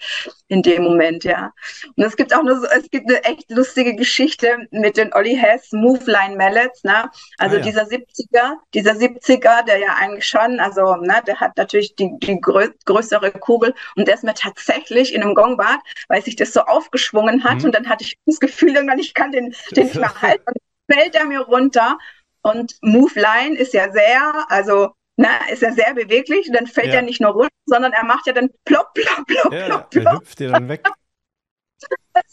in 0.49 0.63
dem 0.63 0.83
Moment, 0.83 1.25
ja. 1.25 1.53
Und 1.95 2.05
es 2.05 2.17
gibt 2.17 2.35
auch 2.35 2.43
nur 2.43 2.61
so, 2.61 2.67
es 2.67 2.89
gibt 2.91 3.11
eine 3.11 3.23
echt 3.25 3.51
lustige 3.51 3.95
Geschichte 3.95 4.67
mit 4.71 4.97
den 4.97 5.13
Olli 5.13 5.37
Hess 5.37 5.71
Move 5.73 6.11
Line 6.11 6.37
Mallets, 6.37 6.85
ne? 6.85 7.11
Also 7.37 7.57
ah, 7.57 7.59
ja. 7.59 7.65
dieser 7.65 7.83
70er, 7.83 8.55
dieser 8.73 8.93
70er, 8.93 9.63
der 9.65 9.79
ja 9.79 9.97
eigentlich 9.99 10.27
schon, 10.27 10.59
also, 10.59 10.97
ne, 10.97 11.21
der 11.27 11.39
hat 11.39 11.57
natürlich 11.59 11.95
die, 11.97 12.11
die 12.19 12.41
grö 12.41 12.71
größere 12.87 13.31
Kugel 13.33 13.75
und 13.97 14.09
der 14.09 14.15
ist 14.15 14.25
mir 14.25 14.35
tatsächlich 14.35 15.15
in 15.15 15.23
einem 15.23 15.35
Gongbad, 15.35 15.81
weil 16.09 16.23
sich 16.23 16.37
das 16.37 16.55
so 16.55 16.61
aufgeschwungen 16.63 17.45
hat 17.45 17.59
mhm. 17.59 17.67
und 17.67 17.75
dann 17.75 17.89
hatte 17.91 18.05
ich 18.05 18.17
das 18.25 18.41
Gefühl 18.41 18.75
irgendwann, 18.75 18.99
ich 18.99 19.13
kann 19.13 19.33
den, 19.33 19.55
den 19.77 19.85
nicht 19.85 19.97
mehr 19.97 20.15
halten 20.23 20.45
und 20.47 20.95
fällt 20.95 21.15
er 21.15 21.27
mir 21.27 21.41
runter. 21.41 21.99
Und 22.41 22.77
Move 22.81 23.21
Line 23.21 23.59
ist 23.59 23.75
ja 23.75 23.91
sehr, 23.93 24.47
also 24.49 24.93
na, 25.21 25.49
ist 25.51 25.65
er 25.65 25.73
sehr 25.73 25.95
beweglich 25.95 26.47
und 26.47 26.55
dann 26.55 26.69
fällt 26.69 26.89
ja. 26.89 26.95
er 26.95 27.03
nicht 27.03 27.21
nur 27.21 27.33
runter, 27.33 27.55
sondern 27.67 27.93
er 27.93 28.05
macht 28.05 28.29
ja 28.29 28.33
dann 28.33 28.51
plopp, 28.65 28.95
plopp, 28.95 29.27
plopp, 29.27 29.53
ja, 29.53 29.67
plopp, 29.67 29.91
plopp. 29.91 30.07
Er 30.07 30.13
hüpft 30.13 30.39
dir 30.39 30.51
dann 30.51 30.69
weg. 30.69 30.87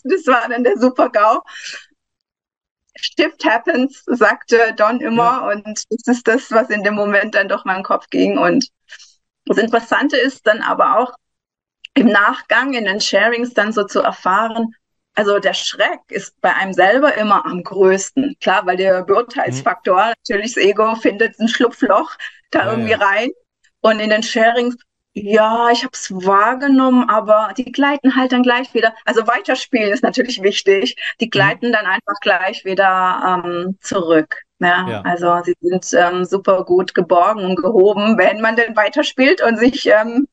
Das 0.04 0.26
war 0.26 0.50
dann 0.50 0.64
der 0.64 0.78
Super-GAU. 0.80 1.42
Shift 2.96 3.46
happens, 3.46 4.04
sagte 4.06 4.74
Don 4.76 5.00
immer, 5.00 5.24
ja. 5.24 5.52
und 5.52 5.68
das 5.68 6.08
ist 6.08 6.28
das, 6.28 6.52
was 6.52 6.72
in 6.72 6.84
dem 6.84 6.96
Moment 6.96 7.36
dann 7.36 7.50
durch 7.50 7.66
meinen 7.66 7.84
Kopf 7.84 8.10
ging. 8.10 8.40
Und 8.40 8.70
das 9.46 9.60
Interessante 9.60 10.18
ist 10.18 10.48
dann 10.48 10.62
aber 10.62 10.98
auch 10.98 11.14
im 11.94 12.08
Nachgang 12.08 12.74
in 12.74 12.86
den 12.86 13.00
Sharings 13.00 13.54
dann 13.54 13.74
so 13.74 13.84
zu 13.84 14.02
erfahren, 14.02 14.74
also 15.16 15.40
der 15.40 15.54
Schreck 15.54 16.02
ist 16.10 16.40
bei 16.42 16.54
einem 16.54 16.74
selber 16.74 17.16
immer 17.16 17.46
am 17.46 17.64
größten. 17.64 18.36
Klar, 18.42 18.66
weil 18.66 18.78
der 18.78 19.04
Beurteilsfaktor, 19.04 19.96
mhm. 19.96 20.14
natürlich 20.20 20.54
das 20.56 20.64
Ego 20.64 20.96
findet 20.96 21.40
ein 21.40 21.48
Schlupfloch 21.48 22.16
da 22.56 22.66
ja, 22.66 22.72
irgendwie 22.72 22.91
ja. 22.91 22.97
rein. 22.97 23.30
Und 23.82 23.99
in 23.99 24.10
den 24.10 24.24
Sharings, 24.24 24.76
ja, 25.14 25.70
ich 25.72 25.84
habe 25.84 25.91
es 25.93 26.12
wahrgenommen, 26.12 27.10
aber 27.10 27.53
die 27.56 27.72
gleiten 27.72 28.16
halt 28.16 28.32
dann 28.32 28.43
gleich 28.43 28.74
wieder. 28.74 28.93
Also 29.06 29.26
weiterspielen 29.28 29.93
ist 29.93 30.03
natürlich 30.03 30.41
wichtig. 30.41 30.95
Die 31.22 31.26
mhm. 31.26 31.30
gleiten 31.30 31.68
mhm. 31.70 31.74
dann 31.74 31.86
einfach 31.86 32.20
gleich 32.22 32.66
wieder 32.66 33.41
ähm, 33.45 33.78
zurück. 33.82 34.41
Ja, 34.60 34.88
ja, 34.88 35.01
also 35.01 35.41
sie 35.43 35.53
sind 35.60 35.86
ähm, 35.93 36.24
super 36.24 36.64
gut 36.64 36.95
geborgen 36.95 37.43
und 37.43 37.56
gehoben, 37.58 38.18
wenn 38.18 38.39
man 38.39 38.56
denn 38.56 38.76
weiterspielt 38.76 39.41
und 39.41 39.58
sich 39.58 39.86
ähm, 39.88 40.28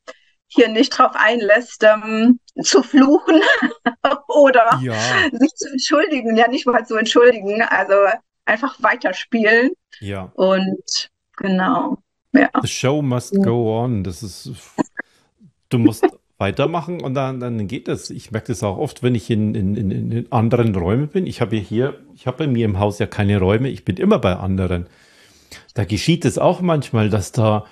hier 0.47 0.69
nicht 0.69 0.91
drauf 0.91 1.13
einlässt, 1.15 1.83
ähm, 1.83 2.39
zu 2.63 2.83
fluchen 2.83 3.41
oder 4.29 4.79
ja. 4.83 4.95
sich 5.33 5.55
zu 5.55 5.69
entschuldigen, 5.71 6.37
ja 6.37 6.49
nicht 6.49 6.67
mal 6.67 6.87
zu 6.87 6.97
entschuldigen, 6.97 7.63
also 7.63 7.95
einfach 8.45 8.77
weiterspielen. 8.83 9.73
Ja. 10.01 10.31
Und 10.35 11.11
genau. 11.37 11.99
Ja. 12.33 12.51
The 12.61 12.69
show 12.69 13.03
must 13.03 13.35
go 13.43 13.79
on. 13.83 14.05
Das 14.05 14.23
ist, 14.23 14.51
du 15.69 15.79
musst 15.79 16.05
weitermachen 16.39 17.01
und 17.01 17.15
dann, 17.15 17.39
dann 17.41 17.69
geht 17.69 17.89
das. 17.89 18.11
Ich 18.11 18.33
merke 18.33 18.49
das 18.49 18.63
auch 18.63 18.79
oft, 18.79 19.03
wenn 19.03 19.15
ich 19.15 19.31
in, 19.31 19.55
in, 19.55 19.77
in, 19.77 19.91
in 19.91 20.33
anderen 20.33 20.75
Räumen 20.75 21.09
bin. 21.09 21.27
Ich 21.27 21.41
habe 21.41 21.57
hier, 21.57 22.01
ich 22.15 22.27
habe 22.27 22.39
bei 22.39 22.47
mir 22.47 22.65
im 22.65 22.79
Haus 22.79 22.99
ja 22.99 23.07
keine 23.07 23.39
Räume, 23.39 23.69
ich 23.69 23.85
bin 23.85 23.97
immer 23.97 24.19
bei 24.19 24.35
anderen. 24.35 24.87
Da 25.75 25.85
geschieht 25.85 26.25
es 26.25 26.39
auch 26.39 26.61
manchmal, 26.61 27.11
dass 27.11 27.33
da 27.33 27.65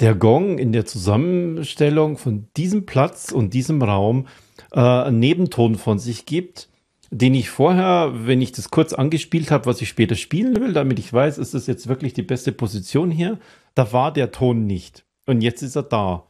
der 0.00 0.14
Gong 0.14 0.58
in 0.58 0.72
der 0.72 0.86
Zusammenstellung 0.86 2.18
von 2.18 2.46
diesem 2.56 2.86
Platz 2.86 3.32
und 3.32 3.52
diesem 3.52 3.82
Raum 3.82 4.28
äh, 4.72 4.80
einen 4.80 5.18
Nebenton 5.18 5.74
von 5.74 5.98
sich 5.98 6.24
gibt, 6.24 6.68
den 7.10 7.34
ich 7.34 7.48
vorher, 7.48 8.12
wenn 8.14 8.42
ich 8.42 8.52
das 8.52 8.70
kurz 8.70 8.92
angespielt 8.92 9.50
habe, 9.50 9.66
was 9.66 9.80
ich 9.80 9.88
später 9.88 10.14
spielen 10.14 10.60
will, 10.60 10.72
damit 10.72 10.98
ich 10.98 11.12
weiß, 11.12 11.38
ist 11.38 11.54
das 11.54 11.66
jetzt 11.66 11.88
wirklich 11.88 12.12
die 12.12 12.22
beste 12.22 12.52
Position 12.52 13.10
hier, 13.10 13.38
da 13.74 13.92
war 13.92 14.12
der 14.12 14.30
Ton 14.30 14.66
nicht. 14.66 15.04
Und 15.26 15.40
jetzt 15.40 15.62
ist 15.62 15.76
er 15.76 15.84
da. 15.84 16.24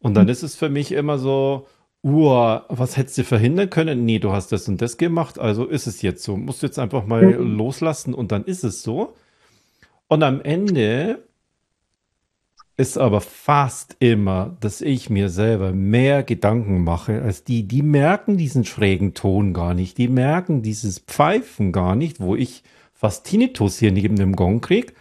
Und 0.00 0.14
dann 0.14 0.24
mhm. 0.24 0.30
ist 0.30 0.42
es 0.42 0.56
für 0.56 0.68
mich 0.68 0.92
immer 0.92 1.18
so, 1.18 1.66
uh, 2.02 2.60
was 2.68 2.96
hättest 2.96 3.18
du 3.18 3.24
verhindern 3.24 3.70
können? 3.70 4.04
Nee, 4.04 4.18
du 4.18 4.32
hast 4.32 4.52
das 4.52 4.68
und 4.68 4.82
das 4.82 4.96
gemacht, 4.98 5.38
also 5.38 5.64
ist 5.64 5.86
es 5.86 6.02
jetzt 6.02 6.24
so. 6.24 6.36
Musst 6.36 6.62
du 6.62 6.66
jetzt 6.66 6.78
einfach 6.78 7.06
mal 7.06 7.24
mhm. 7.24 7.56
loslassen 7.56 8.14
und 8.14 8.32
dann 8.32 8.44
ist 8.44 8.64
es 8.64 8.82
so. 8.82 9.14
Und 10.08 10.22
am 10.22 10.40
Ende 10.42 11.24
ist 12.76 12.98
aber 12.98 13.20
fast 13.20 13.96
immer, 14.00 14.56
dass 14.60 14.80
ich 14.80 15.08
mir 15.08 15.28
selber 15.28 15.72
mehr 15.72 16.24
Gedanken 16.24 16.82
mache 16.82 17.22
als 17.22 17.44
die. 17.44 17.68
Die 17.68 17.82
merken 17.82 18.36
diesen 18.36 18.64
schrägen 18.64 19.14
Ton 19.14 19.52
gar 19.52 19.74
nicht. 19.74 19.96
Die 19.96 20.08
merken 20.08 20.62
dieses 20.62 20.98
Pfeifen 20.98 21.70
gar 21.70 21.94
nicht, 21.94 22.20
wo 22.20 22.34
ich 22.34 22.64
fast 22.92 23.26
Tinnitus 23.26 23.78
hier 23.78 23.92
neben 23.92 24.16
dem 24.16 24.34
Gong 24.34 24.60
krieg. 24.60 24.94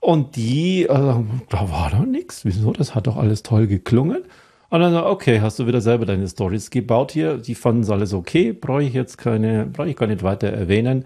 Und 0.00 0.36
die, 0.36 0.84
äh, 0.84 0.86
da 0.88 1.70
war 1.70 1.90
doch 1.90 2.06
nichts. 2.06 2.44
Wieso? 2.44 2.72
Das 2.72 2.94
hat 2.94 3.06
doch 3.06 3.16
alles 3.16 3.42
toll 3.42 3.66
geklungen. 3.66 4.24
Und 4.70 4.80
dann, 4.80 4.94
okay, 4.96 5.40
hast 5.40 5.58
du 5.58 5.66
wieder 5.66 5.80
selber 5.80 6.06
deine 6.06 6.28
Stories 6.28 6.70
gebaut 6.70 7.12
hier. 7.12 7.38
Die 7.38 7.54
fanden 7.54 7.82
es 7.82 7.90
alles 7.90 8.14
okay. 8.14 8.52
Brauche 8.52 8.82
ich 8.84 8.94
jetzt 8.94 9.18
keine, 9.18 9.66
brauche 9.66 9.90
ich 9.90 9.96
gar 9.96 10.06
nicht 10.06 10.22
weiter 10.22 10.48
erwähnen. 10.48 11.04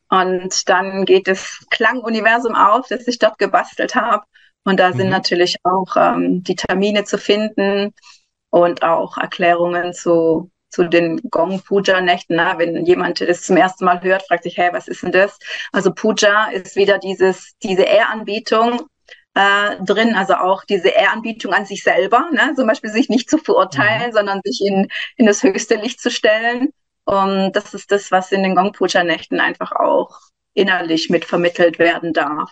und 0.10 0.70
dann 0.70 1.06
geht 1.06 1.28
das 1.28 1.66
Klanguniversum 1.70 2.56
auf, 2.56 2.88
das 2.90 3.08
ich 3.08 3.20
dort 3.20 3.38
gebastelt 3.38 3.94
habe 3.96 4.26
und 4.66 4.80
da 4.80 4.92
sind 4.92 5.06
mhm. 5.06 5.12
natürlich 5.12 5.56
auch 5.64 5.96
ähm, 5.96 6.44
die 6.44 6.56
Termine 6.56 7.06
zu 7.06 7.18
finden 7.18 7.94
und 8.50 8.84
auch 8.84 9.18
Erklärungen 9.18 9.94
zu, 9.94 10.50
zu 10.70 10.86
den 10.86 11.22
Gong 11.30 11.62
Puja 11.62 12.02
Nächten. 12.02 12.36
Na, 12.36 12.58
wenn 12.58 12.84
jemand 12.86 13.22
das 13.22 13.44
zum 13.44 13.58
ersten 13.58 13.86
Mal 13.86 14.02
hört, 14.02 14.28
fragt 14.28 14.44
sich, 14.44 14.58
hey, 14.58 14.70
was 14.74 14.88
ist 14.88 15.04
denn 15.04 15.12
das? 15.12 15.38
Also 15.72 15.94
Puja 15.94 16.48
ist 16.48 16.76
wieder 16.76 16.98
dieses, 16.98 17.54
diese 17.62 17.84
Ehranbietung 17.84 18.82
äh, 19.36 19.76
drin, 19.84 20.16
also 20.16 20.34
auch 20.36 20.64
diese 20.64 20.90
Ehranbietung 20.90 21.54
an 21.54 21.66
sich 21.68 21.84
selber, 21.84 22.30
ne? 22.32 22.54
zum 22.56 22.66
Beispiel 22.68 22.90
sich 22.90 23.08
nicht 23.08 23.30
zu 23.30 23.38
verurteilen, 23.38 24.10
mhm. 24.10 24.14
sondern 24.14 24.42
sich 24.44 24.62
in, 24.66 24.88
in 25.16 25.28
das 25.28 25.44
höchste 25.44 25.76
Licht 25.76 26.02
zu 26.02 26.10
stellen. 26.10 26.70
Und 27.04 27.52
das 27.52 27.76
ist 27.76 27.92
das, 27.92 28.10
was 28.10 28.32
in 28.32 28.42
den 28.42 28.56
Gong 28.56 28.72
Puja 28.72 29.04
Nächten 29.04 29.40
einfach 29.40 29.74
auch 29.74 30.20
innerlich 30.56 31.12
mit 31.12 31.24
vermittelt 31.24 31.78
werden 31.78 32.14
darf. 32.14 32.52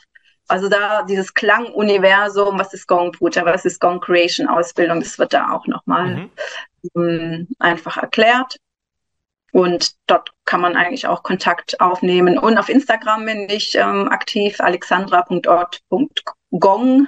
Also 0.53 0.69
da 0.69 1.01
dieses 1.01 1.33
Klanguniversum, 1.33 2.59
was 2.59 2.75
ist 2.75 2.87
Gong 2.87 3.11
Puja, 3.11 3.43
was 3.43 3.65
ist 3.65 3.81
Gong 3.81 3.99
Creation 3.99 4.47
Ausbildung, 4.47 4.99
das 4.99 5.17
wird 5.17 5.33
da 5.33 5.49
auch 5.49 5.65
nochmal 5.65 6.15
mhm. 6.15 6.29
ähm, 6.95 7.47
einfach 7.57 7.97
erklärt. 7.97 8.59
und 9.51 9.95
dort 10.05 10.29
kann 10.45 10.61
man 10.61 10.75
eigentlich 10.75 11.07
auch 11.07 11.23
Kontakt 11.23 11.81
aufnehmen. 11.81 12.37
Und 12.37 12.59
auf 12.59 12.69
Instagram 12.69 13.25
bin 13.25 13.49
ich 13.49 13.73
ähm, 13.73 14.07
aktiv, 14.09 14.59
alexandra.ort.gong 14.59 17.07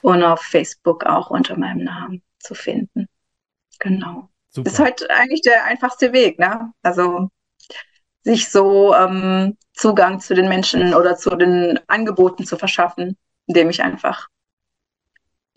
und 0.00 0.22
auf 0.22 0.40
Facebook 0.40 1.04
auch 1.04 1.28
unter 1.28 1.58
meinem 1.58 1.84
Namen 1.84 2.22
zu 2.38 2.54
finden. 2.54 3.08
Genau. 3.78 4.30
Super. 4.48 4.70
Ist 4.70 4.78
heute 4.78 5.10
eigentlich 5.10 5.42
der 5.42 5.64
einfachste 5.64 6.14
Weg, 6.14 6.38
ne? 6.38 6.72
Also 6.82 7.28
sich 8.24 8.50
so 8.50 8.94
ähm, 8.94 9.56
Zugang 9.74 10.18
zu 10.18 10.34
den 10.34 10.48
Menschen 10.48 10.94
oder 10.94 11.16
zu 11.16 11.30
den 11.36 11.78
Angeboten 11.86 12.44
zu 12.44 12.56
verschaffen, 12.56 13.16
indem 13.46 13.70
ich 13.70 13.82
einfach 13.82 14.28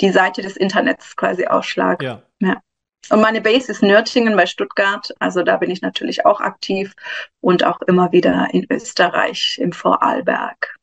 die 0.02 0.12
Seite 0.12 0.42
des 0.42 0.58
Internets 0.58 1.16
quasi 1.16 1.48
ausschlage. 1.48 2.06
Ja. 2.06 2.22
ja. 2.40 2.62
Und 3.10 3.22
meine 3.22 3.42
Base 3.42 3.72
ist 3.72 3.82
Nürtingen 3.82 4.36
bei 4.36 4.46
Stuttgart. 4.46 5.14
Also 5.20 5.44
da 5.44 5.58
bin 5.58 5.72
ich 5.72 5.82
natürlich 5.82 6.26
auch 6.26 6.42
aktiv 6.42 6.94
und 7.40 7.64
auch 7.64 7.80
immer 7.82 8.12
wieder 8.12 8.48
in 8.52 8.68
Österreich 8.70 9.58
im 9.62 9.72
Vorarlberg. 9.72 10.76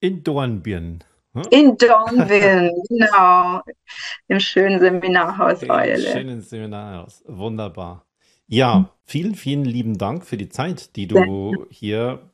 In 0.00 0.22
Dornbirn. 0.22 1.02
Hm? 1.32 1.42
In 1.50 1.76
Dornbirn, 1.78 2.70
genau. 2.88 3.62
Im 4.28 4.40
schönen 4.40 4.78
Seminarhaus 4.78 5.62
Im 5.62 5.70
Eule. 5.70 6.12
schönen 6.12 6.42
Seminarhaus. 6.42 7.24
Wunderbar. 7.26 8.04
Ja, 8.46 8.90
vielen, 9.04 9.34
vielen 9.34 9.64
lieben 9.64 9.98
Dank 9.98 10.24
für 10.24 10.36
die 10.36 10.48
Zeit, 10.48 10.96
die 10.96 11.06
du 11.06 11.66
hier 11.70 12.30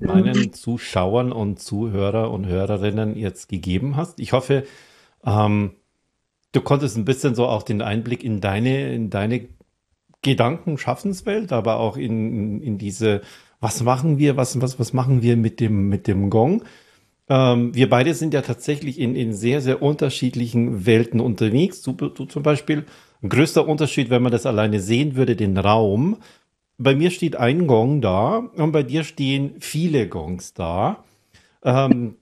meinen 0.00 0.52
Zuschauern 0.52 1.32
und 1.32 1.60
Zuhörer 1.60 2.30
und 2.30 2.46
Hörerinnen 2.46 3.16
jetzt 3.16 3.48
gegeben 3.48 3.96
hast. 3.96 4.18
Ich 4.18 4.32
hoffe, 4.32 4.64
ähm, 5.24 5.72
du 6.52 6.60
konntest 6.60 6.96
ein 6.96 7.04
bisschen 7.04 7.34
so 7.34 7.46
auch 7.46 7.62
den 7.62 7.80
Einblick 7.80 8.24
in 8.24 8.40
deine, 8.40 8.92
in 8.92 9.10
deine 9.10 9.48
Gedankenschaffenswelt, 10.22 11.52
aber 11.52 11.78
auch 11.78 11.96
in, 11.96 12.60
in 12.60 12.78
diese, 12.78 13.20
was 13.60 13.82
machen 13.82 14.18
wir, 14.18 14.36
was, 14.36 14.60
was, 14.60 14.78
was 14.78 14.92
machen 14.92 15.22
wir 15.22 15.36
mit 15.36 15.60
dem, 15.60 15.88
mit 15.88 16.08
dem 16.08 16.28
Gong? 16.28 16.64
Ähm, 17.28 17.74
wir 17.74 17.88
beide 17.88 18.14
sind 18.14 18.34
ja 18.34 18.42
tatsächlich 18.42 18.98
in, 18.98 19.14
in 19.14 19.32
sehr, 19.32 19.60
sehr 19.60 19.80
unterschiedlichen 19.80 20.86
Welten 20.86 21.20
unterwegs. 21.20 21.82
Du, 21.82 21.92
du 21.92 22.24
zum 22.24 22.42
Beispiel, 22.42 22.84
größter 23.28 23.66
Unterschied, 23.66 24.10
wenn 24.10 24.22
man 24.22 24.32
das 24.32 24.46
alleine 24.46 24.80
sehen 24.80 25.16
würde, 25.16 25.36
den 25.36 25.56
Raum. 25.56 26.18
Bei 26.78 26.94
mir 26.94 27.10
steht 27.10 27.36
ein 27.36 27.66
Gong 27.66 28.00
da 28.00 28.38
und 28.56 28.72
bei 28.72 28.82
dir 28.82 29.04
stehen 29.04 29.54
viele 29.60 30.08
Gongs 30.08 30.54
da. 30.54 31.04
Ähm, 31.62 32.16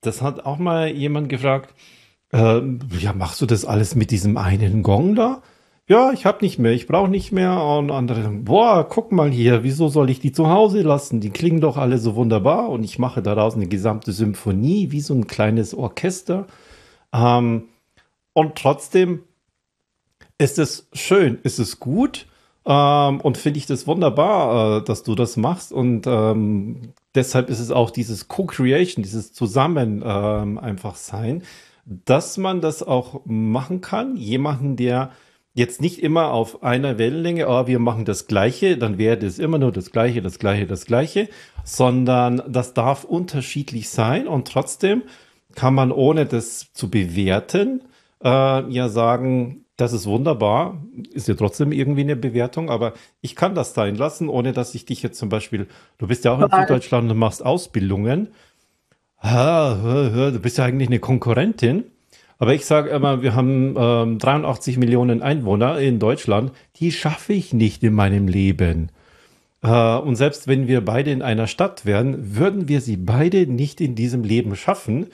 das 0.00 0.22
hat 0.22 0.44
auch 0.44 0.58
mal 0.58 0.88
jemand 0.88 1.28
gefragt, 1.28 1.74
äh, 2.32 2.60
ja, 2.98 3.12
machst 3.14 3.40
du 3.40 3.46
das 3.46 3.64
alles 3.64 3.94
mit 3.94 4.10
diesem 4.10 4.36
einen 4.36 4.82
Gong 4.82 5.14
da? 5.14 5.42
Ja, 5.88 6.12
ich 6.12 6.26
hab 6.26 6.42
nicht 6.42 6.58
mehr, 6.58 6.72
ich 6.72 6.86
brauche 6.86 7.08
nicht 7.08 7.32
mehr. 7.32 7.62
Und 7.62 7.90
andere, 7.90 8.28
boah, 8.28 8.86
guck 8.86 9.10
mal 9.10 9.30
hier, 9.30 9.62
wieso 9.64 9.88
soll 9.88 10.10
ich 10.10 10.20
die 10.20 10.32
zu 10.32 10.50
Hause 10.50 10.82
lassen? 10.82 11.20
Die 11.20 11.30
klingen 11.30 11.62
doch 11.62 11.78
alle 11.78 11.96
so 11.98 12.14
wunderbar 12.14 12.68
und 12.68 12.84
ich 12.84 12.98
mache 12.98 13.22
daraus 13.22 13.54
eine 13.54 13.68
gesamte 13.68 14.12
Symphonie, 14.12 14.90
wie 14.90 15.00
so 15.00 15.14
ein 15.14 15.26
kleines 15.26 15.74
Orchester. 15.74 16.46
Ähm, 17.14 17.64
und 18.34 18.56
trotzdem 18.56 19.22
ist 20.38 20.58
es 20.58 20.88
schön, 20.92 21.38
ist 21.42 21.58
es 21.58 21.80
gut 21.80 22.26
ähm, 22.64 23.20
und 23.20 23.36
finde 23.36 23.58
ich 23.58 23.66
das 23.66 23.86
wunderbar, 23.86 24.78
äh, 24.78 24.84
dass 24.84 25.02
du 25.02 25.14
das 25.14 25.36
machst. 25.36 25.72
Und 25.72 26.06
ähm, 26.06 26.94
deshalb 27.14 27.50
ist 27.50 27.60
es 27.60 27.70
auch 27.70 27.90
dieses 27.90 28.28
Co-Creation, 28.28 29.02
dieses 29.02 29.32
Zusammen 29.32 30.02
ähm, 30.04 30.58
einfach 30.58 30.96
sein 30.96 31.42
dass 31.88 32.36
man 32.36 32.60
das 32.60 32.82
auch 32.82 33.22
machen 33.24 33.80
kann. 33.80 34.16
Jemanden, 34.16 34.76
der 34.76 35.10
jetzt 35.54 35.80
nicht 35.80 36.02
immer 36.02 36.32
auf 36.32 36.62
einer 36.62 36.98
Wellenlänge, 36.98 37.48
oh, 37.48 37.66
wir 37.66 37.78
machen 37.78 38.04
das 38.04 38.26
Gleiche, 38.26 38.76
dann 38.76 38.98
wäre 38.98 39.16
das 39.16 39.38
immer 39.38 39.58
nur 39.58 39.72
das 39.72 39.90
Gleiche, 39.90 40.22
das 40.22 40.38
Gleiche, 40.38 40.66
das 40.66 40.84
Gleiche, 40.84 41.28
sondern 41.64 42.42
das 42.46 42.74
darf 42.74 43.04
unterschiedlich 43.04 43.88
sein 43.88 44.28
und 44.28 44.46
trotzdem 44.46 45.02
kann 45.54 45.74
man, 45.74 45.90
ohne 45.90 46.26
das 46.26 46.72
zu 46.74 46.90
bewerten, 46.90 47.82
äh, 48.22 48.70
ja 48.70 48.88
sagen, 48.88 49.64
das 49.78 49.94
ist 49.94 50.06
wunderbar, 50.06 50.84
ist 51.12 51.28
ja 51.28 51.34
trotzdem 51.34 51.72
irgendwie 51.72 52.02
eine 52.02 52.16
Bewertung, 52.16 52.68
aber 52.68 52.92
ich 53.22 53.34
kann 53.34 53.54
das 53.54 53.72
sein 53.72 53.96
lassen, 53.96 54.28
ohne 54.28 54.52
dass 54.52 54.74
ich 54.74 54.84
dich 54.84 55.02
jetzt 55.02 55.18
zum 55.18 55.30
Beispiel, 55.30 55.66
du 55.96 56.06
bist 56.06 56.26
ja 56.26 56.32
auch 56.32 56.40
in 56.40 56.50
Süddeutschland 56.50 57.10
und 57.10 57.16
machst 57.16 57.42
Ausbildungen 57.44 58.28
du 59.22 60.38
bist 60.40 60.58
ja 60.58 60.64
eigentlich 60.64 60.88
eine 60.88 60.98
Konkurrentin. 60.98 61.84
Aber 62.38 62.54
ich 62.54 62.66
sage 62.66 62.90
immer, 62.90 63.22
wir 63.22 63.34
haben 63.34 63.74
ähm, 63.76 64.18
83 64.18 64.78
Millionen 64.78 65.22
Einwohner 65.22 65.78
in 65.80 65.98
Deutschland. 65.98 66.52
Die 66.76 66.92
schaffe 66.92 67.32
ich 67.32 67.52
nicht 67.52 67.82
in 67.82 67.94
meinem 67.94 68.28
Leben. 68.28 68.90
Äh, 69.62 69.96
und 69.96 70.14
selbst 70.14 70.46
wenn 70.46 70.68
wir 70.68 70.84
beide 70.84 71.10
in 71.10 71.22
einer 71.22 71.48
Stadt 71.48 71.84
wären, 71.84 72.36
würden 72.36 72.68
wir 72.68 72.80
sie 72.80 72.96
beide 72.96 73.48
nicht 73.48 73.80
in 73.80 73.96
diesem 73.96 74.22
Leben 74.22 74.54
schaffen. 74.54 75.08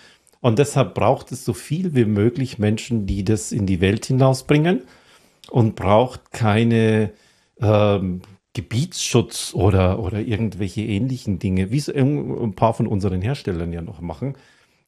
Und 0.44 0.58
deshalb 0.58 0.92
braucht 0.92 1.32
es 1.32 1.42
so 1.42 1.54
viel 1.54 1.94
wie 1.94 2.04
möglich 2.04 2.58
Menschen, 2.58 3.06
die 3.06 3.24
das 3.24 3.50
in 3.50 3.64
die 3.64 3.80
Welt 3.80 4.04
hinausbringen 4.04 4.82
und 5.50 5.74
braucht 5.74 6.32
keine 6.32 7.12
ähm, 7.62 8.20
Gebietsschutz 8.52 9.54
oder, 9.54 10.00
oder 10.00 10.20
irgendwelche 10.20 10.82
ähnlichen 10.82 11.38
Dinge, 11.38 11.70
wie 11.70 11.78
es 11.78 11.88
ein 11.88 12.52
paar 12.54 12.74
von 12.74 12.86
unseren 12.86 13.22
Herstellern 13.22 13.72
ja 13.72 13.80
noch 13.80 14.02
machen, 14.02 14.34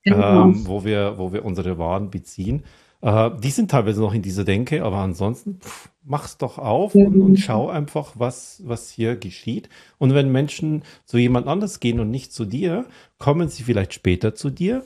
genau. 0.05 0.45
ähm, 0.45 0.67
wo, 0.67 0.85
wir, 0.85 1.15
wo 1.17 1.33
wir 1.33 1.43
unsere 1.43 1.79
Waren 1.79 2.11
beziehen. 2.11 2.65
Äh, 3.01 3.31
die 3.43 3.51
sind 3.51 3.71
teilweise 3.71 4.03
noch 4.03 4.13
in 4.13 4.21
dieser 4.21 4.45
Denke, 4.45 4.85
aber 4.85 4.99
ansonsten 4.99 5.61
pff, 5.61 5.89
mach's 6.05 6.37
doch 6.37 6.59
auf 6.59 6.95
mhm. 6.95 7.07
und, 7.07 7.21
und, 7.23 7.37
schau 7.39 7.71
einfach, 7.71 8.13
was, 8.17 8.61
was 8.67 8.91
hier 8.91 9.17
geschieht. 9.17 9.71
Und 9.97 10.13
wenn 10.13 10.31
Menschen 10.31 10.83
zu 11.07 11.17
jemand 11.17 11.47
anders 11.47 11.81
gehen 11.81 11.99
und 11.99 12.11
nicht 12.11 12.35
zu 12.35 12.45
dir, 12.45 12.85
kommen 13.17 13.49
sie 13.49 13.63
vielleicht 13.63 13.95
später 13.95 14.35
zu 14.35 14.51
dir 14.51 14.85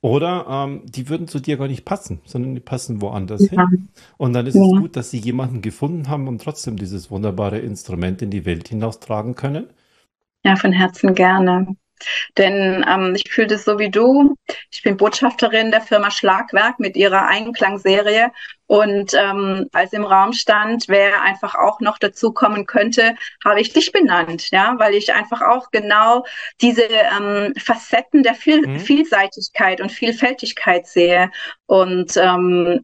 oder 0.00 0.46
ähm, 0.48 0.82
die 0.86 1.08
würden 1.08 1.28
zu 1.28 1.40
dir 1.40 1.56
gar 1.56 1.68
nicht 1.68 1.84
passen, 1.84 2.20
sondern 2.24 2.54
die 2.54 2.60
passen 2.60 3.00
woanders 3.00 3.50
ja. 3.50 3.68
hin. 3.68 3.88
Und 4.16 4.32
dann 4.32 4.46
ist 4.46 4.54
ja. 4.54 4.62
es 4.62 4.70
gut, 4.70 4.96
dass 4.96 5.10
sie 5.10 5.18
jemanden 5.18 5.62
gefunden 5.62 6.08
haben 6.08 6.28
und 6.28 6.42
trotzdem 6.42 6.76
dieses 6.76 7.10
wunderbare 7.10 7.58
Instrument 7.58 8.22
in 8.22 8.30
die 8.30 8.44
Welt 8.44 8.68
hinaustragen 8.68 9.34
können. 9.34 9.68
Ja, 10.44 10.56
von 10.56 10.72
Herzen 10.72 11.14
gerne. 11.14 11.76
Denn 12.36 12.84
ähm, 12.88 13.14
ich 13.14 13.30
fühle 13.30 13.48
das 13.48 13.64
so 13.64 13.78
wie 13.78 13.90
du. 13.90 14.34
Ich 14.70 14.82
bin 14.82 14.96
Botschafterin 14.96 15.70
der 15.70 15.80
Firma 15.80 16.10
Schlagwerk 16.10 16.78
mit 16.78 16.96
ihrer 16.96 17.26
Einklangserie. 17.26 18.30
Und 18.66 19.14
ähm, 19.14 19.68
als 19.72 19.92
im 19.92 20.04
Raum 20.04 20.32
stand, 20.32 20.86
wer 20.88 21.22
einfach 21.22 21.54
auch 21.54 21.80
noch 21.80 21.98
dazu 21.98 22.32
kommen 22.32 22.66
könnte, 22.66 23.14
habe 23.44 23.60
ich 23.60 23.72
dich 23.72 23.92
benannt, 23.92 24.50
ja, 24.50 24.74
weil 24.78 24.94
ich 24.94 25.14
einfach 25.14 25.40
auch 25.40 25.70
genau 25.70 26.24
diese 26.60 26.82
ähm, 26.82 27.54
Facetten 27.56 28.24
der 28.24 28.34
Viel 28.34 28.66
mhm. 28.66 28.80
Vielseitigkeit 28.80 29.80
und 29.80 29.92
Vielfältigkeit 29.92 30.86
sehe. 30.86 31.30
Und 31.66 32.16
ähm, 32.16 32.80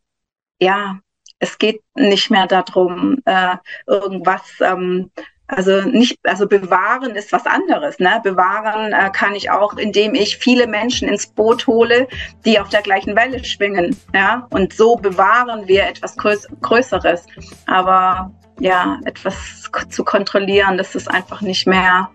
ja, 0.61 1.01
es 1.41 1.59
geht 1.59 1.83
nicht 1.97 2.31
mehr 2.31 2.47
darum, 2.47 3.19
äh, 3.25 3.57
irgendwas 3.89 4.43
ähm, 4.61 5.11
also 5.53 5.83
nicht, 5.83 6.19
also 6.25 6.47
bewahren 6.47 7.15
ist 7.15 7.33
was 7.33 7.47
anderes. 7.47 7.99
Ne? 7.99 8.21
Bewahren 8.23 8.93
äh, 8.93 9.11
kann 9.11 9.35
ich 9.35 9.51
auch, 9.51 9.75
indem 9.75 10.15
ich 10.15 10.37
viele 10.37 10.67
Menschen 10.67 11.09
ins 11.09 11.27
Boot 11.27 11.67
hole, 11.67 12.09
die 12.45 12.59
auf 12.59 12.71
der 12.71 12.83
gleichen 12.83 13.15
Welle 13.15 13.43
schwingen. 13.45 13.97
Ja, 14.15 14.47
und 14.51 14.73
so 14.73 14.97
bewahren 14.97 15.69
wir 15.69 15.87
etwas 15.87 16.17
Größ 16.17 16.49
Größeres. 16.63 17.27
Aber 17.67 18.31
ja, 18.61 18.99
etwas 19.05 19.71
zu 19.91 20.05
kontrollieren, 20.05 20.79
das 20.79 20.95
ist 20.95 21.11
einfach 21.11 21.41
nicht 21.41 21.67
mehr 21.67 22.09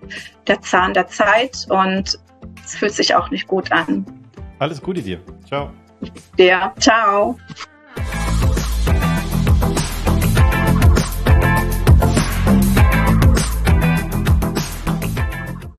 der 0.48 0.62
Zahn 0.62 0.94
der 0.94 1.08
Zeit 1.08 1.68
und 1.70 2.18
es 2.64 2.76
fühlt 2.76 2.94
sich 2.94 3.14
auch 3.16 3.30
nicht 3.30 3.48
gut 3.48 3.72
an. 3.72 4.06
Alles 4.60 4.82
Gute 4.82 5.02
dir. 5.02 5.20
Ciao. 5.46 5.70
Ja, 6.38 6.74
ciao. 6.80 7.38